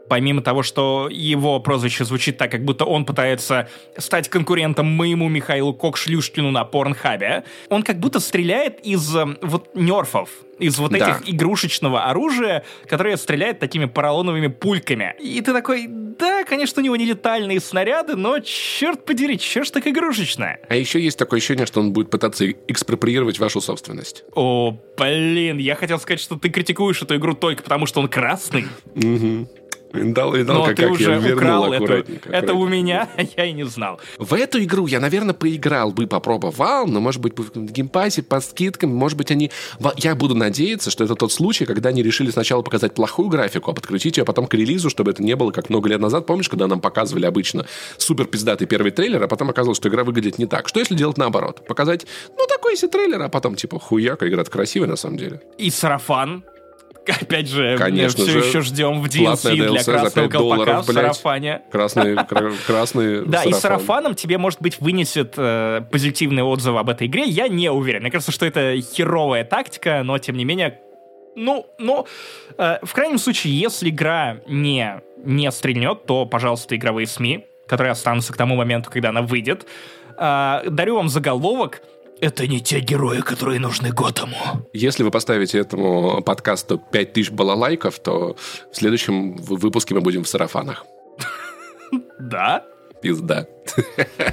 помимо 0.10 0.42
того, 0.42 0.64
что 0.64 1.10
его 1.12 1.60
прозвище 1.60 2.06
звучит 2.06 2.38
так, 2.38 2.52
как 2.52 2.64
будто 2.64 2.86
он 2.86 3.06
пытается 3.06 3.68
стать 3.98 4.30
конкурентом 4.30 4.88
моему 4.88 5.30
Михаилу 5.30 5.74
Кокшлюшкину 5.74 6.52
на 6.52 6.64
Порнхабе, 6.66 7.44
он 7.70 7.84
как 7.84 8.00
будто 8.00 8.20
стреляет 8.20 8.80
из 8.86 9.16
э, 9.16 9.26
вот 9.42 9.76
нерфов, 9.76 10.30
из 10.60 10.78
вот 10.80 10.92
Да. 10.92 10.98
этих 10.98 11.30
игрушечного 11.30 12.06
оружия, 12.06 12.64
которое 12.88 13.18
стреляет 13.18 13.60
такими 13.60 13.86
поролоновыми 13.86 14.48
пульками. 14.48 15.16
И 15.20 15.42
ты 15.42 15.54
такой, 15.54 15.86
да, 15.88 16.44
конечно, 16.46 16.82
у 16.82 16.86
него 16.86 16.96
не 16.96 17.06
летальные 17.06 17.60
снаряды, 17.60 18.16
но 18.16 18.40
черт 18.40 19.06
подери, 19.06 19.38
чё 19.38 19.64
ж 19.64 19.70
так 19.70 19.86
игрушечное? 19.88 20.60
А 20.68 20.76
еще 20.76 21.00
есть 21.00 21.20
такое 21.20 21.38
ощущение, 21.38 21.66
что 21.68 21.80
он 21.80 21.94
будет 21.94 22.10
пытаться 22.10 22.50
экспроприировать 22.50 23.38
вашу 23.40 23.62
собственность. 23.62 24.24
О, 24.34 24.76
блин, 24.98 25.58
я 25.60 25.76
хотел 25.76 26.00
сказать, 26.00 26.20
что 26.20 26.38
ты 26.38 26.50
критикуешь 26.50 27.02
эту 27.04 27.16
игру 27.18 27.36
только 27.36 27.62
потому, 27.62 27.86
что 27.86 28.00
он 28.00 28.08
красный, 28.08 28.66
Видал, 29.94 30.34
видал, 30.34 30.58
но 30.58 30.66
как, 30.66 30.76
ты 30.76 30.84
как 30.84 30.92
уже 30.92 31.12
я 31.12 31.36
украл 31.36 31.72
эту, 31.72 31.84
аккуратненько, 31.84 32.30
это 32.30 32.54
у 32.54 32.64
аккуратненько. 32.64 32.76
меня, 32.76 33.10
я 33.38 33.46
и 33.46 33.54
не 33.54 33.66
знал. 33.66 34.00
В 34.18 34.34
эту 34.34 34.62
игру 34.64 34.88
я, 34.88 35.00
наверное, 35.00 35.34
поиграл 35.34 35.92
бы, 35.92 36.08
попробовал, 36.08 36.88
но, 36.88 37.00
может 37.00 37.22
быть, 37.22 37.34
в 37.38 37.72
Game 37.72 37.93
Pass 37.93 38.13
е, 38.13 38.24
по 38.24 38.42
скидкам, 38.42 38.90
может 38.90 39.18
быть, 39.18 39.32
они... 39.32 39.52
Я 39.98 40.16
буду 40.16 40.36
надеяться, 40.36 40.92
что 40.92 41.04
это 41.04 41.16
тот 41.16 41.32
случай, 41.32 41.66
когда 41.66 41.90
они 41.90 42.04
решили 42.04 42.32
сначала 42.32 42.62
показать 42.62 42.94
плохую 42.94 43.30
графику, 43.30 43.72
а 43.72 43.74
подкрутить 43.74 44.18
ее 44.18 44.26
потом 44.26 44.48
к 44.48 44.54
релизу, 44.54 44.90
чтобы 44.90 45.12
это 45.12 45.24
не 45.24 45.36
было 45.36 45.52
как 45.52 45.70
много 45.70 45.90
лет 45.90 46.02
назад. 46.02 46.26
Помнишь, 46.26 46.50
когда 46.50 46.68
нам 46.68 46.82
показывали 46.82 47.26
обычно 47.26 47.66
супер 47.98 48.26
пиздатый 48.26 48.68
первый 48.68 48.92
трейлер, 48.92 49.24
а 49.24 49.28
потом 49.28 49.50
оказалось, 49.50 49.78
что 49.78 49.90
игра 49.90 50.04
выглядит 50.04 50.38
не 50.38 50.46
так. 50.48 50.68
Что 50.68 50.80
если 50.80 50.96
делать 50.96 51.18
наоборот? 51.18 51.66
Показать, 51.68 52.06
ну, 52.38 52.46
такой 52.48 52.76
себе 52.76 52.90
трейлер, 52.90 53.22
а 53.22 53.30
потом, 53.30 53.56
типа, 53.56 53.80
хуяка, 53.80 54.28
игра 54.28 54.44
красивая 54.44 54.88
на 54.88 54.96
самом 54.96 55.18
деле. 55.18 55.42
И 55.58 55.70
сарафан. 55.70 56.44
Опять 57.22 57.50
же, 57.50 57.78
Конечно 57.78 58.24
все 58.24 58.32
же. 58.40 58.40
еще 58.48 58.62
ждем 58.62 59.02
в 59.02 59.06
DLC 59.06 59.54
для 59.56 59.66
DLC 59.68 59.84
красного 59.86 60.28
5 60.28 60.32
колпака 60.32 60.82
в 60.82 60.86
сарафане. 60.86 61.62
Красный, 61.72 62.16
кра- 62.28 62.52
красный 62.66 63.26
Да, 63.26 63.44
и 63.44 63.52
сарафан. 63.52 63.60
сарафаном 63.62 64.16
тебе, 64.16 64.38
может 64.38 64.62
быть, 64.62 64.80
вынесет 64.80 65.34
э, 65.38 65.82
позитивные 65.92 66.44
отзывы 66.44 66.80
об 66.80 66.90
этой 66.90 67.08
игре. 67.08 67.24
Я 67.26 67.48
не 67.48 67.70
уверен. 67.72 68.02
Мне 68.02 68.12
кажется, 68.12 68.32
что 68.32 68.46
это 68.46 68.76
херовая 68.82 69.44
тактика, 69.44 70.02
но, 70.04 70.18
тем 70.18 70.38
не 70.38 70.46
менее, 70.46 70.80
ну, 71.36 71.68
ну, 71.78 72.08
э, 72.58 72.80
в 72.82 72.94
крайнем 72.94 73.18
случае, 73.20 73.58
если 73.60 73.90
игра 73.90 74.38
не, 74.48 75.02
не 75.24 75.52
стрельнет, 75.52 76.06
то, 76.06 76.26
пожалуйста, 76.26 76.76
игровые 76.76 77.08
СМИ, 77.08 77.46
которые 77.68 77.92
останутся 77.92 78.34
к 78.34 78.38
тому 78.38 78.56
моменту, 78.56 78.90
когда 78.92 79.10
она 79.10 79.22
выйдет. 79.22 79.68
Э, 80.18 80.62
дарю 80.70 80.96
вам 80.96 81.10
заголовок. 81.10 81.82
Это 82.20 82.48
не 82.48 82.60
те 82.62 82.80
герои, 82.80 83.22
которые 83.22 83.60
нужны 83.60 83.92
Готэму. 83.92 84.36
Если 84.74 85.04
вы 85.04 85.12
поставите 85.12 85.60
этому 85.60 86.24
подкасту 86.24 86.80
5000 86.80 87.32
балалайков, 87.32 88.00
то 88.00 88.36
в 88.72 88.76
следующем 88.76 89.36
выпуске 89.36 89.94
мы 89.94 90.02
будем 90.02 90.24
в 90.24 90.28
сарафанах. 90.28 90.86
Да? 92.20 92.66
Пизда. 93.02 93.48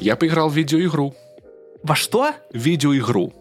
Я 0.00 0.16
поиграл 0.16 0.48
в 0.48 0.56
видеоигру. 0.56 1.14
Во 1.82 1.94
что? 1.94 2.32
Видеоигру. 2.52 3.32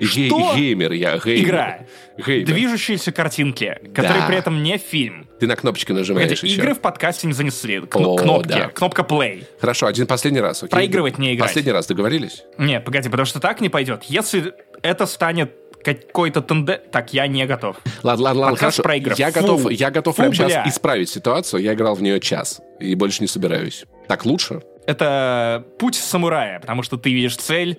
Что? 0.00 0.54
Геймер 0.56 0.92
я, 0.92 1.18
геймер. 1.18 1.44
Игра. 1.44 1.78
Геймер. 2.18 2.46
Движущиеся 2.46 3.12
картинки, 3.12 3.78
которые 3.94 4.20
Да. 4.22 4.26
при 4.26 4.36
этом 4.36 4.62
не 4.62 4.78
фильм. 4.78 5.26
Ты 5.38 5.46
на 5.46 5.56
кнопочки 5.56 5.92
нажимаешь 5.92 6.28
Погоди, 6.28 6.46
еще. 6.46 6.56
игры 6.60 6.74
в 6.74 6.80
подкасте 6.80 7.26
не 7.26 7.32
занесли. 7.32 7.80
Кно- 7.80 8.14
О, 8.14 8.16
кнопки. 8.16 8.48
да. 8.48 8.68
Кнопка 8.68 9.02
play. 9.02 9.44
Хорошо, 9.60 9.86
один 9.86 10.06
последний 10.06 10.40
раз. 10.40 10.62
окей? 10.62 10.70
Проигрывать 10.70 11.18
не 11.18 11.34
играть. 11.34 11.48
Последний 11.50 11.72
раз 11.72 11.86
договорились? 11.86 12.44
Не, 12.58 12.80
погоди, 12.80 13.08
потому 13.08 13.26
что 13.26 13.40
так 13.40 13.60
не 13.60 13.68
пойдет. 13.68 14.04
Если 14.04 14.52
это 14.82 15.06
станет 15.06 15.52
какой-то 15.82 16.42
тенден... 16.42 16.78
Так, 16.92 17.14
я 17.14 17.26
не 17.26 17.46
готов. 17.46 17.76
Ладно, 18.02 18.24
ладно, 18.24 18.40
ладно, 18.42 18.56
хорошо. 18.58 18.82
про 18.82 18.96
игры. 18.96 19.14
Я 19.16 19.30
Фу. 19.32 19.40
готов, 19.40 19.70
я 19.70 19.90
готов 19.90 20.14
Фу, 20.16 20.22
прямо 20.22 20.34
сейчас 20.34 20.48
бля. 20.52 20.64
исправить 20.68 21.08
ситуацию. 21.08 21.62
Я 21.62 21.72
играл 21.72 21.94
в 21.94 22.02
нее 22.02 22.20
час 22.20 22.60
и 22.78 22.94
больше 22.94 23.22
не 23.22 23.26
собираюсь. 23.28 23.84
Так 24.06 24.26
лучше? 24.26 24.60
Это 24.86 25.64
путь 25.78 25.94
самурая, 25.94 26.60
потому 26.60 26.82
что 26.82 26.96
ты 26.98 27.10
видишь 27.12 27.36
цель 27.36 27.78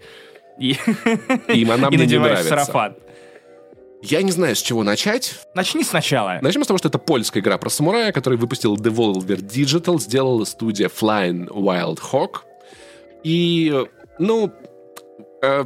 и, 0.61 0.77
И 1.53 1.63
она 1.69 1.87
и 1.89 1.89
мне 1.89 1.97
не 1.97 2.03
надеваешь 2.03 2.45
нравится. 2.45 2.49
сарафан. 2.49 2.95
Я 4.03 4.21
не 4.23 4.31
знаю, 4.31 4.55
с 4.55 4.61
чего 4.61 4.83
начать. 4.83 5.35
Начни 5.53 5.83
сначала. 5.83 6.39
Начнем 6.41 6.63
с 6.63 6.67
того, 6.67 6.77
что 6.79 6.87
это 6.87 6.97
польская 6.97 7.39
игра 7.39 7.57
про 7.57 7.69
самурая, 7.69 8.11
которую 8.11 8.39
выпустил 8.39 8.75
Devolver 8.75 9.37
Digital, 9.41 9.99
сделала 9.99 10.43
студия 10.45 10.87
Flying 10.89 11.47
Wild 11.49 11.99
Hawk. 12.11 12.37
И, 13.23 13.85
ну, 14.17 14.51
э, 15.43 15.65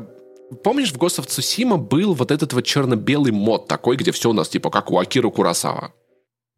помнишь, 0.64 0.92
в 0.92 0.98
Ghost 0.98 1.20
of 1.24 1.28
Tsushima 1.28 1.78
был 1.78 2.14
вот 2.14 2.30
этот 2.32 2.52
вот 2.52 2.66
черно-белый 2.66 3.32
мод 3.32 3.68
такой, 3.70 3.96
где 3.96 4.12
все 4.12 4.30
у 4.30 4.34
нас 4.34 4.50
типа 4.50 4.70
как 4.70 4.92
у 4.92 5.00
Акиру 5.00 5.32
Курасава. 5.32 5.94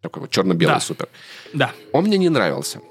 Такой 0.01 0.21
вот 0.21 0.31
черно-белый 0.31 0.75
Да. 0.75 0.79
супер. 0.79 1.07
Да. 1.53 1.71
Он 1.91 2.05
мне 2.05 2.17
не 2.17 2.29
нравился. 2.29 2.81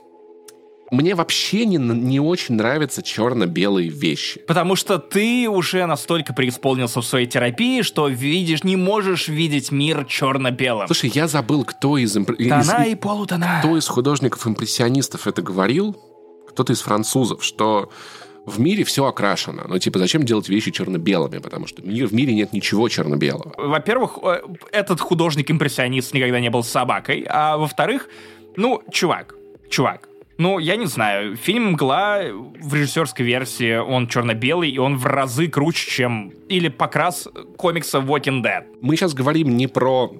Мне 0.91 1.15
вообще 1.15 1.67
не, 1.67 1.79
не 1.79 2.21
очень 2.21 2.55
нравятся 2.55 3.03
черно-белые 3.03 3.89
вещи. 3.89 4.41
Потому 4.47 4.77
что 4.77 4.99
ты 4.99 5.49
уже 5.49 5.85
настолько 5.87 6.33
преисполнился 6.33 7.01
в 7.01 7.05
своей 7.07 7.27
терапии, 7.27 7.83
что 7.83 8.07
видишь, 8.09 8.63
не 8.63 8.77
можешь 8.77 9.29
видеть 9.29 9.73
мир 9.73 10.05
черно-белым. 10.05 10.87
Слушай, 10.87 11.11
я 11.15 11.27
забыл, 11.27 11.65
кто 11.65 11.99
из, 11.99 12.17
импр- 12.17 12.35
из- 12.37 12.69
Тона 12.69 12.85
и 12.85 12.95
полутона. 12.95 13.57
кто 13.61 13.77
из 13.77 13.87
художников-импрессионистов 13.89 15.27
это 15.27 15.43
говорил, 15.43 15.97
кто-то 16.49 16.73
из 16.73 16.81
французов, 16.81 17.43
что 17.45 17.91
в 18.47 18.61
мире 18.61 18.85
все 18.85 19.05
окрашено. 19.07 19.65
Ну, 19.69 19.79
типа, 19.81 19.99
зачем 19.99 20.23
делать 20.23 20.49
вещи 20.49 20.71
черно-белыми? 20.71 21.39
Потому 21.39 21.67
что 21.67 21.83
в 21.83 22.15
мире 22.15 22.33
нет 22.33 22.53
ничего 22.53 22.89
черно-белого. 22.89 23.53
Во-первых, 23.59 24.19
э, 24.23 24.41
этот 24.71 25.01
художник-импрессионист 25.01 26.15
никогда 26.15 26.39
не 26.39 26.49
был 26.49 26.63
собакой, 26.63 27.27
а 27.29 27.57
во-вторых, 27.57 28.09
ну, 28.55 28.83
чувак, 28.93 29.35
чувак, 29.69 30.09
ну, 30.39 30.59
я 30.59 30.77
не 30.77 30.87
знаю, 30.87 31.37
фильм 31.37 31.73
«Мгла» 31.73 32.21
в 32.61 32.75
режиссерской 32.75 33.25
версии, 33.25 33.77
он 33.77 34.07
черно-белый, 34.07 34.71
и 34.71 34.79
он 34.79 34.97
в 34.97 35.07
разы 35.07 35.49
круче, 35.49 35.91
чем 35.91 36.33
или 36.49 36.69
покрас 36.69 37.29
комикса 37.57 37.99
Walking 37.99 38.43
Dead. 38.43 38.65
Мы 38.83 38.97
сейчас 38.97 39.15
говорим 39.15 39.57
не 39.57 39.67
про 39.67 40.13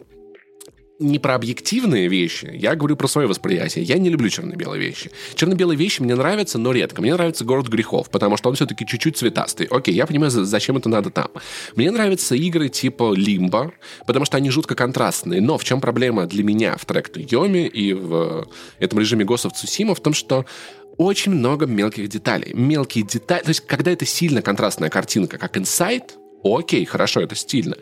не 0.99 1.19
про 1.19 1.35
объективные 1.35 2.09
вещи, 2.09 2.51
я 2.55 2.75
говорю 2.75 2.97
про 2.97 3.07
свое 3.07 3.29
восприятие. 3.29 3.85
Я 3.85 3.99
не 3.99 4.09
люблю 4.09 4.29
черно-белые 4.29 4.81
вещи. 4.81 5.11
Черно-белые 5.35 5.77
вещи 5.77 6.01
мне 6.01 6.15
нравятся, 6.15 6.59
но 6.59 6.73
редко. 6.73 7.03
Мне 7.03 7.13
нравится 7.13 7.45
«Город 7.45 7.69
грехов», 7.69 8.11
потому 8.11 8.37
что 8.37 8.49
он 8.49 8.55
все-таки 8.55 8.87
чуть-чуть 8.87 9.17
цветастый. 9.17 9.67
Окей, 9.67 9.95
я 9.95 10.07
понимаю, 10.07 10.31
за- 10.31 10.45
зачем 10.45 10.77
это 10.77 10.89
надо 10.89 11.11
там. 11.11 11.29
Мне 11.75 11.91
нравятся 11.91 12.35
игры 12.35 12.69
типа 12.69 13.13
«Лимбо», 13.15 13.73
потому 14.07 14.25
что 14.25 14.39
они 14.39 14.51
жутко 14.51 14.75
контрастные. 14.75 15.41
Но 15.41 15.59
в 15.59 15.65
чем 15.65 15.81
проблема 15.81 16.27
для 16.27 16.43
меня 16.43 16.77
в 16.77 16.85
трек 16.87 17.11
Йоми 17.15 17.67
и 17.67 17.93
в 17.93 18.49
этом 18.79 18.99
режиме 18.99 19.25
of 19.25 19.53
Tsushima 19.53 19.95
в 19.95 20.01
том, 20.01 20.15
что 20.15 20.47
очень 20.97 21.33
много 21.33 21.67
мелких 21.67 22.09
деталей. 22.09 22.53
Мелкие 22.55 23.05
детали... 23.05 23.43
То 23.43 23.51
есть, 23.51 23.61
когда 23.61 23.91
это 23.91 24.07
сильно 24.07 24.41
контрастная 24.41 24.89
картинка, 24.89 25.37
как 25.37 25.57
Inside, 25.57 26.13
окей, 26.43 26.85
хорошо, 26.85 27.21
это 27.21 27.35
стильно. 27.35 27.77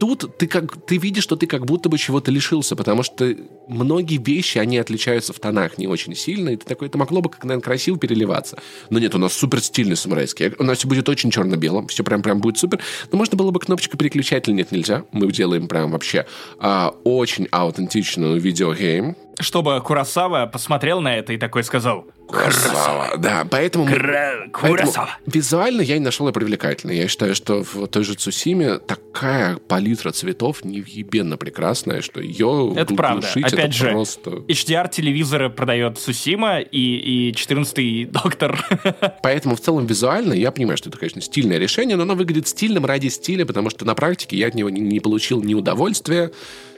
Тут 0.00 0.38
ты, 0.38 0.46
как, 0.46 0.86
ты 0.86 0.96
видишь, 0.96 1.24
что 1.24 1.36
ты 1.36 1.46
как 1.46 1.66
будто 1.66 1.90
бы 1.90 1.98
чего-то 1.98 2.30
лишился, 2.30 2.74
потому 2.74 3.02
что 3.02 3.36
многие 3.68 4.16
вещи, 4.16 4.56
они 4.56 4.78
отличаются 4.78 5.34
в 5.34 5.38
тонах 5.38 5.76
не 5.76 5.86
очень 5.86 6.16
сильно, 6.16 6.48
и 6.48 6.56
ты 6.56 6.64
такой, 6.64 6.88
это 6.88 6.96
могло 6.96 7.20
бы, 7.20 7.28
как, 7.28 7.44
наверное, 7.44 7.62
красиво 7.62 7.98
переливаться. 7.98 8.56
Но 8.88 8.98
нет, 8.98 9.14
у 9.14 9.18
нас 9.18 9.34
супер 9.34 9.60
стильный 9.60 9.96
самурайский. 9.96 10.54
У 10.58 10.64
нас 10.64 10.78
все 10.78 10.88
будет 10.88 11.06
очень 11.10 11.30
черно-белым, 11.30 11.86
все 11.88 12.02
прям, 12.02 12.22
прям 12.22 12.40
будет 12.40 12.56
супер. 12.56 12.80
Но 13.12 13.18
можно 13.18 13.36
было 13.36 13.50
бы 13.50 13.60
кнопочку 13.60 13.98
переключатель, 13.98 14.54
нет, 14.54 14.72
нельзя. 14.72 15.04
Мы 15.12 15.30
делаем 15.30 15.68
прям 15.68 15.90
вообще 15.90 16.24
а, 16.58 16.94
очень 17.04 17.46
аутентичную 17.50 18.40
видеогейм. 18.40 19.16
Чтобы 19.40 19.80
Курасава 19.80 20.46
посмотрел 20.46 21.00
на 21.00 21.16
это 21.16 21.32
и 21.32 21.38
такой 21.38 21.64
сказал 21.64 22.06
Красава, 22.30 23.16
да. 23.18 23.44
Поэтому... 23.50 23.86
«Кра- 23.86 24.48
Поэтому 24.52 24.76
Курасава». 24.76 25.08
визуально 25.26 25.80
я 25.82 25.98
не 25.98 26.04
нашел 26.04 26.26
ее 26.28 26.32
привлекательной. 26.32 26.96
Я 26.96 27.08
считаю, 27.08 27.34
что 27.34 27.64
в 27.64 27.86
той 27.88 28.04
же 28.04 28.14
Цусиме 28.14 28.78
такая 28.78 29.56
палитра 29.56 30.12
цветов 30.12 30.64
невъебенно 30.64 31.36
прекрасная, 31.36 32.02
что 32.02 32.20
ее 32.20 32.72
Это 32.76 32.94
правда. 32.94 33.22
глушить, 33.22 33.52
Опять 33.52 33.66
это 33.70 33.72
же, 33.72 33.90
просто... 33.90 34.30
HDR-телевизоры 34.30 35.50
продает 35.50 35.98
Сусима 35.98 36.60
и, 36.60 37.30
и 37.30 37.32
14-й 37.32 38.04
доктор. 38.04 38.64
Поэтому 39.22 39.56
в 39.56 39.60
целом 39.60 39.86
визуально 39.86 40.32
я 40.34 40.52
понимаю, 40.52 40.76
что 40.76 40.88
это, 40.88 40.98
конечно, 40.98 41.20
стильное 41.20 41.58
решение, 41.58 41.96
но 41.96 42.04
оно 42.04 42.14
выглядит 42.14 42.46
стильным 42.46 42.84
ради 42.86 43.08
стиля, 43.08 43.44
потому 43.44 43.70
что 43.70 43.84
на 43.84 43.94
практике 43.94 44.36
я 44.36 44.46
от 44.46 44.54
него 44.54 44.70
не, 44.70 44.80
не 44.80 45.00
получил 45.00 45.42
ни 45.42 45.54
удовольствия, 45.54 46.30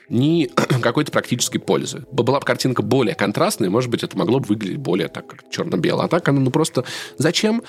ни 0.08 0.46
какой-то 0.82 1.12
практической 1.12 1.58
пользы. 1.58 2.04
Была 2.10 2.40
бы 2.40 2.46
картинка 2.46 2.82
более 2.82 3.14
контрастная, 3.14 3.70
может 3.70 3.90
быть, 3.90 4.02
это 4.02 4.16
могло 4.16 4.40
бы 4.40 4.46
выглядеть 4.46 4.78
более 4.78 5.08
так, 5.08 5.44
черно-бело. 5.50 6.04
А 6.04 6.08
так 6.08 6.28
она, 6.28 6.40
ну 6.40 6.50
просто... 6.50 6.84
Зачем? 7.18 7.62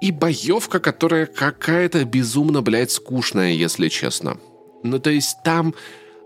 И 0.00 0.10
боевка, 0.10 0.80
которая 0.80 1.26
какая-то 1.26 2.04
безумно, 2.04 2.62
блядь, 2.62 2.90
скучная, 2.90 3.52
если 3.52 3.88
честно. 3.88 4.38
Ну, 4.82 4.98
то 4.98 5.10
есть 5.10 5.36
там 5.44 5.74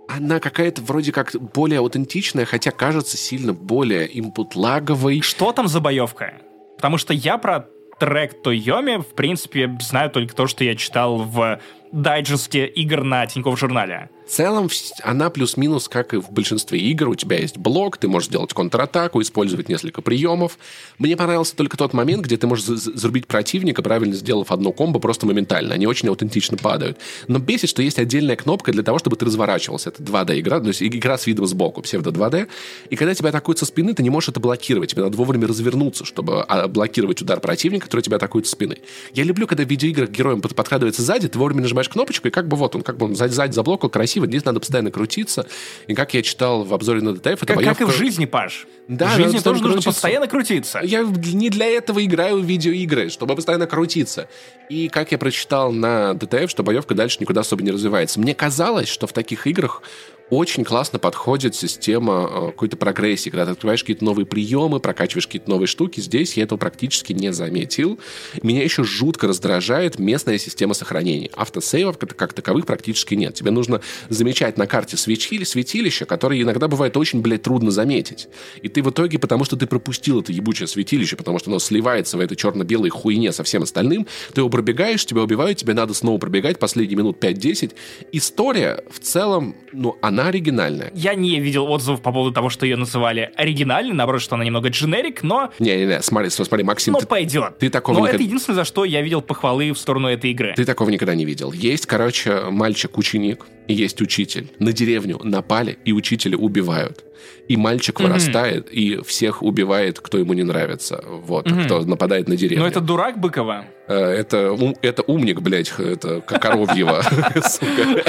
она 0.09 0.41
какая-то 0.41 0.83
вроде 0.83 1.13
как 1.13 1.31
более 1.55 1.79
аутентичная, 1.79 2.45
хотя 2.45 2.73
кажется 2.73 3.17
сильно 3.17 3.53
более 3.53 4.09
импут-лаговой. 4.09 5.21
Что 5.21 5.53
там 5.53 5.69
за 5.69 5.81
боевка? 5.81 6.35
Потому 6.77 6.99
что 6.99 7.15
я 7.15 7.39
про 7.39 7.69
трек 8.01 8.43
Тойоми, 8.43 8.97
в 8.97 9.15
принципе, 9.15 9.77
знаю 9.81 10.11
только 10.11 10.35
то, 10.35 10.47
что 10.47 10.65
я 10.65 10.75
читал 10.75 11.19
в 11.19 11.61
дайджесте 11.93 12.67
игр 12.67 13.05
на 13.05 13.27
Тинькофф 13.27 13.59
журнале. 13.59 14.09
Целом, 14.31 14.69
она 15.03 15.29
плюс-минус, 15.29 15.89
как 15.89 16.15
и 16.15 16.19
в 16.19 16.31
большинстве 16.31 16.79
игр. 16.79 17.09
У 17.09 17.17
тебя 17.17 17.37
есть 17.37 17.59
блок, 17.59 17.97
ты 17.97 18.07
можешь 18.07 18.29
сделать 18.29 18.55
контратаку, 18.55 19.21
использовать 19.21 19.69
несколько 19.69 20.03
приемов. 20.03 20.57
Мне 20.99 21.17
понравился 21.17 21.57
только 21.57 21.77
тот 21.77 21.95
момент, 21.95 22.25
где 22.25 22.37
ты 22.37 22.47
можешь 22.47 22.65
зарубить 22.65 23.27
противника, 23.27 23.83
правильно 23.83 24.15
сделав 24.15 24.53
одно 24.53 24.71
комбо, 24.71 25.01
просто 25.01 25.27
моментально. 25.27 25.75
Они 25.75 25.89
очень 25.89 26.09
аутентично 26.09 26.57
падают. 26.57 26.99
Но 27.27 27.41
бесит, 27.41 27.71
что 27.71 27.83
есть 27.83 27.99
отдельная 27.99 28.37
кнопка 28.37 28.71
для 28.71 28.85
того, 28.85 29.01
чтобы 29.01 29.17
ты 29.17 29.25
разворачивался. 29.25 29.89
Это 29.89 30.01
2D-игра, 30.01 30.61
то 30.61 30.69
есть 30.69 30.81
игра 30.81 31.19
с 31.19 31.27
видом 31.27 31.47
сбоку, 31.47 31.83
псевдо 31.83 32.11
2D. 32.11 32.47
И 32.89 32.95
когда 32.95 33.15
тебя 33.15 33.31
атакуют 33.31 33.59
со 33.59 33.67
спины, 33.67 33.95
ты 33.95 34.05
не 34.05 34.11
можешь 34.11 34.29
это 34.29 34.39
блокировать. 34.39 34.93
Тебе 34.93 35.03
надо 35.03 35.17
вовремя 35.17 35.49
развернуться, 35.49 36.05
чтобы 36.05 36.45
а, 36.45 36.69
блокировать 36.69 37.21
удар 37.21 37.41
противника, 37.41 37.87
который 37.87 38.03
тебя 38.03 38.17
атакует 38.17 38.47
со 38.47 38.53
спины. 38.53 38.79
Я 39.13 39.25
люблю, 39.25 39.49
когда 39.49 39.65
в 39.65 39.69
видеоиграх 39.69 40.11
героям 40.11 40.41
подкрадывается 40.41 41.03
сзади, 41.03 41.27
ты 41.27 41.37
вовремя 41.37 41.63
нажимаешь 41.63 41.89
кнопочку, 41.89 42.29
и 42.29 42.31
как 42.31 42.47
бы 42.47 42.57
вот 42.57 42.77
он, 42.77 42.83
как 42.83 42.97
бы 42.97 43.07
он 43.07 43.17
сзади 43.17 43.53
заблокал, 43.53 43.91
красиво, 43.91 44.20
здесь 44.27 44.45
надо 44.45 44.61
постоянно 44.61 44.91
крутиться. 44.91 45.47
И 45.87 45.95
как 45.95 46.15
я 46.15 46.23
читал 46.23 46.65
в 46.65 46.75
обзоре 46.75 47.01
на 47.01 47.15
DTF, 47.15 47.27
это 47.27 47.47
как, 47.47 47.57
боевка... 47.57 47.75
как 47.75 47.89
и 47.89 47.91
в 47.91 47.95
жизни, 47.95 48.27
Паш. 48.27 48.67
Да, 48.89 49.09
в 49.09 49.17
жизни 49.17 49.39
тоже 49.39 49.61
нужно 49.61 49.75
крутиться. 49.75 49.91
постоянно 49.91 50.27
крутиться. 50.27 50.81
Я 50.83 51.03
не 51.03 51.51
для 51.51 51.67
этого 51.67 52.05
играю 52.05 52.41
в 52.41 52.45
видеоигры, 52.45 53.09
чтобы 53.11 53.37
постоянно 53.37 53.67
крутиться. 53.67 54.29
И 54.69 54.89
как 54.89 55.13
я 55.13 55.19
прочитал 55.19 55.73
на 55.73 56.15
DTF, 56.15 56.51
что 56.51 56.63
боевка 56.63 56.95
дальше 56.95 57.19
никуда 57.21 57.43
особо 57.43 57.63
не 57.63 57.71
развивается. 57.71 58.19
Мне 58.21 58.35
казалось, 58.35 58.89
что 58.89 59.07
в 59.07 59.13
таких 59.13 59.47
играх 59.47 59.83
очень 60.31 60.65
классно 60.65 60.99
подходит 60.99 61.55
система 61.55 62.29
э, 62.31 62.47
какой-то 62.47 62.77
прогрессии, 62.77 63.31
когда 63.31 63.47
ты 63.47 63.53
открываешь 63.53 63.83
какие-то 63.83 64.05
новые 64.05 64.27
приемы, 64.27 64.79
прокачиваешь 64.79 65.27
какие-то 65.27 65.51
новые 65.51 65.67
штуки. 65.67 66.01
Здесь 66.01 66.35
я 66.37 66.45
этого 66.45 66.59
практически 66.59 67.13
не 67.13 67.33
заметил. 67.33 67.99
Меня 68.43 68.63
еще 68.63 68.85
жутко 68.85 69.27
раздражает 69.27 69.99
местная 69.99 70.39
система 70.39 70.75
сохранения. 70.75 71.31
Автосейвов 71.35 71.99
как 71.99 72.33
таковых 72.33 72.67
практически 72.67 73.15
нет. 73.15 73.35
Тебе 73.35 73.51
нужно 73.51 73.81
замечать 74.09 74.57
на 74.57 74.67
карте 74.67 74.97
свечи, 74.97 75.43
светилища, 75.45 76.07
которые 76.07 76.43
иногда 76.43 76.69
бывает 76.69 76.97
очень, 76.97 77.21
блядь, 77.21 77.43
трудно 77.43 77.71
заметить. 77.71 78.29
И 78.63 78.69
ты 78.69 78.83
в 78.83 78.91
итоге, 78.91 79.19
потому 79.19 79.45
что 79.45 79.57
ты 79.57 79.67
пропустил 79.67 80.21
это 80.21 80.33
ебучее 80.33 80.69
святилище, 80.69 81.17
потому 81.17 81.39
что 81.39 81.51
оно 81.51 81.59
сливается 81.59 82.17
в 82.17 82.21
этой 82.21 82.37
черно-белой 82.37 82.91
хуйне 82.91 83.33
со 83.33 83.43
всем 83.43 83.65
остальным, 83.65 84.07
ты 84.33 84.41
его 84.41 84.49
пробегаешь, 84.49 85.05
тебя 85.05 85.23
убивают, 85.23 85.59
тебе 85.59 85.75
надо 85.75 85.93
снова 85.95 86.19
пробегать 86.19 86.59
последние 86.59 86.99
минут 86.99 87.23
5-10. 87.23 87.73
История 88.13 88.85
в 88.91 89.01
целом, 89.01 89.57
ну, 89.73 89.97
она 90.01 90.20
она 90.21 90.29
оригинальная. 90.29 90.91
Я 90.95 91.15
не 91.15 91.41
видел 91.41 91.71
отзывов 91.71 92.03
по 92.03 92.13
поводу 92.13 92.33
того, 92.33 92.51
что 92.51 92.67
ее 92.67 92.77
называли 92.77 93.33
оригинальной, 93.37 93.95
наоборот, 93.95 94.23
что 94.23 94.35
она 94.35 94.45
немного 94.45 94.69
дженерик, 94.69 95.23
но... 95.23 95.51
Не-не-не, 95.59 96.03
смотри, 96.03 96.31
смотри, 96.31 96.63
Максим... 96.63 96.93
Но 96.93 97.01
ты, 97.01 97.07
пойдет. 97.07 97.59
Ты 97.59 97.71
такого 97.71 97.95
но 97.97 98.01
никогда... 98.01 98.17
это 98.17 98.25
единственное, 98.25 98.57
за 98.57 98.65
что 98.65 98.85
я 98.85 99.03
видел 99.03 99.23
похвалы 99.23 99.73
в 99.73 99.79
сторону 99.79 100.09
этой 100.09 100.31
игры. 100.31 100.55
Ты 100.57 100.65
такого 100.65 100.91
никогда 100.91 101.15
не 101.15 101.25
видел. 101.25 101.53
Есть, 101.53 101.87
короче, 101.87 102.43
мальчик-ученик, 102.51 103.47
и 103.67 103.75
есть 103.75 104.01
учитель. 104.01 104.51
На 104.59 104.73
деревню 104.73 105.21
напали, 105.23 105.79
и 105.85 105.93
учителя 105.93 106.37
убивают. 106.37 107.05
И 107.49 107.57
мальчик 107.57 108.01
mm-hmm. 108.01 108.03
вырастает, 108.05 108.69
и 108.73 109.03
всех 109.05 109.43
убивает, 109.43 110.01
кто 110.01 110.19
ему 110.19 110.33
не 110.35 110.43
нравится. 110.43 111.05
Вот, 111.07 111.47
mm-hmm. 111.47 111.65
кто 111.65 111.81
нападает 111.85 112.29
на 112.29 112.37
деревню. 112.37 112.63
Но 112.63 112.69
это 112.69 112.81
дурак 112.81 113.19
Быкова? 113.19 113.65
Э, 113.89 113.95
это, 113.95 114.57
это 114.83 115.03
умник, 115.03 115.41
блядь, 115.41 115.73
это 115.79 116.21
Коровьева. 116.21 117.03
Сука. 117.43 118.05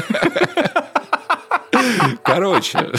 Короче. 2.33 2.91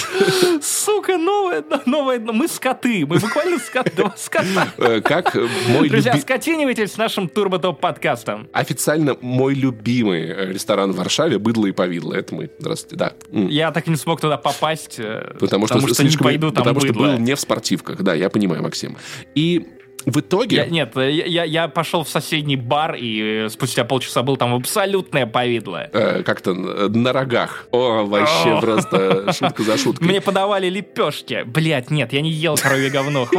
Сука, 0.61 1.17
новое, 1.17 1.65
новое, 1.87 2.21
мы 2.21 2.49
скоты, 2.49 3.07
мы 3.07 3.19
буквально 3.19 3.59
скоты, 3.59 3.93
два 3.97 4.15
скота. 4.17 4.73
Э, 4.79 5.01
как 5.01 5.35
мой 5.69 5.89
Друзья, 5.89 6.13
люби... 6.13 6.23
скотинивайтесь 6.23 6.93
с 6.93 6.97
нашим 6.97 7.29
Турботоп 7.29 7.81
подкастом. 7.81 8.49
Официально 8.53 9.17
мой 9.21 9.55
любимый 9.55 10.53
ресторан 10.53 10.93
в 10.93 10.97
Варшаве 10.97 11.39
«Быдло 11.39 11.67
и 11.67 11.73
повидло». 11.73 12.15
Это 12.15 12.35
мы. 12.35 12.51
Здравствуйте, 12.59 12.97
да. 12.97 13.13
Я 13.31 13.71
так 13.73 13.87
и 13.87 13.91
не 13.91 13.97
смог 13.97 14.21
туда 14.21 14.37
попасть, 14.37 14.97
э, 14.99 15.35
потому, 15.41 15.67
потому 15.67 15.87
что, 15.87 15.95
что 15.95 16.03
слишком, 16.03 16.27
не 16.27 16.33
пойду 16.33 16.51
там 16.51 16.65
Потому 16.65 16.81
быдло. 16.81 16.95
что 16.95 17.03
был 17.03 17.19
не 17.19 17.35
в 17.35 17.41
спортивках, 17.41 18.03
да, 18.03 18.15
я 18.15 18.29
понимаю, 18.29 18.63
Максим. 18.63 18.97
И 19.35 19.67
в 20.07 20.21
итоге... 20.21 20.57
Я, 20.57 20.67
нет, 20.67 20.93
я, 20.97 21.09
я, 21.09 21.45
я 21.45 21.69
пошел 21.69 22.05
в 22.05 22.09
соседний 22.09 22.57
бар 22.57 22.97
и 22.99 23.47
спустя 23.51 23.85
полчаса 23.85 24.23
был 24.23 24.37
там 24.37 24.55
абсолютное 24.55 25.27
повидло. 25.27 25.89
Э, 25.93 26.23
как-то 26.23 26.55
на 26.55 27.13
рогах. 27.13 27.67
О, 27.71 28.05
вообще 28.05 28.61
просто 28.61 29.33
шутка 29.33 29.63
за 29.63 29.77
шуткой. 29.79 30.09
Мне 30.09 30.21
подавали 30.21 30.69
лепешки. 30.69 31.43
Блять, 31.45 31.91
нет, 31.91 32.13
я 32.13 32.21
не 32.21 32.31
ел 32.31 32.57
коровье 32.57 32.91
говно. 32.91 33.29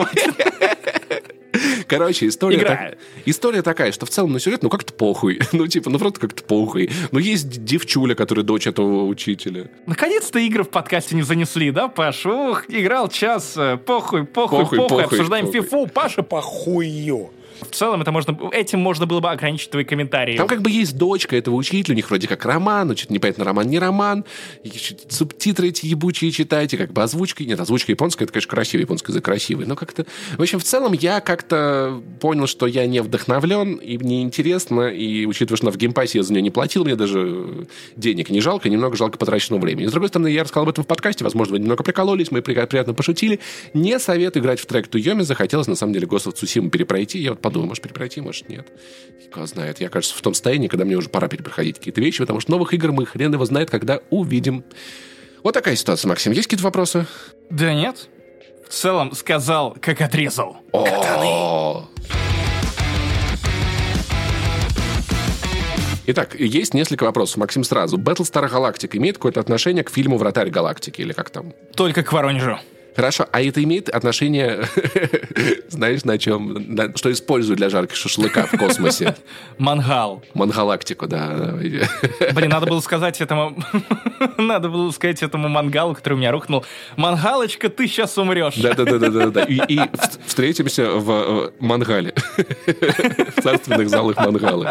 Короче, 1.88 2.28
история, 2.28 2.60
так, 2.60 2.98
история 3.26 3.62
такая, 3.62 3.92
что 3.92 4.06
в 4.06 4.10
целом 4.10 4.34
на 4.34 4.40
сюжет, 4.40 4.64
ну 4.64 4.70
как-то 4.70 4.94
похуй. 4.94 5.40
ну 5.52 5.68
типа, 5.68 5.90
ну 5.90 6.00
просто 6.00 6.20
как-то 6.20 6.44
похуй. 6.44 6.92
Но 7.12 7.20
есть 7.20 7.64
девчуля, 7.64 8.16
которая 8.16 8.44
дочь 8.44 8.68
этого 8.68 9.06
учителя. 9.06 9.70
Наконец-то 9.86 10.40
игры 10.40 10.64
в 10.64 10.70
подкасте 10.70 11.16
не 11.16 11.24
занесли, 11.24 11.72
да, 11.72 11.88
Паш? 11.88 12.26
Ух, 12.26 12.66
играл 12.70 13.10
час, 13.10 13.54
э, 13.58 13.78
похуй, 13.78 14.26
похуй, 14.26 14.60
похуй, 14.60 14.78
похуй, 14.78 14.90
похуй 14.90 15.04
обсуждаем 15.04 15.46
похуй. 15.46 15.62
фифу, 15.62 15.88
Паша, 15.88 16.24
похую. 16.24 17.32
В 17.64 17.72
целом, 17.72 18.02
это 18.02 18.12
можно, 18.12 18.38
этим 18.52 18.80
можно 18.80 19.06
было 19.06 19.20
бы 19.20 19.30
ограничить 19.30 19.70
твои 19.70 19.84
комментарии. 19.84 20.38
Там 20.38 20.48
как 20.48 20.62
бы 20.62 20.70
есть 20.70 20.98
дочка 20.98 21.36
этого 21.36 21.56
учителя, 21.56 21.94
у 21.94 21.96
них 21.96 22.10
вроде 22.10 22.28
как 22.28 22.46
роман, 22.46 22.88
но 22.88 22.96
что-то 22.96 23.14
непонятно, 23.14 23.44
роман 23.44 23.68
не 23.68 23.80
роман. 23.80 24.26
Субтитры 25.10 25.70
эти 25.70 25.86
ебучие 25.86 26.32
читайте, 26.32 26.78
как 26.78 26.94
бы 26.94 27.04
озвучка. 27.04 27.44
Нет, 27.44 27.60
озвучка 27.60 27.92
японская, 27.92 28.26
это, 28.26 28.34
конечно, 28.34 28.50
красивый, 28.50 28.84
японский 28.84 29.12
язык 29.12 29.26
красивый. 29.26 29.66
Но 29.66 29.76
как-то... 29.76 30.06
В 30.38 30.42
общем, 30.42 30.60
в 30.60 30.64
целом 30.64 30.94
я 30.94 31.20
как-то 31.20 32.02
понял, 32.20 32.48
что 32.48 32.68
я 32.68 32.86
не 32.88 33.02
вдохновлен, 33.02 33.76
и 33.76 33.98
мне 33.98 34.22
интересно, 34.22 34.88
и 34.88 35.26
учитывая, 35.26 35.58
что 35.58 35.66
на 35.66 35.72
в 35.72 35.78
Game 35.78 35.97
Pass 35.97 36.15
е 36.15 36.20
я 36.20 36.24
за 36.24 36.34
нее 36.34 36.42
не 36.42 36.52
платил, 36.52 36.84
мне 36.84 36.96
даже 36.96 37.68
денег 37.96 38.30
не 38.30 38.42
жалко, 38.42 38.70
немного 38.70 38.96
жалко 38.96 39.18
потраченного 39.18 39.62
времени. 39.62 39.88
С 39.88 39.92
другой 39.92 40.10
стороны, 40.10 40.30
я 40.30 40.44
рассказал 40.44 40.64
об 40.64 40.70
этом 40.70 40.84
в 40.84 40.88
подкасте, 40.88 41.24
возможно, 41.24 41.54
вы 41.54 41.60
немного 41.60 41.84
прикололись, 41.84 42.32
мы 42.32 42.42
приятно 42.42 42.94
пошутили. 42.94 43.40
Не 43.74 44.00
советую 44.00 44.44
играть 44.44 44.60
в 44.60 44.66
Trek 44.66 44.88
to 44.88 44.98
Yomi, 44.98 45.22
захотелось, 45.22 45.68
на 45.68 45.76
самом 45.76 45.94
деле, 45.94 46.08
of 46.08 46.34
Tsushima 46.34 46.70
перепройти. 46.70 47.20
Я 47.20 47.32
вот 47.32 47.42
подумал, 47.54 47.70
может, 47.70 47.84
перепройти, 47.84 48.20
может, 48.20 48.50
нет. 48.50 48.68
Кто 49.32 49.46
знает. 49.46 49.80
Я, 49.80 49.90
кажется, 49.90 50.18
в 50.18 50.22
том 50.22 50.34
состоянии, 50.34 50.68
когда 50.68 50.86
мне 50.86 50.96
уже 50.96 51.10
пора 51.10 51.28
перепроходить 51.28 51.78
какие-то 51.78 52.02
вещи, 52.02 52.20
потому 52.20 52.40
что 52.40 52.52
новых 52.52 52.74
игр 52.74 52.92
мы 52.92 53.06
хрен 53.06 53.32
его 53.32 53.46
знает, 53.46 53.70
когда 53.70 54.00
увидим. 54.10 54.64
Вот 55.44 55.54
такая 55.54 55.76
ситуация, 55.76 56.10
Максим. 56.10 56.32
Есть 56.34 56.48
какие-то 56.48 56.64
вопросы? 56.64 57.06
Да 57.52 57.74
нет. 57.74 58.10
В 58.68 58.74
целом 58.74 59.14
сказал, 59.14 59.78
как 59.80 60.02
отрезал. 60.02 60.58
О 60.72 61.88
Итак, 66.06 66.36
есть 66.38 66.74
несколько 66.74 67.04
вопросов. 67.04 67.38
Максим, 67.38 67.64
сразу. 67.64 67.98
Battlestar 67.98 68.52
Galactica 68.52 68.98
имеет 68.98 69.18
какое-то 69.18 69.40
отношение 69.40 69.84
к 69.84 69.90
фильму 69.90 70.18
«Вратарь 70.18 70.50
галактики» 70.50 71.02
или 71.02 71.14
как 71.14 71.30
там? 71.30 71.54
Только 71.76 72.04
к 72.04 72.12
Воронежу. 72.12 72.58
Хорошо, 72.96 73.28
а 73.32 73.42
это 73.42 73.64
имеет 73.64 73.90
отношение, 73.90 74.66
знаешь, 75.68 76.04
на 76.04 76.18
чем, 76.18 76.76
на, 76.76 76.96
что 76.96 77.12
используют 77.12 77.58
для 77.58 77.70
жарки 77.70 77.96
шашлыка 77.96 78.46
в 78.46 78.58
космосе? 78.58 79.16
Мангал. 79.58 80.24
Мангалактику, 80.34 81.08
да. 81.08 81.56
Блин, 82.34 82.50
надо 82.50 82.68
было 82.68 82.80
сказать 82.82 83.20
этому, 83.22 83.58
надо 84.38 84.70
было 84.70 84.92
сказать 84.92 85.24
этому 85.24 85.48
мангалу, 85.48 85.96
который 85.96 86.14
у 86.14 86.18
меня 86.18 86.32
рухнул, 86.32 86.66
мангалочка, 86.96 87.70
ты 87.70 87.88
сейчас 87.88 88.18
умрешь. 88.18 88.56
Да-да-да-да-да. 88.56 89.44
И, 89.44 89.60
и 89.68 89.82
встретимся 90.26 90.92
в 90.92 91.52
мангале. 91.60 92.14
В 93.36 93.42
царственных 93.42 93.90
залах 93.90 94.18
мангалы. 94.18 94.70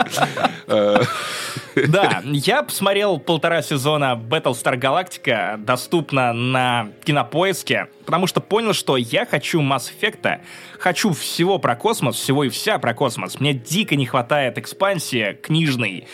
Да, 1.75 2.23
я 2.25 2.63
посмотрел 2.63 3.19
полтора 3.19 3.63
сезона 3.63 4.21
Battlestar 4.23 4.79
Galactica, 4.79 5.57
доступно 5.57 6.33
на 6.33 6.89
кинопоиске 7.05 7.89
потому 8.05 8.27
что 8.27 8.41
понял, 8.41 8.73
что 8.73 8.97
я 8.97 9.27
хочу 9.27 9.61
Mass 9.61 9.91
Effect, 10.01 10.41
хочу 10.79 11.13
всего 11.13 11.59
про 11.59 11.77
космос, 11.77 12.17
всего 12.17 12.45
и 12.45 12.49
вся 12.49 12.79
про 12.79 12.95
космос. 12.95 13.41
Мне 13.41 13.55
дико 13.55 13.97
не 13.97 14.07
хватает 14.07 14.59
экспансии 14.59 15.39
книжной. 15.43 16.07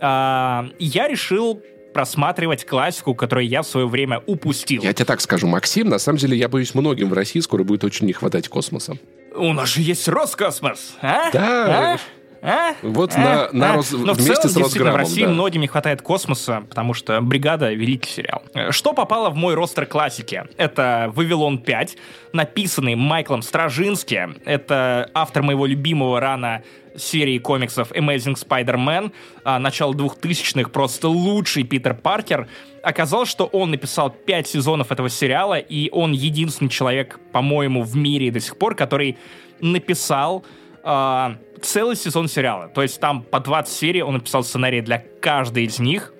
А, 0.00 0.68
я 0.78 1.08
решил 1.08 1.62
просматривать 1.92 2.64
классику, 2.64 3.14
которую 3.14 3.46
я 3.46 3.62
в 3.62 3.66
свое 3.66 3.86
время 3.86 4.22
упустил. 4.26 4.82
Я 4.82 4.92
тебе 4.92 5.04
так 5.04 5.20
скажу, 5.20 5.46
Максим, 5.46 5.88
на 5.88 5.98
самом 5.98 6.18
деле, 6.18 6.36
я 6.36 6.48
боюсь, 6.48 6.74
многим 6.74 7.08
в 7.08 7.12
России 7.12 7.40
скоро 7.40 7.64
будет 7.64 7.84
очень 7.84 8.06
не 8.06 8.12
хватать 8.12 8.48
космоса. 8.48 8.96
У 9.34 9.52
нас 9.52 9.68
же 9.68 9.82
есть 9.82 10.08
Роскосмос, 10.08 10.94
а? 11.00 11.30
Да. 11.32 11.94
А? 11.94 11.98
А? 12.42 12.74
Вот 12.82 13.12
а? 13.14 13.20
на, 13.20 13.48
на 13.52 13.72
а? 13.72 13.76
Рос... 13.76 13.92
Но 13.92 14.14
вместе 14.14 14.48
в 14.48 14.52
целом, 14.52 14.68
с 14.68 14.74
Росграмом. 14.74 14.94
в 14.94 14.96
России 14.96 15.24
да. 15.24 15.30
многим 15.30 15.60
не 15.60 15.68
хватает 15.68 16.02
космоса, 16.02 16.64
потому 16.68 16.92
что 16.92 17.20
«Бригада»— 17.20 17.72
великий 17.72 18.10
сериал. 18.10 18.42
Что 18.70 18.92
попало 18.92 19.30
в 19.30 19.36
мой 19.36 19.54
ростер 19.54 19.86
классики? 19.86 20.44
Это 20.56 21.12
«Вавилон 21.14 21.62
5», 21.64 21.96
написанный 22.32 22.96
Майклом 22.96 23.42
Стражински. 23.42 24.30
Это 24.44 25.08
автор 25.14 25.44
моего 25.44 25.66
любимого 25.66 26.18
рана 26.18 26.62
серии 26.96 27.38
комиксов 27.38 27.92
Amazing 27.92 28.34
Spider-Man, 28.34 29.12
а, 29.44 29.58
начало 29.58 29.94
2000-х, 29.94 30.70
просто 30.70 31.08
лучший 31.08 31.62
Питер 31.62 31.94
Паркер. 31.94 32.48
Оказалось, 32.82 33.28
что 33.28 33.46
он 33.46 33.70
написал 33.70 34.10
пять 34.10 34.48
сезонов 34.48 34.90
этого 34.92 35.08
сериала, 35.08 35.58
и 35.58 35.90
он 35.90 36.12
единственный 36.12 36.68
человек, 36.68 37.18
по-моему, 37.32 37.82
в 37.82 37.96
мире 37.96 38.30
до 38.30 38.40
сих 38.40 38.56
пор, 38.58 38.74
который 38.74 39.16
написал 39.60 40.44
э, 40.82 41.36
целый 41.62 41.96
сезон 41.96 42.28
сериала. 42.28 42.68
То 42.68 42.82
есть 42.82 43.00
там 43.00 43.22
по 43.22 43.40
20 43.40 43.72
серий 43.72 44.02
он 44.02 44.14
написал 44.14 44.44
сценарий 44.44 44.80
для 44.80 44.98
каждой 45.20 45.64
из 45.64 45.78
них. 45.78 46.12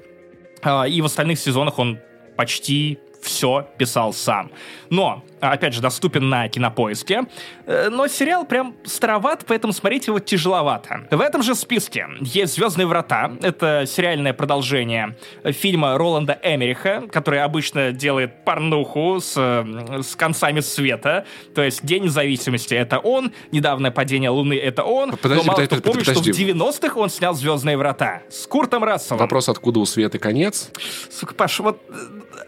Э, 0.63 0.89
и 0.89 1.01
в 1.01 1.05
остальных 1.05 1.39
сезонах 1.39 1.79
он 1.79 1.99
почти 2.37 2.99
все 3.21 3.69
писал 3.79 4.13
сам. 4.13 4.51
Но 4.91 5.25
опять 5.51 5.75
же, 5.75 5.81
доступен 5.81 6.29
на 6.29 6.49
кинопоиске. 6.49 7.25
Э, 7.67 7.89
но 7.91 8.07
сериал 8.07 8.45
прям 8.45 8.75
староват, 8.85 9.45
поэтому 9.47 9.73
смотреть 9.73 10.07
его 10.07 10.19
тяжеловато. 10.19 11.07
В 11.11 11.21
этом 11.21 11.43
же 11.43 11.55
списке 11.55 12.07
есть 12.21 12.55
«Звездные 12.55 12.87
врата». 12.87 13.33
Это 13.43 13.85
сериальное 13.87 14.33
продолжение 14.33 15.17
фильма 15.45 15.99
Роланда 15.99 16.39
Эмериха, 16.43 17.05
который 17.11 17.43
обычно 17.43 17.93
делает 17.93 18.45
порнуху 18.45 19.19
с, 19.21 19.35
э, 19.37 20.03
с 20.03 20.15
концами 20.15 20.61
света. 20.61 21.27
То 21.55 21.63
есть 21.63 21.85
День 21.85 22.05
независимости— 22.05 22.75
это 22.75 22.99
он, 22.99 23.33
Недавнее 23.51 23.91
падение 23.91 24.31
Луны— 24.31 24.55
это 24.63 24.85
он. 24.85 25.13
Подожди, 25.17 25.37
но 25.37 25.43
мало 25.45 25.57
подожди, 25.57 25.81
кто 25.81 25.91
помнит, 25.91 26.07
подожди. 26.07 26.33
что 26.33 26.43
в 26.43 26.47
90-х 26.47 27.01
он 27.01 27.11
снял 27.11 27.35
«Звездные 27.35 27.77
врата» 27.77 28.23
с 28.31 28.47
Куртом 28.47 28.85
Расселом. 28.85 29.19
Вопрос, 29.19 29.49
откуда 29.49 29.81
у 29.81 29.87
света 29.87 30.19
конец? 30.19 30.71
Сука, 31.11 31.35
Паш, 31.35 31.61
вот 31.61 31.81
э, 31.89 31.93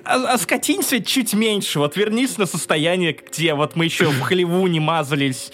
а, 0.05 0.35
оскотинься 0.35 1.03
чуть 1.03 1.35
меньше, 1.35 1.79
вот 1.79 1.97
вернись 1.97 2.39
на 2.39 2.47
состояние, 2.47 2.84
где 3.33 3.55
вот 3.55 3.77
мы 3.77 3.85
еще 3.87 4.07
в 4.11 4.21
хлеву 4.21 4.67
не 4.67 4.81
мазались. 4.81 5.51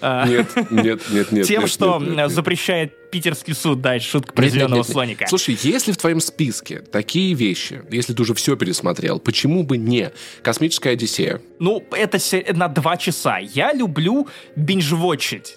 а, 0.00 0.26
Нет, 0.26 0.46
нет, 0.70 1.00
нет, 1.10 1.32
нет. 1.32 1.46
Тем, 1.46 1.62
нет, 1.62 1.70
что 1.70 1.98
нет, 1.98 2.16
нет, 2.16 2.30
запрещает 2.30 3.10
питерский 3.10 3.54
суд 3.54 3.80
дать 3.80 4.02
шутку 4.02 4.34
про 4.34 4.48
зеленого 4.48 4.82
слоника. 4.82 5.26
Слушай, 5.28 5.56
если 5.62 5.92
в 5.92 5.96
твоем 5.96 6.20
списке 6.20 6.80
такие 6.80 7.32
вещи, 7.34 7.82
если 7.90 8.12
ты 8.12 8.22
уже 8.22 8.34
все 8.34 8.56
пересмотрел, 8.56 9.18
почему 9.20 9.62
бы 9.62 9.76
не 9.78 10.10
«Космическая 10.42 10.90
Одиссея»? 10.90 11.40
Ну, 11.58 11.82
это 11.92 12.18
на 12.54 12.68
два 12.68 12.96
часа. 12.96 13.38
Я 13.38 13.72
люблю 13.72 14.28
бинж-вотчить. 14.56 15.56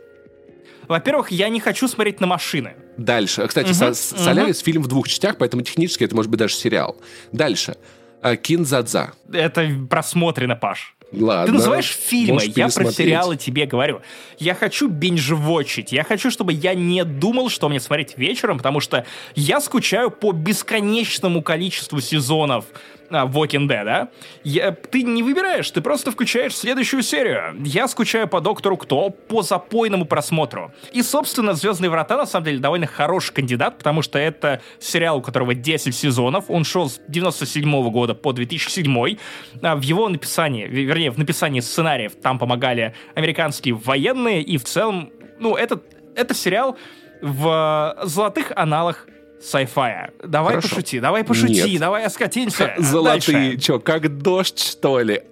Во-первых, 0.88 1.32
я 1.32 1.49
не 1.49 1.59
хочу 1.59 1.88
смотреть 1.89 2.21
на 2.21 2.28
машины. 2.28 2.75
Дальше. 2.97 3.45
Кстати, 3.47 3.73
Со- 3.73 3.93
«Солярис» 3.93 4.59
фильм 4.59 4.82
в 4.84 4.88
двух 4.88 5.07
частях, 5.09 5.38
поэтому 5.38 5.61
технически 5.63 6.03
это 6.05 6.15
может 6.15 6.32
быть 6.32 6.39
даже 6.39 6.55
сериал. 6.55 6.95
Дальше. 7.34 7.75
А, 8.21 8.36
«Кинзадза». 8.38 9.11
Это 9.34 9.69
просмотрено, 9.89 10.55
Паш. 10.55 10.95
Ладно. 11.11 11.45
Ты 11.45 11.51
называешь 11.53 11.87
фильмы, 11.87 12.41
я 12.55 12.67
про 12.67 12.91
сериалы 12.91 13.37
тебе 13.37 13.65
говорю. 13.65 14.01
Я 14.39 14.55
хочу 14.55 14.89
бинж-вотчить, 14.89 15.91
я 15.91 16.03
хочу, 16.03 16.29
чтобы 16.29 16.53
я 16.53 16.73
не 16.73 17.03
думал, 17.05 17.49
что 17.49 17.69
мне 17.69 17.79
смотреть 17.79 18.17
вечером, 18.17 18.57
потому 18.57 18.79
что 18.79 19.05
я 19.35 19.61
скучаю 19.61 20.11
по 20.11 20.31
бесконечному 20.31 21.41
количеству 21.41 22.01
сезонов 22.01 22.65
а, 23.09 23.25
Walking 23.25 23.67
Dead, 23.67 23.83
да? 23.85 24.09
Я- 24.43 24.71
ты 24.71 25.03
не 25.03 25.23
выбираешь, 25.23 25.69
ты 25.71 25.81
просто 25.81 26.11
включаешь 26.11 26.55
следующую 26.55 27.03
серию. 27.03 27.55
Я 27.63 27.87
скучаю 27.87 28.27
по 28.27 28.41
Доктору 28.41 28.77
Кто, 28.77 29.09
по 29.09 29.41
запойному 29.41 30.05
просмотру. 30.05 30.71
И, 30.91 31.01
собственно, 31.01 31.53
«Звездные 31.53 31.89
врата» 31.89 32.17
на 32.17 32.25
самом 32.25 32.45
деле 32.45 32.59
довольно 32.59 32.87
хороший 32.87 33.33
кандидат, 33.33 33.77
потому 33.77 34.01
что 34.01 34.19
это 34.19 34.61
сериал, 34.79 35.17
у 35.17 35.21
которого 35.21 35.53
10 35.55 35.95
сезонов, 35.95 36.45
он 36.49 36.63
шел 36.63 36.89
с 36.89 36.99
97 37.07 37.89
года 37.89 38.13
по 38.13 38.33
2007. 38.33 39.17
А 39.61 39.75
В 39.75 39.81
его 39.81 40.09
написании, 40.09 40.65
ве- 40.67 40.83
вернее, 40.83 41.11
в 41.11 41.17
написании 41.17 41.59
сценариев 41.61 42.15
там 42.15 42.39
помогали 42.39 42.93
американские 43.15 43.73
военные, 43.75 44.41
и 44.41 44.57
в 44.57 44.63
целом, 44.63 45.11
ну, 45.39 45.55
этот, 45.55 45.83
это 46.15 46.33
сериал 46.33 46.77
в 47.21 47.95
э, 47.97 48.05
золотых 48.05 48.51
аналах 48.55 49.07
sci-fi. 49.41 50.11
Давай 50.23 50.55
Хорошо. 50.55 50.69
пошути, 50.69 50.99
давай 50.99 51.23
пошути, 51.23 51.71
Нет. 51.71 51.79
давай 51.79 52.05
оскотимся. 52.05 52.73
Золотые, 52.77 53.51
Дальше. 53.51 53.57
чё, 53.57 53.79
как 53.79 54.17
дождь, 54.17 54.59
что 54.59 54.99
ли? 54.99 55.23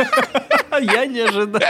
Я 0.80 1.06
не 1.06 1.20
ожидал. 1.20 1.60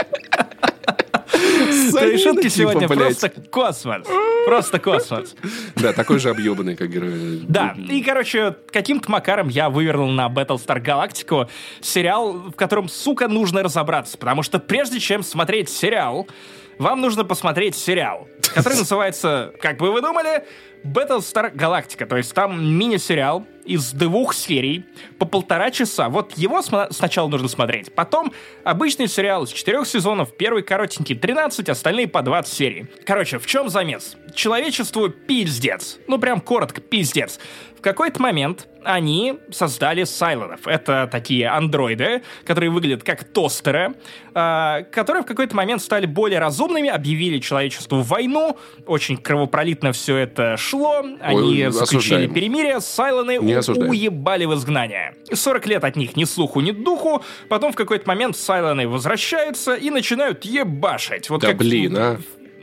Твои 1.89 2.17
шутки 2.17 2.49
типа, 2.49 2.55
сегодня 2.55 2.87
просто 2.87 3.29
космос. 3.29 4.07
Просто 4.45 4.79
космос. 4.79 5.35
Да, 5.75 5.93
такой 5.93 6.19
же 6.19 6.29
объебанный, 6.29 6.75
как 6.75 6.89
герой. 6.89 7.41
Да, 7.47 7.75
и, 7.77 8.01
короче, 8.01 8.55
каким-то 8.71 9.11
макаром 9.11 9.47
я 9.47 9.69
вывернул 9.69 10.09
на 10.09 10.27
Battlestar 10.27 10.83
Galactica 10.83 11.49
сериал, 11.81 12.33
в 12.33 12.53
котором, 12.53 12.87
сука, 12.89 13.27
нужно 13.27 13.63
разобраться, 13.63 14.17
потому 14.17 14.43
что 14.43 14.59
прежде 14.59 14.99
чем 14.99 15.23
смотреть 15.23 15.69
сериал, 15.69 16.27
вам 16.77 17.01
нужно 17.01 17.23
посмотреть 17.23 17.75
сериал, 17.75 18.27
который 18.53 18.77
называется, 18.77 19.53
как 19.59 19.77
бы 19.77 19.91
вы 19.91 20.01
думали, 20.01 20.43
Battlestar 20.83 21.55
Galactica, 21.55 22.05
то 22.05 22.17
есть 22.17 22.33
там 22.33 22.77
мини-сериал 22.77 23.45
из 23.63 23.93
двух 23.93 24.33
серий 24.33 24.85
по 25.17 25.25
полтора 25.25 25.71
часа. 25.71 26.09
Вот 26.09 26.37
его 26.37 26.61
сначала 26.61 27.29
нужно 27.29 27.47
смотреть. 27.47 27.93
Потом 27.95 28.33
обычный 28.65 29.07
сериал 29.07 29.45
из 29.45 29.51
четырех 29.51 29.87
сезонов, 29.87 30.35
первый 30.35 30.63
коротенький 30.63 31.15
13, 31.15 31.69
остальные 31.69 32.09
по 32.09 32.21
20 32.21 32.53
серий. 32.53 32.87
Короче, 33.05 33.39
в 33.39 33.45
чем 33.45 33.69
замес? 33.69 34.17
Человечеству 34.35 35.07
пиздец. 35.07 35.99
Ну, 36.07 36.19
прям 36.19 36.41
коротко, 36.41 36.81
пиздец. 36.81 37.39
В 37.83 37.85
какой-то 37.85 38.21
момент 38.21 38.69
они 38.85 39.39
создали 39.51 40.05
Сайлонов. 40.05 40.67
Это 40.67 41.09
такие 41.11 41.49
андроиды, 41.49 42.21
которые 42.45 42.69
выглядят 42.69 43.03
как 43.03 43.25
тостеры, 43.25 43.95
а, 44.33 44.83
которые 44.83 45.23
в 45.23 45.25
какой-то 45.25 45.53
момент 45.53 45.81
стали 45.81 46.05
более 46.05 46.39
разумными, 46.39 46.87
объявили 46.87 47.39
человечеству 47.39 47.99
войну, 48.01 48.57
очень 48.85 49.17
кровопролитно 49.17 49.91
все 49.91 50.15
это 50.15 50.55
шло, 50.55 51.03
они 51.19 51.65
Ой, 51.65 51.71
заключили 51.73 51.97
осуждаем. 51.99 52.33
перемирие, 52.33 52.79
Сайлоны 52.79 53.37
Не 53.41 53.55
у- 53.55 53.59
осуждаем. 53.59 53.89
уебали 53.91 54.45
в 54.45 54.53
изгнание. 54.53 55.15
40 55.33 55.67
лет 55.67 55.83
от 55.83 55.97
них 55.97 56.15
ни 56.15 56.23
слуху, 56.23 56.61
ни 56.61 56.71
духу, 56.71 57.21
потом 57.49 57.73
в 57.73 57.75
какой-то 57.75 58.07
момент 58.07 58.37
Сайлоны 58.37 58.87
возвращаются 58.87 59.73
и 59.75 59.89
начинают 59.89 60.45
ебашить. 60.45 61.29
Вот 61.29 61.41
Да 61.41 61.49
как 61.49 61.57
блин, 61.57 61.97
а. 61.97 62.17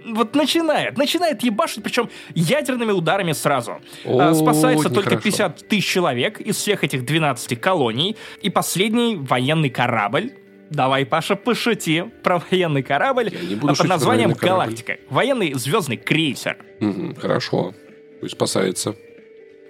Вот 0.06 0.34
начинает, 0.34 0.96
начинает 0.96 1.42
ебашить, 1.42 1.82
причем 1.82 2.08
ядерными 2.34 2.92
ударами 2.92 3.32
сразу. 3.32 3.80
О, 4.04 4.18
А, 4.20 4.34
Спасается 4.34 4.88
только 4.88 5.10
нехорошо. 5.16 5.22
50 5.22 5.68
тысяч 5.68 5.86
человек 5.86 6.40
из 6.40 6.56
всех 6.56 6.84
этих 6.84 7.04
12 7.04 7.56
колоний. 7.60 8.16
И 8.42 8.50
последний 8.50 9.16
военный 9.16 9.70
корабль. 9.70 10.32
Давай, 10.70 11.04
Паша, 11.04 11.34
пошути 11.34 12.04
про 12.22 12.40
военный 12.50 12.82
корабль 12.82 13.30
под 13.60 13.88
названием 13.88 14.28
военный 14.30 14.34
корабль. 14.34 14.60
«Галактика». 14.64 14.96
Военный 15.10 15.54
звездный 15.54 15.96
крейсер. 15.96 16.56
Мгм, 16.78 17.16
Хорошо. 17.16 17.74
Пусть 18.20 18.34
спасается. 18.34 18.94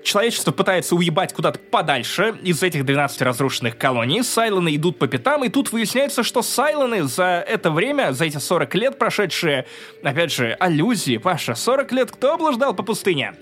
Человечество 0.03 0.51
пытается 0.51 0.95
уебать 0.95 1.33
куда-то 1.33 1.59
подальше 1.59 2.35
из 2.43 2.63
этих 2.63 2.85
12 2.85 3.21
разрушенных 3.23 3.77
колоний. 3.77 4.23
Сайлоны 4.23 4.75
идут 4.75 4.99
по 4.99 5.07
пятам, 5.07 5.45
и 5.45 5.49
тут 5.49 5.73
выясняется, 5.73 6.23
что 6.23 6.43
Сайлоны 6.43 7.03
за 7.05 7.45
это 7.47 7.71
время, 7.71 8.13
за 8.13 8.25
эти 8.25 8.39
40 8.39 8.75
лет 8.77 8.99
прошедшие, 8.99 9.67
опять 10.03 10.33
же, 10.33 10.57
аллюзии, 10.59 11.19
Паша, 11.19 11.55
40 11.55 11.93
лет 11.93 12.11
кто 12.11 12.35
облуждал 12.35 12.75
по 12.75 12.83
пустыне? 12.83 13.35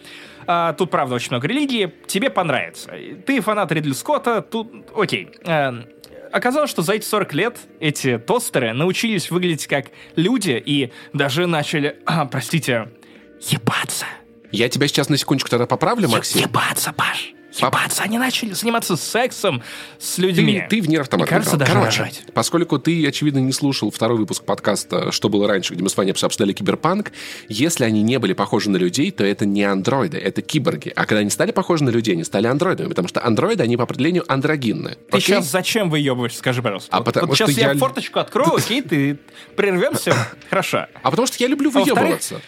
А, 0.47 0.73
тут, 0.73 0.91
правда, 0.91 1.15
очень 1.15 1.31
много 1.31 1.47
религии. 1.47 1.93
Тебе 2.07 2.31
понравится. 2.31 2.91
Ты 3.27 3.41
фанат 3.41 3.71
Ридли 3.71 3.93
Скотта, 3.93 4.41
тут... 4.41 4.73
Окей. 4.97 5.31
Эм, 5.45 5.87
Оказалось, 6.33 6.71
что 6.71 6.83
за 6.83 6.95
эти 6.95 7.05
40 7.05 7.35
лет 7.35 7.59
эти 7.81 8.19
тостеры 8.19 8.73
научились 8.73 9.31
выглядеть 9.31 9.67
как 9.67 9.87
люди 10.17 10.63
и 10.65 10.93
даже 11.13 11.47
начали, 11.47 11.99
а, 12.07 12.25
простите, 12.31 12.89
ебаться. 13.41 14.07
Я 14.53 14.69
тебя 14.69 14.89
сейчас 14.89 15.09
на 15.09 15.17
секундочку 15.17 15.51
тогда 15.51 15.67
поправлю, 15.67 16.09
Максим. 16.09 16.41
Ебаться, 16.43 16.93
Паш. 16.93 17.35
Ебаться. 17.59 18.03
Они 18.03 18.19
начали 18.19 18.53
заниматься 18.53 18.97
сексом 18.97 19.63
с 19.99 20.19
людьми. 20.19 20.63
Ты, 20.69 20.77
ты 20.77 20.83
в 20.83 20.89
нерв 20.89 21.09
И 21.09 21.25
кажется, 21.25 21.57
даже 21.57 21.73
Короче, 21.73 22.01
рожать. 22.03 22.23
поскольку 22.33 22.79
ты, 22.79 23.05
очевидно, 23.07 23.39
не 23.39 23.53
слушал 23.53 23.91
второй 23.91 24.19
выпуск 24.19 24.45
подкаста 24.45 25.11
«Что 25.11 25.29
было 25.29 25.49
раньше», 25.49 25.75
где 25.75 25.83
мы 25.83 25.89
с 25.89 25.97
вами 25.97 26.11
обсуждали 26.11 26.53
киберпанк, 26.53 27.11
если 27.49 27.85
они 27.85 28.03
не 28.03 28.19
были 28.19 28.35
похожи 28.35 28.71
на 28.71 28.77
людей, 28.77 29.11
то 29.11 29.25
это 29.25 29.45
не 29.47 29.65
андроиды, 29.65 30.19
это 30.19 30.41
киборги. 30.43 30.93
А 30.95 31.05
когда 31.07 31.21
они 31.21 31.31
стали 31.31 31.51
похожи 31.51 31.83
на 31.85 31.91
людей, 31.91 32.15
они 32.15 32.23
стали 32.23 32.47
андроидами, 32.47 32.89
потому 32.91 33.09
что 33.09 33.25
андроиды, 33.25 33.63
они 33.65 33.77
по 33.77 33.85
определению 33.85 34.25
андрогинны. 34.31 34.91
Ты 35.11 35.17
Окей? 35.17 35.21
сейчас 35.23 35.51
зачем 35.51 35.91
выебываешь, 35.91 36.37
скажи, 36.37 36.63
пожалуйста. 36.63 36.91
А 36.93 36.99
Вот- 36.99 37.07
потому 37.07 37.29
вот 37.29 37.37
сейчас 37.37 37.51
что 37.51 37.61
я... 37.61 37.73
я- 37.73 37.79
форточку 37.79 38.21
открою, 38.21 38.55
окей, 38.57 38.83
ты 38.83 39.19
прервемся. 39.57 40.15
Хорошо. 40.49 40.87
А 41.03 41.11
потому 41.11 41.27
что 41.27 41.37
я 41.41 41.49
люблю 41.49 41.71
выебываться. 41.71 42.41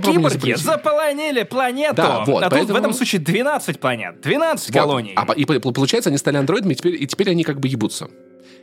Киборги 0.00 0.54
заполонили 0.54 1.42
планету. 1.44 1.94
Да, 1.96 2.24
вот, 2.24 2.42
а 2.42 2.50
тут 2.50 2.58
поэтому- 2.58 2.72
в 2.74 2.76
этом 2.76 2.92
случае 2.92 3.20
12 3.20 3.78
планет, 3.80 4.20
12 4.20 4.70
Вот. 4.74 4.80
колоний. 4.80 5.12
А, 5.16 5.32
и 5.34 5.44
по- 5.44 5.72
получается, 5.72 6.10
они 6.10 6.18
стали 6.18 6.36
андроидами, 6.36 6.72
и 6.72 6.76
теперь, 6.76 7.02
и 7.02 7.06
теперь 7.06 7.30
они 7.30 7.44
как 7.44 7.60
бы 7.60 7.68
ебутся. 7.68 8.08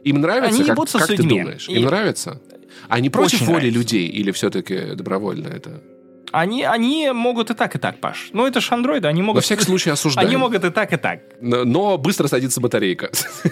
Им 0.03 0.21
нравится, 0.21 0.49
Они 0.55 0.59
как, 0.63 0.75
ебутся 0.75 0.97
как 0.99 1.05
с 1.05 1.09
ты 1.09 1.15
людьми. 1.17 1.39
думаешь? 1.41 1.67
И- 1.69 1.73
Им 1.73 1.85
нравится? 1.85 2.41
Они 2.89 3.09
против 3.09 3.35
Очень 3.41 3.45
воли 3.47 3.55
нравится. 3.57 3.77
людей 3.79 4.07
или 4.07 4.31
все-таки 4.31 4.95
добровольно 4.95 5.47
это? 5.47 5.81
Они, 6.35 6.63
они 6.63 7.11
могут 7.11 7.49
и 7.49 7.53
так, 7.53 7.75
и 7.75 7.79
так, 7.79 8.01
Паш. 8.01 8.31
Ну, 8.33 8.45
это 8.45 8.59
ж 8.59 8.69
андроиды, 8.73 9.07
они 9.07 9.21
могут... 9.21 9.37
Во 9.37 9.41
всяком 9.41 9.63
случае, 9.63 9.93
осуждаем. 9.93 10.27
Они 10.27 10.35
могут 10.35 10.65
и 10.65 10.69
так, 10.69 10.91
и 10.91 10.97
так. 10.97 11.21
Но, 11.39 11.63
но 11.63 11.97
быстро 11.97 12.27
садится 12.27 12.59
батарейка. 12.59 13.09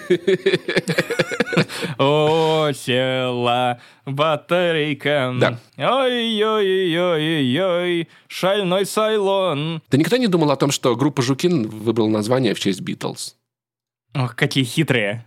О, 1.98 2.70
села 2.74 3.80
батарейка. 4.04 5.34
Да. 5.40 5.58
Ой-ой-ой-ой-ой, 5.78 8.08
шальной 8.28 8.84
Сайлон. 8.84 9.80
Ты 9.88 9.96
никогда 9.96 10.18
не 10.18 10.26
думал 10.26 10.50
о 10.50 10.56
том, 10.56 10.70
что 10.70 10.94
группа 10.94 11.22
Жукин 11.22 11.66
выбрала 11.66 12.08
название 12.08 12.52
в 12.52 12.60
честь 12.60 12.82
Битлз? 12.82 13.36
Ох, 14.14 14.36
какие 14.36 14.64
хитрые. 14.64 15.24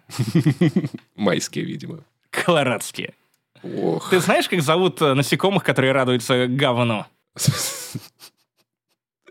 Майские, 1.16 1.66
видимо. 1.66 2.02
Колорадские. 2.30 3.16
Ох. 3.64 4.12
Ты 4.12 4.20
знаешь, 4.20 4.48
как 4.48 4.62
зовут 4.62 5.02
насекомых, 5.02 5.64
которые 5.64 5.92
радуются 5.92 6.46
говну? 6.46 7.08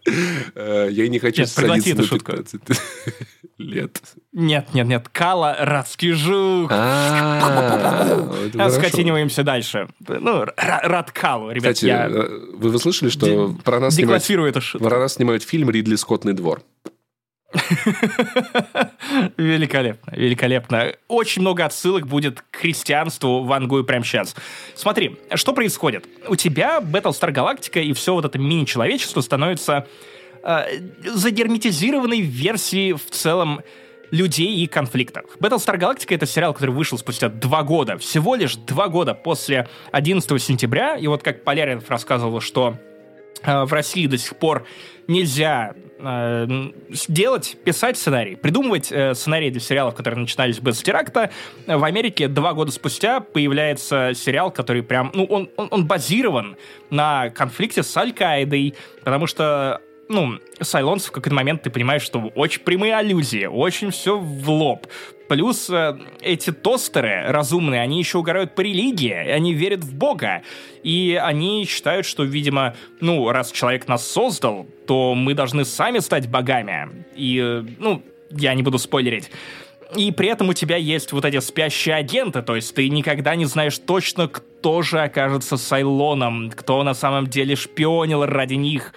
Я 0.07 1.09
не 1.09 1.19
хочу 1.19 1.43
Нет, 1.43 1.49
садиться 1.49 1.97
на 1.97 2.05
шутку. 2.05 2.33
15 2.33 2.61
лет. 3.59 4.01
Нет, 4.33 4.75
нет, 4.75 4.87
нет, 4.87 5.09
Кала, 5.09 5.57
радский 5.59 6.13
жук. 6.13 6.71
Скотиниваемся 8.71 9.43
дальше. 9.43 9.89
Ну, 10.07 10.45
рад 10.57 11.11
Калу, 11.11 11.51
ребят, 11.51 11.75
Кстати, 11.75 11.91
э, 11.91 12.55
вы 12.55 12.79
слышали, 12.79 13.09
что 13.09 13.57
нас 13.81 13.95
снимают 13.95 14.23
про 14.79 15.01
нас 15.01 15.15
снимают 15.15 15.43
фильм 15.43 15.71
«Ридли 15.71 15.97
Скоттный 15.97 16.35
двор». 16.35 16.63
Великолепно, 19.37 20.13
великолепно. 20.15 20.93
Очень 21.09 21.43
много 21.43 21.65
отсылок 21.65 22.07
будет 22.07 22.43
к 22.51 22.57
христианству 22.57 23.45
в 23.45 23.53
Ангую 23.53 23.85
прямо 23.85 24.05
сейчас. 24.05 24.35
Смотри, 24.75 25.17
что 25.35 25.53
происходит? 25.53 26.07
У 26.29 26.37
тебя 26.37 26.79
Battlestar 26.81 27.33
Galactica 27.33 27.83
и 27.83 27.93
все 27.93 28.15
вот 28.15 28.25
это 28.25 28.39
мини-человечество 28.39 29.21
становится 29.21 29.87
э, 30.43 30.65
загерметизированной 31.05 32.21
версией 32.21 32.93
в 32.95 33.11
целом 33.11 33.61
людей 34.11 34.57
и 34.57 34.67
конфликтов. 34.67 35.25
Battlestar 35.39 35.79
Galactica— 35.79 36.15
это 36.17 36.27
сериал, 36.27 36.53
который 36.55 36.71
вышел 36.71 36.99
спустя 36.99 37.29
два 37.29 37.63
года, 37.63 37.97
всего 37.99 38.35
лишь 38.35 38.57
два 38.57 38.89
года 38.89 39.15
после 39.15 39.69
11 39.93 40.43
сентября, 40.43 40.97
и 40.97 41.07
вот 41.07 41.23
как 41.23 41.45
Поляринов 41.45 41.89
рассказывал, 41.91 42.41
что 42.41 42.77
э, 43.43 43.65
в 43.65 43.73
России 43.73 44.07
до 44.07 44.19
сих 44.19 44.37
пор 44.37 44.67
нельзя 45.09 45.75
э, 45.99 46.71
делать, 47.09 47.57
писать 47.65 47.97
сценарий, 47.97 48.37
придумывать 48.37 48.91
э, 48.91 49.15
сценарии 49.15 49.51
для 49.51 49.61
сериалов, 49.61 49.95
которые 49.95 50.21
начинались 50.21 50.59
без 50.59 50.83
теракта. 50.83 51.31
В 51.67 51.85
Америке 51.85 52.29
два 52.29 52.55
года 52.55 52.71
спустя 52.73 53.21
появляется 53.21 54.13
сериал, 54.15 54.51
который 54.51 54.83
прям, 54.83 55.11
ну, 55.15 55.25
он, 55.25 55.51
он, 55.57 55.69
он 55.71 55.87
базирован 55.87 56.57
на 56.91 57.31
конфликте 57.31 57.83
с 57.83 57.97
Аль-Каидой, 57.97 58.75
потому 59.05 59.27
что 59.27 59.81
ну, 60.09 60.39
Сайлонс 60.61 61.07
в 61.07 61.11
какой-то 61.11 61.35
момент 61.35 61.63
ты 61.63 61.71
понимаешь, 61.71 62.03
что 62.03 62.21
очень 62.35 62.63
прямые 62.63 62.97
аллюзии, 62.97 63.47
очень 63.47 63.91
все 63.91 64.19
в 64.19 64.49
лоб. 64.51 64.87
Плюс 65.29 65.69
э, 65.71 65.99
эти 66.21 66.53
тостеры 66.53 67.25
разумные, 67.29 67.81
они 67.81 67.99
еще 67.99 68.19
угорают 68.19 68.55
по 68.55 68.61
религии, 68.61 69.13
они 69.13 69.55
верят 69.55 69.85
в 69.85 69.95
Бога. 69.95 70.43
И 70.83 71.21
они 71.21 71.65
считают, 71.65 72.07
что, 72.07 72.23
видимо, 72.23 72.77
ну, 73.01 73.31
раз 73.31 73.51
человек 73.51 73.89
нас 73.89 74.07
создал, 74.07 74.67
то 74.87 75.15
мы 75.15 75.35
должны 75.35 75.65
сами 75.65 75.99
стать 75.99 76.29
богами. 76.29 77.05
И, 77.17 77.41
э, 77.43 77.65
ну, 77.79 78.03
я 78.31 78.55
не 78.55 78.63
буду 78.63 78.79
спойлерить. 78.79 79.31
И 79.95 80.11
при 80.11 80.29
этом 80.29 80.49
у 80.49 80.53
тебя 80.53 80.77
есть 80.77 81.13
вот 81.13 81.25
эти 81.25 81.39
спящие 81.39 81.95
агенты, 81.95 82.43
то 82.43 82.57
есть 82.57 82.75
ты 82.75 82.89
никогда 82.89 83.37
не 83.37 83.45
знаешь 83.45 83.79
точно, 83.79 84.27
кто 84.27 84.83
же 84.83 85.01
окажется 85.01 85.57
Сайлоном, 85.57 86.51
кто 86.51 86.83
на 86.83 86.95
самом 86.95 87.29
деле 87.29 87.55
шпионил 87.55 88.25
ради 88.27 88.55
них. 88.55 88.93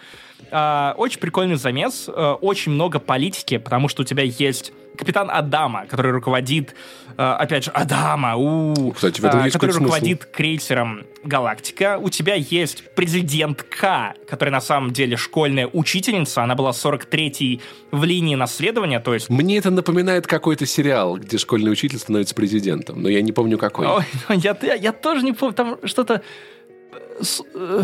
А, 0.52 0.94
очень 0.98 1.20
прикольный 1.20 1.56
замес, 1.56 2.06
а, 2.08 2.34
очень 2.36 2.72
много 2.72 3.00
политики, 3.00 3.58
потому 3.58 3.88
что 3.88 4.02
у 4.02 4.06
тебя 4.06 4.24
есть 4.24 4.72
капитан 4.98 5.30
Адама, 5.32 5.86
который 5.88 6.12
руководит, 6.12 6.76
а, 7.16 7.38
опять 7.38 7.66
же, 7.66 7.72
Адама, 7.72 8.36
у, 8.36 8.92
Кстати, 8.92 9.22
в 9.22 9.26
этом 9.26 9.42
а, 9.42 9.44
есть 9.46 9.54
который 9.54 9.72
какой-то 9.72 9.74
смысл. 9.78 9.94
руководит 9.94 10.26
крейсером 10.26 11.06
Галактика. 11.24 11.98
У 12.02 12.10
тебя 12.10 12.36
есть 12.36 12.84
президент 12.96 13.64
К, 13.64 14.14
которая 14.28 14.52
на 14.52 14.62
самом 14.62 14.92
деле 14.92 15.16
школьная 15.18 15.68
учительница, 15.72 16.44
она 16.44 16.56
была 16.56 16.72
43-й 16.72 17.62
в 17.92 18.04
линии 18.04 18.36
наследования, 18.36 19.00
то 19.00 19.14
есть 19.14 19.30
Мне 19.30 19.58
это 19.58 19.70
напоминает 19.70 20.28
какой-то 20.28 20.66
сериал, 20.66 21.18
где 21.18 21.38
школьный 21.38 21.72
учитель 21.72 22.00
становится 22.00 22.36
президентом, 22.36 23.02
но 23.02 23.10
я 23.10 23.22
не 23.22 23.32
помню 23.32 23.58
какой. 23.58 23.88
Ой, 23.88 24.04
я, 24.30 24.58
я, 24.62 24.74
я 24.74 24.92
тоже 24.92 25.24
не 25.24 25.34
помню, 25.34 25.54
там 25.56 25.78
что-то... 25.86 26.22
э, 26.92 27.24
с- 27.24 27.44
э, 27.54 27.84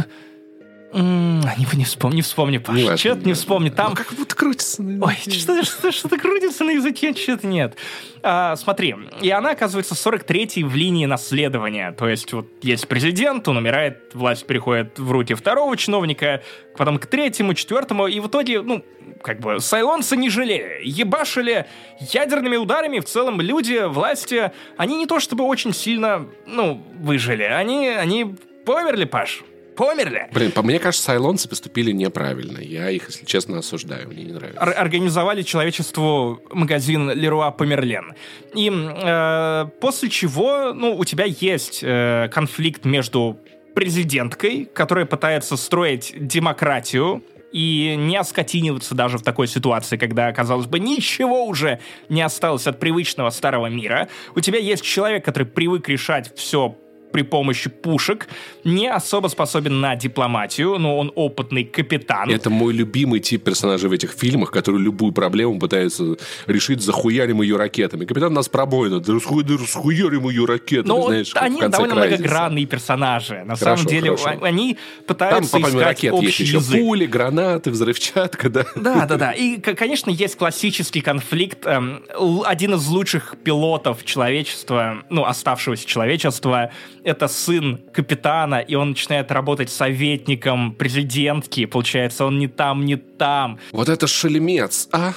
Не, 1.01 1.67
не 1.73 1.83
вспомню, 1.83 2.15
не 2.15 2.21
вспомню, 2.21 2.61
Паш. 2.61 2.77
Неважно. 2.77 2.97
Что-то 2.97 3.25
не 3.25 3.33
вспомню. 3.33 3.71
Там... 3.71 3.89
Ну, 3.89 3.95
как 3.95 4.13
будто 4.13 4.33
крутится. 4.33 4.81
на 4.81 5.05
Ой, 5.05 5.13
языке. 5.25 5.39
что, 5.39 5.63
что, 5.63 5.91
что-то 5.91 6.17
крутится 6.17 6.63
на 6.63 6.71
языке, 6.71 7.13
что-то 7.13 7.47
нет. 7.47 7.75
А, 8.23 8.55
смотри, 8.55 8.95
и 9.21 9.29
она 9.29 9.51
оказывается 9.51 9.93
43-й 9.93 10.63
в 10.63 10.73
линии 10.73 11.05
наследования. 11.05 11.91
То 11.91 12.07
есть 12.07 12.31
вот 12.31 12.47
есть 12.61 12.87
президент, 12.87 13.45
он 13.49 13.57
умирает, 13.57 14.11
власть 14.13 14.47
переходит 14.47 14.97
в 14.97 15.11
руки 15.11 15.33
второго 15.33 15.75
чиновника, 15.75 16.41
потом 16.77 16.97
к 16.97 17.07
третьему, 17.07 17.55
четвертому, 17.55 18.07
и 18.07 18.21
в 18.21 18.27
итоге, 18.27 18.61
ну, 18.61 18.81
как 19.21 19.41
бы, 19.41 19.59
сайлонцы 19.59 20.15
не 20.15 20.29
жалели, 20.29 20.79
ебашили 20.83 21.65
ядерными 21.99 22.55
ударами, 22.55 22.99
в 22.99 23.05
целом 23.05 23.41
люди, 23.41 23.85
власти, 23.85 24.51
они 24.77 24.95
не 24.97 25.07
то 25.07 25.19
чтобы 25.19 25.43
очень 25.43 25.73
сильно, 25.73 26.25
ну, 26.45 26.81
выжили, 26.99 27.43
они, 27.43 27.89
они 27.89 28.35
померли, 28.65 29.05
Паш, 29.05 29.43
померли. 29.75 30.27
Блин, 30.33 30.51
по 30.51 30.63
мне 30.63 30.79
кажется, 30.79 31.05
сайлонцы 31.05 31.47
поступили 31.49 31.91
неправильно. 31.91 32.59
Я 32.59 32.89
их, 32.89 33.07
если 33.07 33.25
честно, 33.25 33.59
осуждаю. 33.59 34.07
Мне 34.09 34.23
не 34.23 34.33
нравится. 34.33 34.61
ор- 34.61 34.73
организовали 34.77 35.41
человечеству 35.41 36.41
магазин 36.51 37.11
Леруа 37.11 37.51
Померлен. 37.51 38.13
И 38.53 38.71
э, 38.71 39.65
после 39.81 40.09
чего, 40.09 40.73
ну, 40.73 40.95
у 40.95 41.05
тебя 41.05 41.25
есть 41.25 41.79
э, 41.83 42.29
конфликт 42.31 42.85
между 42.85 43.37
президенткой, 43.75 44.65
которая 44.65 45.05
пытается 45.05 45.57
строить 45.57 46.13
демократию, 46.15 47.23
и 47.51 47.95
не 47.97 48.17
оскотиниваться 48.17 48.95
даже 48.95 49.17
в 49.17 49.21
такой 49.21 49.47
ситуации, 49.47 49.95
когда, 49.95 50.33
казалось 50.33 50.65
бы, 50.65 50.77
ничего 50.77 51.45
уже 51.45 51.79
не 52.09 52.21
осталось 52.21 52.67
от 52.67 52.81
привычного 52.81 53.29
старого 53.29 53.67
мира. 53.67 54.09
У 54.35 54.41
тебя 54.41 54.59
есть 54.59 54.83
человек, 54.83 55.23
который 55.23 55.45
привык 55.45 55.87
решать 55.87 56.35
все 56.35 56.75
при 57.15 57.21
помощи 57.21 57.69
пушек, 57.69 58.27
не 58.65 58.89
особо 58.91 59.29
способен 59.29 59.79
на 59.79 59.95
дипломатию, 59.95 60.77
но 60.77 60.97
он 60.97 61.13
опытный 61.15 61.63
капитан. 61.63 62.29
Это 62.29 62.49
мой 62.49 62.73
любимый 62.73 63.21
тип 63.21 63.41
персонажей 63.45 63.89
в 63.89 63.93
этих 63.93 64.11
фильмах, 64.11 64.51
которые 64.51 64.83
любую 64.83 65.13
проблему 65.13 65.57
пытаются 65.57 66.17
решить, 66.45 66.81
захуярим 66.81 67.41
ее 67.41 67.55
ракетами. 67.55 68.03
Капитан 68.03 68.33
нас 68.33 68.49
да 68.49 68.99
да 68.99 69.13
расхуярим 69.13 70.27
ее 70.27 70.43
ракетами, 70.43 70.87
Но 70.89 71.03
знаешь, 71.03 71.33
как 71.33 71.43
они 71.43 71.61
довольно 71.61 71.95
«Крайзиса». 71.95 72.21
многогранные 72.21 72.65
персонажи. 72.65 73.43
На 73.45 73.55
Хорошо, 73.55 73.77
самом 73.77 73.85
деле, 73.85 74.17
хорошо. 74.17 74.39
а- 74.41 74.45
они 74.45 74.73
Там, 74.73 75.05
пытаются 75.07 75.51
помимо 75.53 75.69
искать 75.69 75.83
ракет, 75.85 76.13
есть 76.15 76.25
общий 76.27 76.43
еще 76.43 76.57
язык. 76.57 76.81
пули, 76.81 77.05
гранаты, 77.05 77.71
взрывчатка, 77.71 78.49
да. 78.49 78.65
Да, 78.75 79.05
да, 79.05 79.15
да. 79.15 79.31
И, 79.31 79.57
конечно, 79.61 80.09
есть 80.09 80.35
классический 80.35 80.99
конфликт. 80.99 81.65
эм, 81.65 82.03
один 82.45 82.73
из 82.73 82.85
лучших 82.87 83.35
пилотов 83.41 84.03
человечества, 84.03 85.03
ну, 85.09 85.23
оставшегося 85.25 85.85
человечества, 85.87 86.71
это 87.05 87.27
сын 87.27 87.79
капитана, 87.93 88.55
и 88.55 88.75
он 88.75 88.89
начинает 88.89 89.31
работать 89.31 89.69
советником 89.69 90.73
президентки. 90.73 91.65
Получается, 91.65 92.25
он 92.25 92.39
не 92.39 92.47
там, 92.47 92.83
не 92.83 92.97
там. 92.97 93.59
Вот 93.71 93.89
это 93.89 94.07
шелемец, 94.07 94.89
а? 94.91 95.13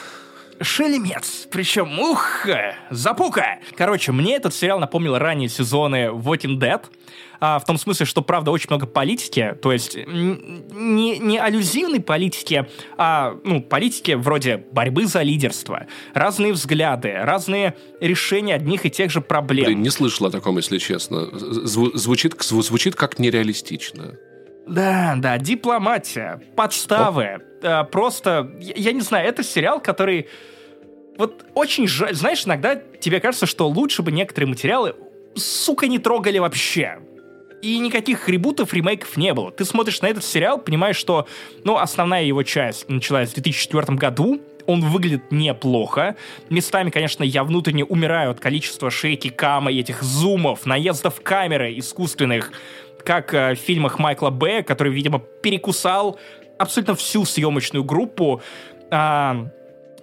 Шелемец, 0.61 1.47
причем, 1.51 1.99
ух, 1.99 2.47
запука. 2.91 3.59
Короче, 3.77 4.13
мне 4.13 4.37
этот 4.37 4.55
сериал 4.55 4.79
напомнил 4.81 5.17
ранние 5.19 5.49
сезоны 5.49 6.07
Walking 6.11 6.59
Dead, 6.59 6.83
а, 7.41 7.59
в 7.61 7.65
том 7.65 7.79
смысле, 7.79 8.05
что, 8.07 8.23
правда, 8.23 8.51
очень 8.51 8.67
много 8.69 8.87
политики, 8.87 9.57
то 9.63 9.73
есть 9.73 9.97
не, 9.97 11.19
не 11.19 11.39
аллюзивной 11.39 12.01
политики, 12.01 12.67
а 12.97 13.37
ну, 13.45 13.63
политики 13.63 14.13
вроде 14.13 14.57
борьбы 14.73 15.07
за 15.07 15.23
лидерство, 15.23 15.87
разные 16.15 16.53
взгляды, 16.53 17.13
разные 17.13 17.77
решения 18.01 18.55
одних 18.57 18.85
и 18.87 18.91
тех 18.91 19.11
же 19.13 19.21
проблем. 19.21 19.67
Блин, 19.67 19.83
не 19.83 19.91
слышал 19.91 20.27
о 20.27 20.31
таком, 20.31 20.57
если 20.57 20.79
честно. 20.79 21.29
Зву- 21.33 21.97
звучит, 21.97 22.35
зву- 22.35 22.63
звучит 22.63 22.97
как 22.97 23.19
нереалистично. 23.21 24.17
Да, 24.69 25.15
да, 25.17 25.39
дипломатия, 25.39 26.41
подставы. 26.57 27.43
э, 27.63 27.85
просто, 27.85 28.53
я, 28.61 28.75
я 28.77 28.93
не 28.93 29.01
знаю, 29.01 29.29
это 29.29 29.43
сериал, 29.43 29.81
который... 29.81 30.29
Вот 31.17 31.47
очень 31.55 31.89
жаль. 31.89 32.15
Знаешь, 32.15 32.47
иногда 32.47 32.77
тебе 32.77 33.19
кажется, 33.21 33.47
что 33.47 33.69
лучше 33.69 34.03
бы 34.03 34.13
некоторые 34.13 34.49
материалы, 34.49 34.95
сука, 35.35 35.89
не 35.89 35.99
трогали 35.99 36.39
вообще. 36.39 36.99
И 37.61 37.79
никаких 37.79 38.29
ребутов, 38.29 38.73
ремейков 38.73 39.17
не 39.17 39.35
было. 39.35 39.51
Ты 39.51 39.65
смотришь 39.65 40.01
на 40.01 40.07
этот 40.07 40.25
сериал, 40.25 40.59
понимаешь, 40.59 40.97
что, 40.97 41.27
ну, 41.65 41.77
основная 41.77 42.23
его 42.23 42.45
часть 42.45 42.89
началась 42.89 43.31
в 43.31 43.35
2004 43.35 43.97
году, 43.97 44.41
он 44.67 44.83
выглядит 44.83 45.33
неплохо. 45.33 46.15
Местами, 46.51 46.91
конечно, 46.91 47.25
я 47.25 47.43
внутренне 47.43 47.85
умираю 47.85 48.31
от 48.31 48.39
количества 48.39 48.91
шейки 48.91 49.29
кама 49.29 49.73
и 49.73 49.81
этих 49.81 50.03
зумов, 50.03 50.67
наездов 50.67 51.21
камеры 51.23 51.77
искусственных, 51.79 52.53
как 53.09 53.33
э, 53.33 53.55
в 53.55 53.59
фильмах 53.59 53.99
Майкла 53.99 54.29
Б, 54.29 54.63
который, 54.63 54.93
видимо, 54.93 55.19
перекусал 55.19 56.19
абсолютно 56.59 56.95
всю 56.95 57.25
съемочную 57.25 57.83
группу. 57.83 58.43
А, 58.91 59.47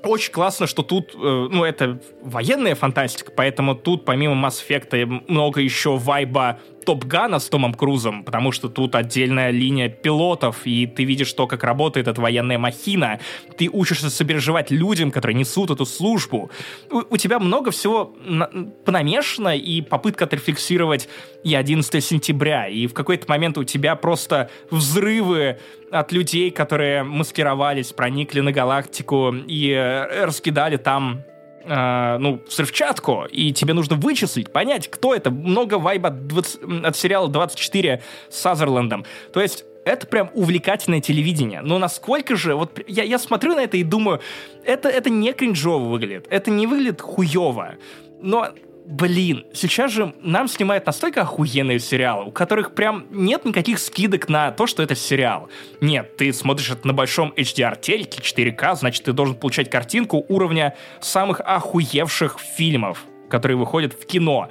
очень 0.01 0.31
классно, 0.31 0.65
что 0.65 0.81
тут, 0.81 1.13
э, 1.13 1.17
ну, 1.17 1.63
это 1.63 1.99
военная 2.23 2.73
фантастика, 2.73 3.31
поэтому 3.31 3.75
тут, 3.75 4.05
помимо 4.05 4.33
Mass 4.33 4.55
Effect, 4.67 5.23
много 5.27 5.61
еще 5.61 5.97
вайба 5.97 6.59
Топ 6.85 7.05
Гана 7.05 7.39
с 7.39 7.49
Томом 7.49 7.73
Крузом, 7.73 8.23
потому 8.23 8.51
что 8.51 8.69
тут 8.69 8.95
отдельная 8.95 9.51
линия 9.51 9.89
пилотов, 9.89 10.65
и 10.65 10.85
ты 10.85 11.03
видишь 11.03 11.33
то, 11.33 11.47
как 11.47 11.63
работает 11.63 12.07
эта 12.07 12.21
военная 12.21 12.57
махина. 12.57 13.19
Ты 13.57 13.69
учишься 13.69 14.09
сопереживать 14.09 14.71
людям, 14.71 15.11
которые 15.11 15.35
несут 15.35 15.71
эту 15.71 15.85
службу. 15.85 16.51
У, 16.91 17.01
у 17.09 17.17
тебя 17.17 17.39
много 17.39 17.71
всего 17.71 18.15
на, 18.23 18.47
понамешано, 18.85 19.57
и 19.57 19.81
попытка 19.81 20.25
отрефлексировать 20.25 21.09
и 21.43 21.55
11 21.55 22.03
сентября, 22.03 22.67
и 22.67 22.87
в 22.87 22.93
какой-то 22.93 23.25
момент 23.27 23.57
у 23.57 23.63
тебя 23.63 23.95
просто 23.95 24.49
взрывы 24.69 25.59
от 25.91 26.11
людей, 26.11 26.51
которые 26.51 27.03
маскировались, 27.03 27.93
проникли 27.93 28.41
на 28.41 28.51
галактику 28.51 29.33
и 29.33 29.69
э, 29.71 30.25
раскидали 30.25 30.77
там 30.77 31.23
э, 31.65 32.17
ну, 32.19 32.41
взрывчатку, 32.47 33.25
и 33.31 33.51
тебе 33.51 33.73
нужно 33.73 33.95
вычислить, 33.95 34.51
понять, 34.51 34.89
кто 34.89 35.13
это. 35.13 35.31
Много 35.31 35.75
вайба 35.75 36.09
от, 36.09 36.27
20, 36.27 36.85
от 36.85 36.95
сериала 36.95 37.27
«24» 37.27 38.01
с 38.29 38.37
Сазерлендом. 38.37 39.05
То 39.33 39.41
есть 39.41 39.65
это 39.85 40.07
прям 40.07 40.31
увлекательное 40.33 40.99
телевидение. 40.99 41.61
Но 41.61 41.77
насколько 41.77 42.35
же... 42.35 42.55
Вот 42.55 42.79
я, 42.87 43.03
я 43.03 43.19
смотрю 43.19 43.53
на 43.55 43.61
это 43.61 43.77
и 43.77 43.83
думаю, 43.83 44.19
это, 44.65 44.89
это 44.89 45.09
не 45.09 45.31
кринжово 45.31 45.89
выглядит. 45.89 46.27
Это 46.29 46.49
не 46.49 46.65
выглядит 46.65 47.01
хуево. 47.01 47.75
Но 48.21 48.49
блин, 48.85 49.45
сейчас 49.53 49.91
же 49.91 50.13
нам 50.21 50.47
снимают 50.47 50.85
настолько 50.85 51.21
охуенные 51.21 51.79
сериалы, 51.79 52.25
у 52.25 52.31
которых 52.31 52.75
прям 52.75 53.05
нет 53.09 53.45
никаких 53.45 53.79
скидок 53.79 54.29
на 54.29 54.51
то, 54.51 54.67
что 54.67 54.83
это 54.83 54.95
сериал. 54.95 55.49
Нет, 55.81 56.17
ты 56.17 56.31
смотришь 56.31 56.69
это 56.69 56.87
на 56.87 56.93
большом 56.93 57.33
HDR-телеке, 57.35 58.21
4К, 58.21 58.75
значит, 58.75 59.03
ты 59.03 59.13
должен 59.13 59.35
получать 59.35 59.69
картинку 59.69 60.25
уровня 60.29 60.75
самых 61.01 61.41
охуевших 61.41 62.39
фильмов, 62.39 63.05
которые 63.29 63.57
выходят 63.57 63.93
в 63.93 64.05
кино. 64.05 64.49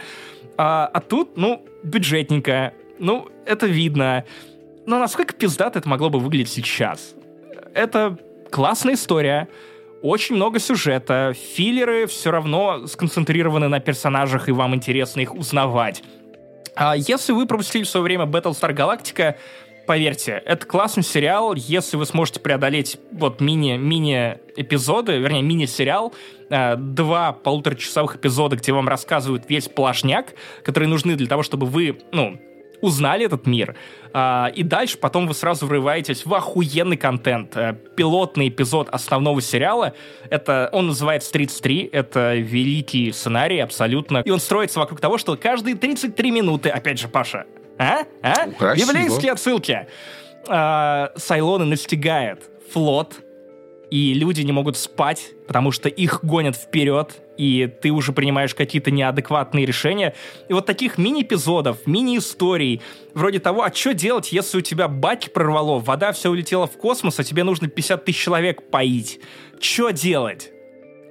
А, 0.57 0.91
а 0.93 1.01
тут, 1.01 1.37
ну, 1.37 1.64
бюджетненько, 1.82 2.74
ну, 2.99 3.28
это 3.47 3.66
видно. 3.66 4.24
Но 4.87 4.99
насколько 4.99 5.32
пиздато 5.32 5.78
это 5.78 5.89
могло 5.89 6.11
бы 6.11 6.18
выглядеть 6.18 6.53
сейчас? 6.53 7.14
Это 7.72 8.18
классная 8.51 8.95
история, 8.95 9.49
очень 10.05 10.36
много 10.36 10.59
сюжета, 10.59 11.32
филлеры 11.32 12.07
все 12.07 12.30
равно 12.30 12.86
сконцентрированы 12.86 13.68
на 13.68 13.80
персонажах, 13.80 14.50
и 14.50 14.52
вам 14.52 14.74
интересно 14.74 15.20
их 15.20 15.34
узнавать. 15.34 16.02
А 16.76 16.94
если 16.94 17.32
вы 17.32 17.46
пропустили 17.46 17.84
в 17.84 17.88
свое 17.88 18.05
время 18.05 18.26
Battlestar 18.26 18.74
Galactica, 18.74 19.36
поверьте, 19.86 20.42
это 20.44 20.66
классный 20.66 21.02
сериал, 21.02 21.55
если 21.55 21.96
вы 21.96 22.05
сможете 22.05 22.40
преодолеть 22.40 22.98
вот 23.12 23.40
мини, 23.40 23.78
мини-эпизоды, 23.78 25.16
вернее, 25.16 25.40
мини-сериал, 25.40 26.12
э, 26.50 26.76
два 26.76 27.32
полуторачасовых 27.32 28.16
эпизода, 28.16 28.57
где 28.57 28.72
вам 28.72 28.86
рассказывают 28.86 29.48
весь 29.48 29.68
плашняк, 29.68 30.34
которые 30.64 30.90
нужны 30.90 31.16
для 31.16 31.28
того, 31.28 31.42
чтобы 31.42 31.66
вы, 31.66 31.98
ну, 32.12 32.38
узнали 32.81 33.27
этот 33.27 33.47
мир, 33.47 33.77
а, 34.12 34.51
и 34.55 34.62
дальше 34.62 34.99
потом 34.99 35.27
вы 35.27 35.35
сразу 35.35 35.66
врываетесь 35.66 36.25
в 36.25 36.35
охуенный 36.35 36.97
контент. 36.97 37.57
А, 37.57 37.72
пилотный 37.72 38.49
эпизод 38.49 38.89
основного 38.91 39.41
сериала, 39.41 39.95
это, 40.31 40.68
он 40.72 40.89
называется 40.89 41.33
33, 41.33 41.91
это 41.93 42.35
великий 42.37 43.12
сценарий 43.12 43.59
абсолютно, 43.59 44.18
и 44.18 44.31
он 44.31 44.41
строится 44.41 44.79
вокруг 44.79 45.01
того, 45.01 45.18
что 45.18 45.37
каждые 45.37 45.77
33 45.77 46.31
минуты, 46.31 46.68
опять 46.68 46.99
же, 46.99 47.09
Паша, 47.09 47.47
а? 47.79 48.05
А? 48.22 48.49
Красиво. 48.51 48.93
Библейские 48.93 49.33
отсылки. 49.33 49.87
А, 50.49 51.12
Сайлоны 51.16 51.64
настигает 51.64 52.51
флот, 52.72 53.16
и 53.91 54.14
люди 54.14 54.43
не 54.43 54.53
могут 54.53 54.77
спать, 54.77 55.31
потому 55.47 55.70
что 55.70 55.89
их 55.89 56.25
гонят 56.25 56.57
вперед, 56.57 57.24
и 57.37 57.66
ты 57.80 57.91
уже 57.91 58.12
принимаешь 58.12 58.55
какие-то 58.55 58.91
неадекватные 58.91 59.66
решения. 59.66 60.14
И 60.49 60.53
вот 60.53 60.66
таких 60.66 60.99
мини-эпизодов, 60.99 61.87
мини-историй, 61.87 62.80
вроде 63.12 63.41
того, 63.41 63.62
а 63.62 63.72
что 63.72 63.95
делать, 63.95 64.32
если 64.32 64.59
у 64.59 64.61
тебя 64.61 64.89
баки 64.89 65.28
прорвало, 65.28 65.78
вода 65.78 66.12
все 66.12 66.30
улетела 66.30 66.66
в 66.66 66.76
космос, 66.76 67.18
а 67.20 67.24
тебе 67.24 67.45
нужно 67.45 67.68
50 67.68 68.05
тысяч 68.05 68.22
человек 68.22 68.70
поить? 68.70 69.20
Что 69.61 69.91
делать? 69.91 70.53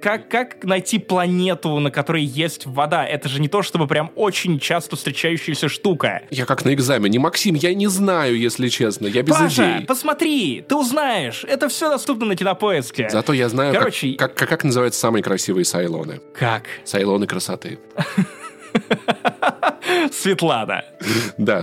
Как, 0.04 0.28
как 0.28 0.64
найти 0.64 0.98
планету, 0.98 1.78
на 1.78 1.90
которой 1.90 2.22
есть 2.22 2.66
вода? 2.66 3.06
Это 3.06 3.30
же 3.30 3.40
не 3.40 3.48
то, 3.48 3.62
чтобы 3.62 3.86
прям 3.86 4.12
очень 4.16 4.60
часто 4.60 4.96
встречающаяся 4.96 5.70
штука. 5.70 6.24
Я 6.30 6.44
как 6.44 6.66
на 6.66 6.74
экзамене. 6.74 7.18
Максим, 7.18 7.54
я 7.54 7.72
не 7.72 7.86
знаю, 7.86 8.38
если 8.38 8.68
честно. 8.68 9.06
Я 9.06 9.22
без 9.22 9.34
Паша, 9.34 9.78
идей. 9.78 9.86
посмотри, 9.86 10.60
ты 10.60 10.74
узнаешь. 10.74 11.46
Это 11.48 11.70
все 11.70 11.88
доступно 11.88 12.26
на 12.26 12.36
кинопоиске. 12.36 13.08
Зато 13.08 13.32
я 13.32 13.48
знаю, 13.48 13.72
Короче... 13.72 14.12
как, 14.16 14.34
как, 14.34 14.50
как 14.50 14.64
называются 14.64 15.00
самые 15.00 15.22
красивые 15.22 15.64
сайлоны. 15.64 16.20
Как? 16.34 16.64
Сайлоны 16.84 17.26
красоты. 17.26 17.78
Светлана. 20.12 20.84
Да. 21.38 21.62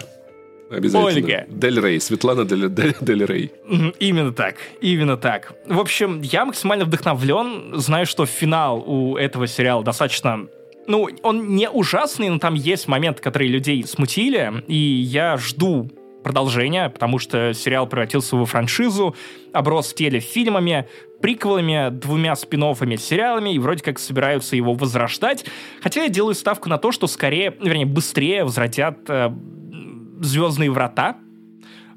Обязательно. 0.71 1.05
Ольга. 1.05 1.45
Дель 1.49 1.79
Рей, 1.79 1.99
Светлана 1.99 2.45
Дель, 2.45 2.69
Дель, 2.69 2.95
Дель 3.01 3.25
Рей. 3.25 3.51
Именно 3.99 4.31
так, 4.31 4.55
именно 4.79 5.17
так. 5.17 5.53
В 5.65 5.79
общем, 5.79 6.21
я 6.21 6.45
максимально 6.45 6.85
вдохновлен, 6.85 7.79
знаю, 7.79 8.05
что 8.05 8.25
финал 8.25 8.83
у 8.85 9.17
этого 9.17 9.47
сериала 9.47 9.83
достаточно 9.83 10.47
ну, 10.87 11.07
он 11.21 11.55
не 11.55 11.69
ужасный, 11.69 12.29
но 12.29 12.39
там 12.39 12.55
есть 12.55 12.87
моменты, 12.87 13.21
которые 13.21 13.49
людей 13.49 13.85
смутили, 13.85 14.63
и 14.67 14.75
я 14.75 15.37
жду 15.37 15.89
продолжения, 16.23 16.89
потому 16.89 17.19
что 17.19 17.53
сериал 17.53 17.87
превратился 17.87 18.35
во 18.35 18.45
франшизу, 18.45 19.15
оброс 19.53 19.93
телефильмами, 19.93 20.87
приквелами, 21.21 21.89
двумя 21.91 22.35
спин 22.35 22.61
сериалами, 22.97 23.53
и 23.53 23.59
вроде 23.59 23.83
как 23.83 23.99
собираются 23.99 24.55
его 24.55 24.73
возрождать. 24.73 25.45
Хотя 25.81 26.03
я 26.03 26.09
делаю 26.09 26.35
ставку 26.35 26.69
на 26.69 26.77
то, 26.77 26.91
что 26.91 27.07
скорее, 27.07 27.55
вернее, 27.61 27.85
быстрее 27.85 28.43
возвратят 28.43 28.97
э, 29.07 29.31
«Звездные 30.21 30.71
врата». 30.71 31.17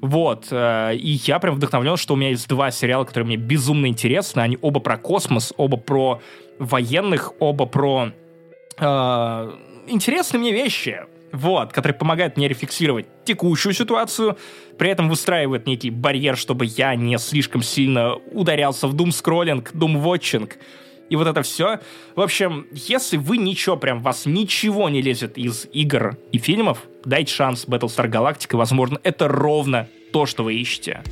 Вот, 0.01 0.47
э, 0.51 0.95
и 0.95 1.19
я 1.25 1.39
прям 1.39 1.55
вдохновлен, 1.55 1.97
что 1.97 2.13
у 2.13 2.17
меня 2.17 2.29
есть 2.29 2.47
два 2.47 2.69
сериала, 2.69 3.05
которые 3.05 3.25
мне 3.25 3.37
безумно 3.37 3.87
интересны. 3.87 4.41
Они 4.41 4.57
оба 4.61 4.79
про 4.79 4.97
космос, 4.97 5.53
оба 5.57 5.77
про 5.77 6.21
военных, 6.59 7.33
оба 7.39 7.65
про 7.65 8.11
э, 8.77 9.51
интересные 9.87 10.39
мне 10.39 10.51
вещи. 10.51 11.05
Вот, 11.31 11.73
которые 11.73 11.97
помогают 11.97 12.37
мне 12.37 12.47
рефлексировать 12.47 13.07
текущую 13.25 13.73
ситуацию, 13.73 14.37
при 14.77 14.89
этом 14.89 15.09
выстраивают 15.09 15.67
некий 15.67 15.89
барьер, 15.89 16.37
чтобы 16.37 16.65
я 16.65 16.95
не 16.95 17.17
слишком 17.17 17.61
сильно 17.61 18.15
ударялся 18.15 18.87
в 18.87 18.95
doom-скроллинг, 18.95 19.73
doom-watching, 19.73 20.53
и 21.09 21.15
вот 21.15 21.27
это 21.27 21.41
все. 21.41 21.79
В 22.15 22.21
общем, 22.21 22.67
если 22.71 23.17
вы 23.17 23.37
ничего, 23.37 23.77
прям 23.77 24.01
вас 24.01 24.25
ничего 24.25 24.89
не 24.89 25.01
лезет 25.01 25.37
из 25.37 25.67
игр 25.71 26.17
и 26.31 26.37
фильмов, 26.37 26.79
дайте 27.03 27.33
шанс 27.33 27.65
Battlestar 27.65 28.09
Galactica, 28.09 28.57
возможно, 28.57 28.99
это 29.03 29.27
ровно 29.27 29.87
то, 30.11 30.25
что 30.25 30.43
вы 30.43 30.55
ищете. 30.55 31.03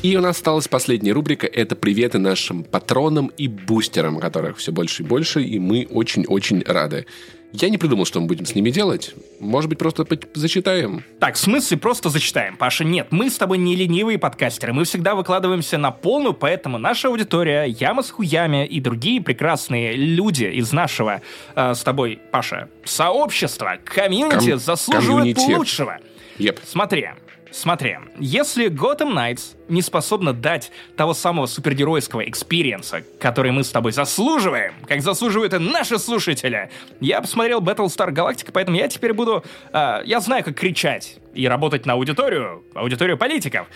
И 0.00 0.16
у 0.16 0.20
нас 0.20 0.36
осталась 0.36 0.68
последняя 0.68 1.10
рубрика. 1.10 1.48
Это 1.48 1.74
приветы 1.74 2.18
нашим 2.18 2.62
патронам 2.62 3.32
и 3.36 3.48
бустерам, 3.48 4.20
которых 4.20 4.58
все 4.58 4.70
больше 4.70 5.02
и 5.02 5.06
больше, 5.06 5.42
и 5.42 5.58
мы 5.58 5.88
очень-очень 5.90 6.62
рады. 6.64 7.06
Я 7.52 7.70
не 7.70 7.78
придумал, 7.78 8.04
что 8.04 8.20
мы 8.20 8.26
будем 8.26 8.44
с 8.44 8.54
ними 8.54 8.70
делать. 8.70 9.14
Может 9.40 9.70
быть, 9.70 9.78
просто 9.78 10.06
зачитаем? 10.34 11.02
Так, 11.18 11.36
в 11.36 11.38
смысле 11.38 11.78
просто 11.78 12.10
зачитаем, 12.10 12.56
Паша? 12.58 12.84
Нет, 12.84 13.06
мы 13.10 13.30
с 13.30 13.38
тобой 13.38 13.56
не 13.56 13.74
ленивые 13.74 14.18
подкастеры. 14.18 14.74
Мы 14.74 14.84
всегда 14.84 15.14
выкладываемся 15.14 15.78
на 15.78 15.90
полную, 15.90 16.34
поэтому 16.34 16.76
наша 16.76 17.08
аудитория, 17.08 17.64
Яма 17.64 18.02
с 18.02 18.10
хуями 18.10 18.66
и 18.66 18.80
другие 18.80 19.22
прекрасные 19.22 19.94
люди 19.94 20.44
из 20.44 20.72
нашего 20.72 21.22
э, 21.54 21.74
с 21.74 21.82
тобой, 21.82 22.20
Паша, 22.30 22.68
сообщества, 22.84 23.78
комьюнити 23.82 24.50
Ком- 24.50 24.58
заслуживают 24.58 25.36
комьюнити. 25.36 25.56
лучшего. 25.56 25.98
Yep. 26.38 26.58
Смотри, 26.66 27.08
Смотри, 27.50 27.96
если 28.18 28.68
Gotham 28.68 29.14
Knights 29.14 29.56
не 29.68 29.82
способна 29.82 30.32
дать 30.32 30.70
того 30.96 31.14
самого 31.14 31.46
супергеройского 31.46 32.28
experience 32.28 32.90
а, 32.90 33.02
который 33.18 33.52
мы 33.52 33.64
с 33.64 33.70
тобой 33.70 33.92
заслуживаем, 33.92 34.74
как 34.86 35.00
заслуживают 35.00 35.54
и 35.54 35.58
наши 35.58 35.98
слушатели, 35.98 36.70
я 37.00 37.20
посмотрел 37.20 37.60
Battlestar 37.60 38.10
Galactica, 38.10 38.50
поэтому 38.52 38.76
я 38.76 38.88
теперь 38.88 39.12
буду... 39.12 39.42
Э, 39.72 40.00
я 40.04 40.20
знаю, 40.20 40.44
как 40.44 40.56
кричать 40.56 41.18
и 41.34 41.48
работать 41.48 41.86
на 41.86 41.94
аудиторию, 41.94 42.64
аудиторию 42.74 43.16
политиков. 43.16 43.66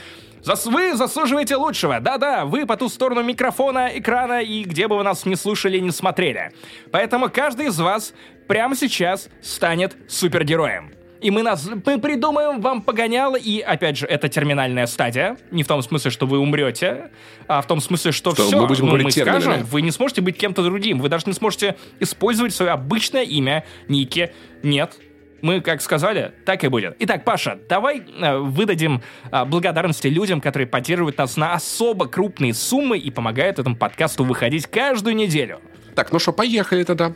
Зас 0.43 0.67
вы 0.67 0.95
заслуживаете 0.97 1.57
лучшего. 1.57 2.01
Да-да, 2.01 2.45
вы 2.45 2.67
по 2.67 2.77
ту 2.77 2.89
сторону 2.89 3.23
микрофона, 3.23 3.91
экрана 3.95 4.43
и 4.43 4.65
где 4.65 4.89
бы 4.89 4.97
вы 4.97 5.05
нас 5.05 5.25
не 5.25 5.37
слушали, 5.37 5.79
не 5.79 5.93
смотрели. 5.93 6.53
Поэтому 6.91 7.31
каждый 7.31 7.67
из 7.67 7.79
вас 7.79 8.13
прямо 8.49 8.75
сейчас 8.75 9.29
станет 9.41 9.97
супергероем 10.09 10.93
и 11.23 11.31
мы, 11.31 11.43
нас, 11.43 11.69
мы 11.85 11.99
придумаем 11.99 12.61
вам 12.61 12.83
погоняло, 12.83 13.37
и, 13.37 13.61
опять 13.61 13.97
же, 13.97 14.07
это 14.07 14.29
терминальная 14.29 14.87
стадия, 14.87 15.37
не 15.51 15.63
в 15.63 15.67
том 15.69 15.83
смысле, 15.83 16.11
что 16.11 16.27
вы 16.27 16.39
умрете, 16.39 17.11
а 17.49 17.63
в 17.63 17.67
том 17.67 17.81
смысле, 17.81 18.13
что, 18.13 18.35
что 18.35 18.47
все, 18.47 18.61
мы, 18.61 18.67
будем 18.67 18.87
ну, 18.87 18.97
мы 18.97 19.11
скажем, 19.11 19.65
вы 19.65 19.83
не 19.83 19.91
сможете 19.91 20.21
быть 20.21 20.37
кем-то 20.37 20.63
другим, 20.63 21.01
вы 21.01 21.09
даже 21.09 21.25
не 21.27 21.33
сможете 21.33 21.77
использовать 22.01 22.55
свое 22.55 22.73
обычное 22.73 23.23
имя, 23.23 23.65
ники, 23.89 24.33
нет, 24.63 24.99
мы 25.43 25.61
как 25.61 25.83
сказали, 25.83 26.33
так 26.45 26.65
и 26.65 26.69
будет. 26.69 26.97
Итак, 27.01 27.25
Паша, 27.25 27.59
давай 27.69 28.01
э, 28.01 28.39
выдадим 28.39 29.03
э, 29.31 29.45
благодарности 29.45 30.07
людям, 30.07 30.41
которые 30.41 30.69
поддерживают 30.69 31.19
нас 31.19 31.37
на 31.37 31.55
особо 31.55 32.07
крупные 32.07 32.55
суммы 32.55 32.97
и 32.97 33.11
помогают 33.11 33.59
этому 33.59 33.77
подкасту 33.77 34.25
выходить 34.25 34.67
каждую 34.67 35.17
неделю. 35.17 35.61
Так, 35.95 36.13
ну 36.13 36.19
что, 36.19 36.33
поехали 36.33 36.85
тогда. 36.85 37.13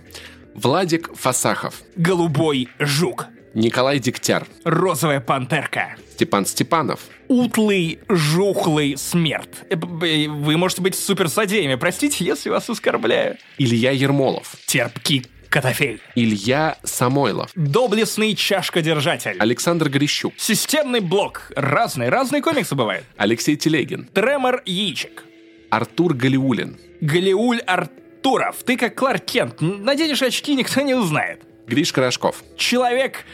Владик 0.54 1.14
Фасахов. 1.14 1.82
Голубой 1.96 2.68
жук. 2.78 3.26
Николай 3.56 3.98
Дегтяр. 4.00 4.46
Розовая 4.64 5.18
пантерка. 5.20 5.96
Степан 6.12 6.44
Степанов. 6.44 7.00
Утлый, 7.28 7.98
жухлый 8.06 8.98
смерть. 8.98 9.48
Э, 9.70 9.76
Вы 9.76 10.56
можете 10.58 10.82
быть 10.82 10.94
суперсадеями. 10.94 11.74
Простите, 11.76 12.22
если 12.22 12.50
вас 12.50 12.68
оскорбляю. 12.68 13.38
Илья 13.56 13.92
Ермолов. 13.92 14.56
Терпкий 14.66 15.24
котофей. 15.48 16.00
Илья 16.14 16.76
Самойлов. 16.82 17.50
Доблестный 17.54 18.34
чашкодержатель. 18.34 19.38
Александр 19.38 19.88
Грищук. 19.88 20.34
Системный 20.36 21.00
блок. 21.00 21.50
Разные, 21.56 22.10
разные 22.10 22.42
комиксы 22.42 22.74
бывают. 22.74 23.06
Алексей 23.16 23.56
Телегин. 23.56 24.04
Тремор 24.12 24.60
яичек. 24.66 25.24
Артур 25.70 26.12
Галиулин. 26.12 26.76
Галиуль 27.00 27.60
Артуров. 27.60 28.56
Ты 28.66 28.76
как 28.76 28.96
Кларк 28.96 29.24
Кент. 29.24 29.62
Наденешь 29.62 30.20
очки, 30.20 30.54
никто 30.54 30.82
не 30.82 30.92
узнает. 30.92 31.40
Гриш 31.66 31.92
Рожков. 31.94 32.44
Человек 32.56 33.24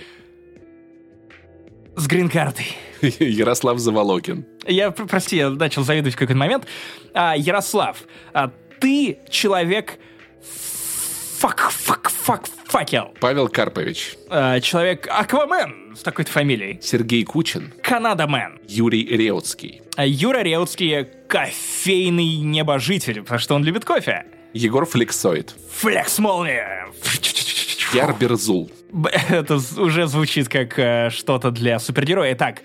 с 2.02 2.06
грин-картой. 2.06 2.66
Ярослав 3.00 3.78
Заволокин. 3.78 4.44
Я, 4.66 4.90
пр- 4.90 5.06
прости, 5.06 5.36
я 5.36 5.50
начал 5.50 5.84
завидовать 5.84 6.14
в 6.14 6.18
какой-то 6.18 6.38
момент. 6.38 6.66
А, 7.14 7.34
Ярослав, 7.36 7.98
а, 8.32 8.50
ты 8.80 9.18
человек 9.30 9.98
фак, 11.38 11.70
фак, 11.70 12.10
фак, 12.10 12.46
факел. 12.64 13.14
Павел 13.20 13.48
Карпович. 13.48 14.16
А, 14.28 14.60
человек 14.60 15.08
Аквамен 15.10 15.96
с 15.96 16.02
такой-то 16.02 16.30
фамилией. 16.30 16.78
Сергей 16.82 17.24
Кучин. 17.24 17.72
Канадамен. 17.82 18.58
Юрий 18.66 19.04
Реутский. 19.04 19.82
А 19.96 20.06
Юра 20.06 20.42
Реутский 20.42 21.04
кофейный 21.28 22.36
небожитель, 22.38 23.22
потому 23.22 23.38
что 23.38 23.54
он 23.54 23.64
любит 23.64 23.84
кофе. 23.84 24.26
Егор 24.54 24.86
Флексоид. 24.86 25.54
Флекс-молния. 25.70 26.86
Яр 27.94 28.14
Берзул. 28.18 28.70
Это 29.30 29.56
уже 29.78 30.06
звучит 30.06 30.48
как 30.48 30.78
э, 30.78 31.10
что-то 31.10 31.50
для 31.50 31.78
супергероя. 31.78 32.34
Так, 32.34 32.62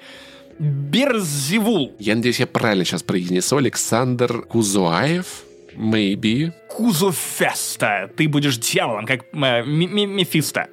Берзивул. 0.60 1.94
Я 2.00 2.16
надеюсь, 2.16 2.40
я 2.40 2.48
правильно 2.48 2.84
сейчас 2.84 3.04
произнесу. 3.04 3.58
Александр 3.58 4.42
Кузуаев. 4.42 5.44
Maybe. 5.76 6.52
Кузуфеста. 6.70 8.10
Ты 8.18 8.28
будешь 8.28 8.58
дьяволом, 8.58 9.06
как 9.06 9.26
э, 9.34 9.64
Мефисто. 9.64 10.68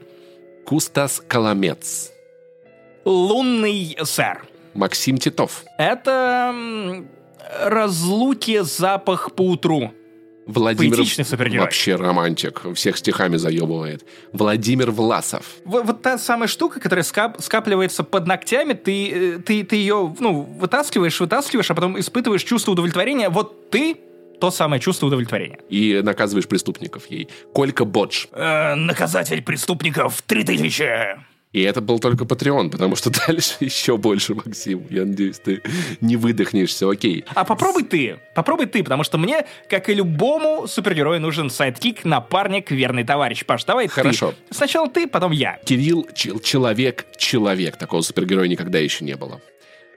Кустас 0.65 1.23
Коломец. 1.27 2.11
Лунный 3.05 3.97
сэр. 4.03 4.47
Максим 4.73 5.19
Титов. 5.19 5.65
Это 5.77 6.55
разлуки 7.63 8.61
запах 8.63 9.35
по 9.35 9.43
утру. 9.43 9.93
Владимир... 10.47 10.97
Поэтичный 10.97 11.25
супергерой. 11.25 11.65
Вообще 11.65 11.97
романтик. 11.97 12.63
Всех 12.75 12.97
стихами 12.99 13.37
заебывает. 13.37 14.05
Владимир 14.33 14.91
Власов. 14.91 15.47
В- 15.65 15.83
Вот 15.83 16.03
та 16.03 16.19
самая 16.19 16.49
штука, 16.49 16.81
которая 16.81 17.03
скап- 17.05 17.41
скапливается 17.41 18.05
под 18.05 18.27
ногтями, 18.27 18.75
ты, 18.75 19.11
э, 19.11 19.39
ты, 19.39 19.65
ты 19.65 19.77
ее 19.77 20.15
ну, 20.21 20.43
вытаскиваешь, 20.43 21.19
вытаскиваешь, 21.21 21.71
а 21.71 21.75
потом 21.75 21.99
испытываешь 21.99 22.43
чувство 22.45 22.73
удовлетворения. 22.73 23.29
Вот 23.31 23.71
ты 23.71 23.97
то 24.41 24.51
самое 24.51 24.81
чувство 24.81 25.07
удовлетворения. 25.07 25.59
И 25.71 26.01
наказываешь 26.03 26.47
преступников 26.47 27.07
ей. 27.09 27.29
Колька 27.55 27.85
Бодж. 27.85 28.27
Э, 28.33 28.75
наказатель 28.75 29.41
преступников 29.43 30.21
3000. 30.23 31.17
И 31.55 31.63
это 31.63 31.81
был 31.81 32.01
только 32.01 32.25
Patreon, 32.25 32.69
потому 32.69 32.97
что 32.97 33.11
дальше 33.27 33.55
еще 33.61 33.97
больше, 33.97 34.35
Максим. 34.35 34.87
Я 34.91 35.05
надеюсь, 35.05 35.39
ты 35.39 35.63
не 36.01 36.17
выдохнешься. 36.17 36.91
Окей. 36.91 37.25
А 37.35 37.45
попробуй 37.45 37.85
ты, 37.85 38.19
попробуй 38.35 38.67
ты, 38.67 38.83
потому 38.83 39.05
что 39.05 39.19
мне, 39.19 39.47
как 39.71 39.89
и 39.89 39.95
любому 39.95 40.67
супергерою, 40.67 41.21
нужен 41.21 41.49
sidekick, 41.51 42.05
напарник, 42.05 42.73
верный 42.73 43.05
товарищ. 43.05 43.45
Паш, 43.47 43.65
давай 43.65 43.87
Хорошо. 43.87 44.33
ты. 44.49 44.55
Сначала 44.55 44.89
ты, 44.91 45.07
потом 45.07 45.31
я. 45.31 45.59
Кирилл 45.65 46.09
Чел- 46.13 46.41
Человек 46.41 47.07
Человек. 47.17 47.77
Такого 47.79 48.01
супергероя 48.03 48.49
никогда 48.49 48.81
еще 48.81 49.05
не 49.05 49.15
было. 49.15 49.41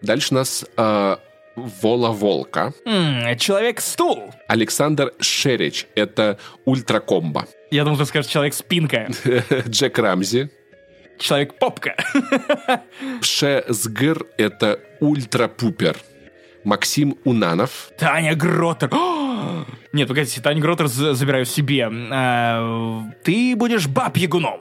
Дальше 0.04 0.36
нас 0.36 0.64
э, 0.78 1.18
Вола 1.56 2.12
Волка. 2.12 2.72
М, 2.86 3.36
Человек-стул. 3.40 4.32
Александр 4.48 5.12
Шерич. 5.20 5.88
Это 5.96 6.38
ультракомбо. 6.66 7.48
Я 7.72 7.84
думал, 7.84 7.98
ты 7.98 8.06
скажешь 8.06 8.32
Человек-спинка. 8.32 9.10
Джек 9.68 9.98
Рамзи. 9.98 10.52
Человек-попка. 11.20 11.96
Пше 13.22 13.64
Сгыр. 13.68 14.26
Это 14.38 14.80
ультрапупер. 15.00 15.98
Максим 16.64 17.18
Унанов. 17.24 17.90
Таня 17.98 18.36
Гротер. 18.36 18.90
О! 18.94 19.66
Нет, 19.94 20.08
погодите, 20.08 20.42
Таня 20.42 20.62
Гротер 20.62 20.88
за- 20.88 21.14
забираю 21.14 21.46
себе. 21.46 21.90
А, 22.12 23.04
Ты 23.24 23.56
будешь 23.56 23.88
баб-ягуном. 23.88 24.60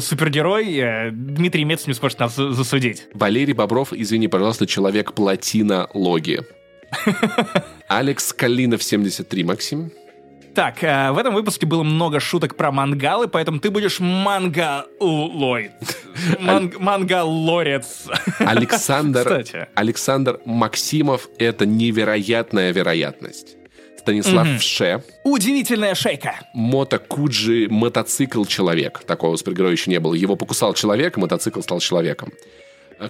Супергерой. 0.00 0.76
э, 0.78 1.10
Дмитрий 1.10 1.64
Мец 1.64 1.86
не 1.86 1.94
сможет 1.94 2.18
нас 2.20 2.36
за- 2.36 2.52
засудить. 2.52 3.06
Валерий 3.14 3.54
Бобров, 3.54 3.92
извини, 3.92 4.28
пожалуйста, 4.28 4.66
человек 4.66 5.14
плотина 5.14 5.88
логи. 5.94 6.40
Алекс 7.88 8.32
Калинов 8.32 8.82
73, 8.82 9.44
Максим. 9.44 9.90
Так, 10.58 10.82
э, 10.82 11.12
в 11.12 11.18
этом 11.18 11.34
выпуске 11.34 11.66
было 11.66 11.84
много 11.84 12.18
шуток 12.18 12.56
про 12.56 12.72
мангалы, 12.72 13.28
поэтому 13.28 13.60
ты 13.60 13.70
будешь 13.70 14.00
мангалоид. 14.00 15.70
Ман- 16.40 16.72
Мангалорец. 16.80 18.08
Александр, 18.40 19.20
Кстати. 19.22 19.68
Александр 19.76 20.40
Максимов— 20.44 21.28
это 21.38 21.64
невероятная 21.64 22.72
вероятность. 22.72 23.56
Станислав 24.00 24.48
Вше, 24.58 25.04
Удивительная 25.22 25.94
шейка. 25.94 26.40
Мото 26.54 26.98
Куджи, 26.98 27.68
мотоцикл 27.70 28.44
человек. 28.44 29.04
Такого 29.06 29.36
супергероя 29.36 29.70
еще 29.70 29.92
не 29.92 30.00
было. 30.00 30.14
Его 30.14 30.34
покусал 30.34 30.74
человек, 30.74 31.18
мотоцикл 31.18 31.60
стал 31.60 31.78
человеком. 31.78 32.32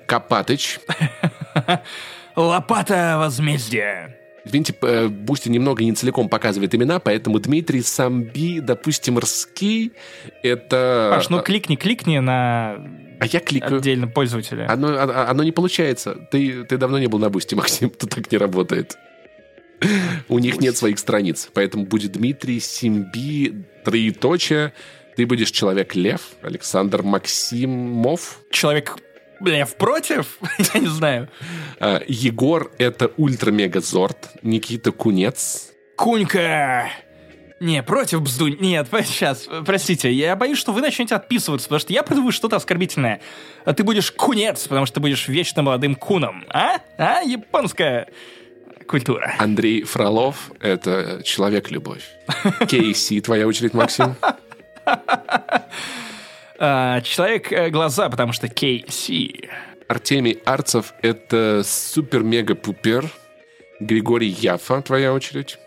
Копатыч. 0.05 0.81
Лопата 2.37 3.15
возмездия. 3.17 4.18
Извините, 4.49 4.75
э, 4.83 5.09
Бусти 5.09 5.49
немного 5.49 5.85
не 5.85 5.93
целиком 5.93 6.29
показывает 6.29 6.75
имена, 6.75 6.99
поэтому 6.99 7.39
Дмитрий 7.39 7.83
Самби, 7.83 8.61
допустим, 8.61 9.19
Рский, 9.19 9.93
это... 10.43 11.11
Паш, 11.15 11.29
ну 11.29 11.41
кликни, 11.43 11.77
кликни 11.77 12.19
на 12.19 12.75
А 13.21 13.27
я 13.27 13.41
кликаю. 13.41 13.77
отдельно 13.79 14.09
пользователя. 14.09 14.67
Оно, 14.71 14.89
а- 14.89 15.27
оно 15.31 15.43
не 15.45 15.53
получается. 15.53 16.15
Ты, 16.31 16.65
ты 16.65 16.79
давно 16.79 16.99
не 16.99 17.07
был 17.09 17.19
на 17.19 17.29
Бусти, 17.31 17.55
Максим. 17.55 17.91
Тут 17.99 18.11
так 18.11 18.33
не 18.33 18.39
работает. 18.39 18.97
У 20.29 20.39
них 20.39 20.61
нет 20.61 20.77
своих 20.77 20.99
страниц. 20.99 21.49
Поэтому 21.53 21.85
будет 21.85 22.13
Дмитрий, 22.13 22.59
Симби, 22.59 23.65
троеточие. 23.85 24.73
Ты 25.17 25.27
будешь 25.27 25.51
Человек-Лев, 25.51 26.21
Александр 26.43 27.03
Максимов. 27.03 28.41
Человек, 28.51 28.97
бля, 29.41 29.67
против? 29.67 30.39
Я 30.75 30.81
не 30.81 30.89
знаю. 30.89 31.29
А, 31.81 32.03
Егор— 32.07 32.73
это 32.79 33.07
Ультра-Мега-Зорд. 33.17 34.31
Никита 34.43 34.93
Кунец. 34.93 35.73
Кунька. 35.97 36.91
Не, 37.61 37.83
против 37.83 38.23
бздунь. 38.23 38.57
Нет, 38.61 38.89
сейчас, 39.05 39.49
простите, 39.67 40.13
я 40.13 40.37
боюсь, 40.37 40.59
что 40.59 40.73
вы 40.73 40.81
начнете 40.81 41.15
отписываться, 41.15 41.69
потому 41.69 41.81
что 41.81 41.93
я 41.93 42.03
придумаю 42.03 42.33
что-то 42.33 42.57
оскорбительное. 42.57 43.21
А 43.65 43.73
ты 43.75 43.83
будешь 43.83 44.13
кунец, 44.13 44.67
потому 44.69 44.87
что 44.87 44.95
ты 44.95 45.01
будешь 45.01 45.27
вечно 45.29 45.63
молодым 45.63 45.95
куном. 45.95 46.45
А? 46.51 46.79
А? 46.97 47.21
Японская 47.21 48.09
культура. 48.87 49.35
Андрей 49.39 49.83
Фролов— 49.83 50.53
это 50.61 51.21
Человек-Любовь. 51.25 52.05
Кейси, 52.69 53.21
твоя 53.21 53.47
очередь, 53.47 53.75
Максим. 53.75 54.15
А, 56.59 57.01
человек 57.03 57.53
э, 57.53 57.71
глаза, 57.71 58.09
потому 58.09 58.33
что 58.33 58.47
KC. 58.49 59.49
Артемий 59.87 60.39
Арцев— 60.45 60.93
это 61.03 61.63
Супер-Мега-Пупер. 61.65 63.07
Григорий 63.81 64.29
Яфа, 64.29 64.83
твоя 64.83 65.15
очередь. 65.15 65.59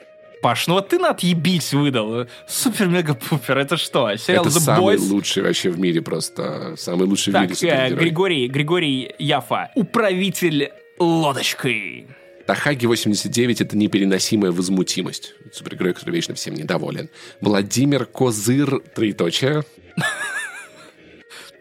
Паш, 0.41 0.67
ну 0.67 0.73
вот 0.73 0.89
ты 0.89 0.99
на 0.99 1.11
отъебись 1.11 1.71
выдал. 1.73 2.27
Супер-мега-пупер, 2.47 3.57
это 3.57 3.77
что? 3.77 4.13
Сериал 4.17 4.45
Это 4.45 4.53
The 4.57 4.59
самый 4.59 4.95
Boys? 4.95 5.09
лучший 5.09 5.43
вообще 5.43 5.69
в 5.69 5.79
мире 5.79 6.01
просто. 6.01 6.75
Самый 6.77 7.07
лучший 7.07 7.29
в 7.29 7.33
Так, 7.33 7.43
мире 7.43 7.53
э, 7.53 7.55
супергерой. 7.55 7.99
Григорий, 8.03 8.47
Григорий 8.47 9.15
Яфа. 9.19 9.71
Управитель 9.75 10.71
лодочкой. 10.97 12.07
Тахаги 12.47 12.85
89— 12.87 13.61
это 13.61 13.77
непереносимая 13.77 14.51
возмутимость. 14.51 15.35
Супергерой, 15.53 15.93
который 15.93 16.15
вечно 16.15 16.33
всем 16.33 16.55
недоволен. 16.55 17.09
Владимир 17.39 18.05
Козыр, 18.05 18.81
троеточие. 18.93 19.63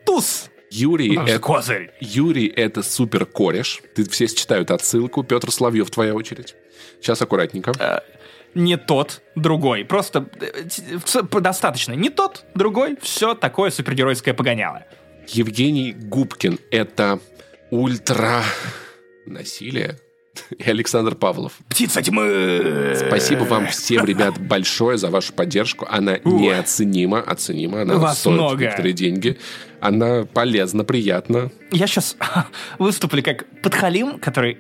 Туз. 0.05 0.51
Юрий 0.71 1.17
это, 1.17 1.41
Козырь. 1.41 1.91
Юрий— 2.01 2.47
это 2.57 2.83
супер 2.83 3.27
кореш. 3.27 3.83
Ты 3.95 4.09
все 4.09 4.29
читают 4.29 4.71
отсылку. 4.71 5.25
Петр 5.25 5.51
Славьев, 5.51 5.91
твоя 5.91 6.15
очередь. 6.15 6.55
Сейчас 7.01 7.21
аккуратненько. 7.21 7.73
Не 8.55 8.77
тот, 8.77 9.23
другой. 9.35 9.85
Просто 9.85 10.29
э, 10.41 11.41
достаточно. 11.41 11.93
Не 11.93 12.11
тот, 12.11 12.45
другой. 12.55 12.97
Все 13.01 13.35
такое 13.35 13.71
супергеройское 13.71 14.35
погоняло. 14.35 14.85
Евгений 15.29 15.93
Губкин— 15.93 16.59
это 16.71 17.21
ультра... 17.71 18.43
Насилие? 19.27 19.99
И 20.59 20.71
Александр 20.71 21.15
Павлов. 21.15 21.55
Птица 21.69 22.03
тьмы! 22.03 22.95
Спасибо 22.97 23.45
вам 23.45 23.67
всем, 23.69 24.05
ребят, 24.05 24.39
большое 24.39 24.99
за 24.99 25.11
вашу 25.11 25.33
поддержку. 25.33 25.87
Она 25.89 26.19
неоценима, 26.25 27.21
оценима. 27.21 27.83
Она 27.83 27.97
Вас 27.97 28.21
стоит 28.21 28.35
много. 28.35 28.65
некоторые 28.65 28.93
деньги. 28.93 29.39
Она 29.81 30.25
полезна, 30.25 30.85
приятна. 30.85 31.51
Я 31.71 31.87
сейчас 31.87 32.17
выступлю 32.79 33.23
как 33.23 33.47
подхалим, 33.63 34.19
который, 34.19 34.59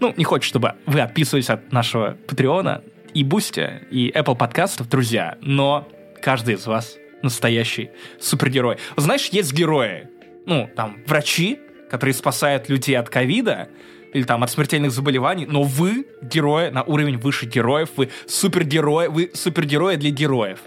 ну, 0.00 0.14
не 0.16 0.24
хочет, 0.24 0.48
чтобы 0.48 0.74
вы 0.86 1.00
отписывались 1.00 1.50
от 1.50 1.72
нашего 1.72 2.16
Патреона 2.26 2.82
и 3.14 3.24
Бусти, 3.24 3.82
и 3.90 4.10
Apple 4.10 4.36
подкастов, 4.36 4.88
друзья, 4.88 5.38
но 5.40 5.88
каждый 6.22 6.54
из 6.54 6.66
вас 6.66 6.96
настоящий 7.22 7.90
супергерой. 8.20 8.76
Знаешь, 8.96 9.28
есть 9.28 9.52
герои, 9.52 10.08
ну, 10.46 10.68
там, 10.76 10.98
врачи, 11.06 11.58
которые 11.90 12.14
спасают 12.14 12.68
людей 12.68 12.96
от 12.96 13.08
ковида, 13.08 13.68
или 14.12 14.22
там 14.24 14.42
от 14.42 14.50
смертельных 14.50 14.92
заболеваний, 14.92 15.46
но 15.46 15.62
вы 15.62 16.06
герои 16.22 16.70
на 16.70 16.82
уровень 16.82 17.18
выше 17.18 17.46
героев, 17.46 17.90
вы 17.96 18.10
супергерои, 18.26 19.08
вы 19.08 19.30
супергерои 19.34 19.96
для 19.96 20.10
героев. 20.10 20.60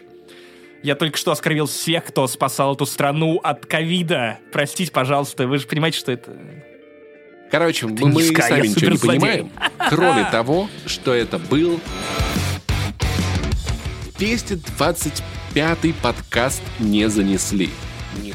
Я 0.82 0.96
только 0.96 1.18
что 1.18 1.32
оскорбил 1.32 1.66
всех, 1.66 2.06
кто 2.06 2.28
спасал 2.28 2.76
эту 2.76 2.86
страну 2.86 3.40
от 3.44 3.66
ковида. 3.66 4.40
Простите, 4.52 4.92
пожалуйста, 4.92 5.46
вы 5.48 5.58
же 5.58 5.68
понимаете, 5.68 5.98
что 6.00 6.12
это... 6.12 6.36
Короче, 7.52 7.88
мы, 7.88 7.98
мы 8.08 8.22
низкая, 8.22 8.48
сами 8.48 8.68
я 8.68 8.70
ничего 8.70 8.92
не 8.92 8.98
понимаем, 8.98 9.52
кроме 9.90 10.24
того, 10.32 10.70
что 10.86 11.14
это 11.14 11.40
был 11.40 11.82
225-й 14.20 15.94
подкаст 15.94 16.62
«Не 16.80 17.10
занесли». 17.10 17.70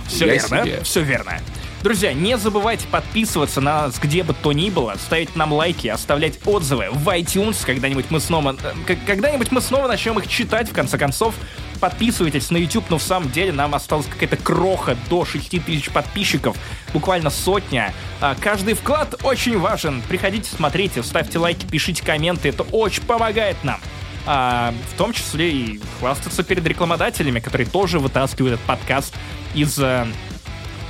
Все 0.09 0.27
верно, 0.27 0.65
себе. 0.65 0.81
все 0.83 1.03
верно. 1.03 1.41
Друзья, 1.85 2.15
не 2.15 2.39
забывайте 2.39 2.87
подписываться 2.89 3.61
на 3.61 3.83
нас 3.83 3.99
где 3.99 4.23
бы 4.23 4.33
то 4.33 4.53
ни 4.55 4.71
было, 4.71 4.95
ставить 4.97 5.37
нам 5.37 5.53
лайки, 5.53 5.87
оставлять 5.87 6.39
отзывы 6.47 6.87
в 6.91 7.07
iTunes. 7.11 7.59
Когда-нибудь 7.63 8.07
мы 8.09 8.21
снова, 8.21 8.57
э, 8.89 8.97
когда-нибудь 9.07 9.53
мы 9.53 9.61
снова 9.61 9.87
начнем 9.87 10.19
их 10.19 10.27
читать, 10.27 10.71
в 10.71 10.73
конце 10.73 10.97
концов. 10.97 11.35
Подписывайтесь 11.81 12.51
на 12.51 12.57
YouTube, 12.57 12.87
но 12.89 12.97
в 12.97 13.03
самом 13.03 13.31
деле 13.31 13.53
нам 13.53 13.75
осталась 13.75 14.07
какая-то 14.07 14.39
кроха 14.39 14.97
до 15.11 15.27
6 15.27 15.63
тысяч 15.63 15.91
подписчиков, 15.91 16.57
буквально 16.95 17.29
сотня. 17.29 17.93
А, 18.19 18.35
Каждый 18.35 18.73
вклад 18.73 19.23
очень 19.23 19.59
важен. 19.59 20.01
Приходите, 20.09 20.49
смотрите, 20.51 21.03
ставьте 21.03 21.39
лайки, 21.39 21.67
пишите 21.67 22.03
комменты, 22.03 22.49
это 22.49 22.63
очень 22.63 23.03
помогает 23.03 23.63
нам. 23.63 23.79
А, 24.25 24.73
в 24.95 24.97
том 24.97 25.13
числе 25.13 25.53
и 25.53 25.81
хвастаться 25.99 26.45
перед 26.45 26.67
рекламодателями, 26.67 27.41
которые 27.41 27.67
тоже 27.67 27.99
вытаскивают 27.99 28.55
этот 28.55 28.65
подкаст 28.65 29.15
из 29.55 29.79
э, 29.79 30.07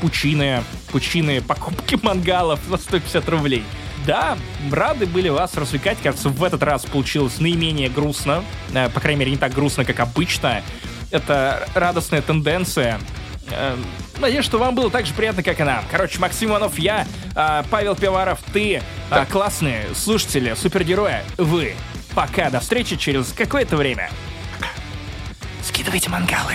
пучины, 0.00 0.62
пучины 0.92 1.40
покупки 1.40 1.98
мангалов 2.02 2.60
за 2.68 2.76
150 2.76 3.28
рублей. 3.28 3.64
Да, 4.06 4.36
рады 4.70 5.06
были 5.06 5.28
вас 5.30 5.54
развлекать. 5.56 5.98
Кажется, 6.02 6.28
в 6.28 6.44
этот 6.44 6.62
раз 6.62 6.84
получилось 6.84 7.40
наименее 7.40 7.88
грустно. 7.88 8.44
Э, 8.74 8.88
По 8.90 9.00
крайней 9.00 9.20
мере, 9.20 9.30
не 9.32 9.38
так 9.38 9.54
грустно, 9.54 9.84
как 9.84 10.00
обычно. 10.00 10.62
Это 11.10 11.66
радостная 11.74 12.20
тенденция. 12.20 13.00
Э, 13.50 13.76
Надеюсь, 14.20 14.44
что 14.44 14.58
вам 14.58 14.74
было 14.74 14.90
так 14.90 15.06
же 15.06 15.14
приятно, 15.14 15.42
как 15.42 15.58
и 15.60 15.64
нам. 15.64 15.84
Короче, 15.90 16.18
Максим 16.20 16.50
Иванов, 16.50 16.78
я, 16.78 17.06
а, 17.34 17.64
Павел 17.68 17.96
Пиваров, 17.96 18.38
ты, 18.52 18.80
а, 19.10 19.26
классные 19.26 19.86
слушатели, 19.94 20.54
супергерои, 20.54 21.22
вы. 21.36 21.74
Пока, 22.14 22.48
до 22.48 22.60
встречи 22.60 22.96
через 22.96 23.32
какое-то 23.32 23.76
время. 23.76 24.10
Скидывайте 25.62 26.10
мангалы. 26.10 26.54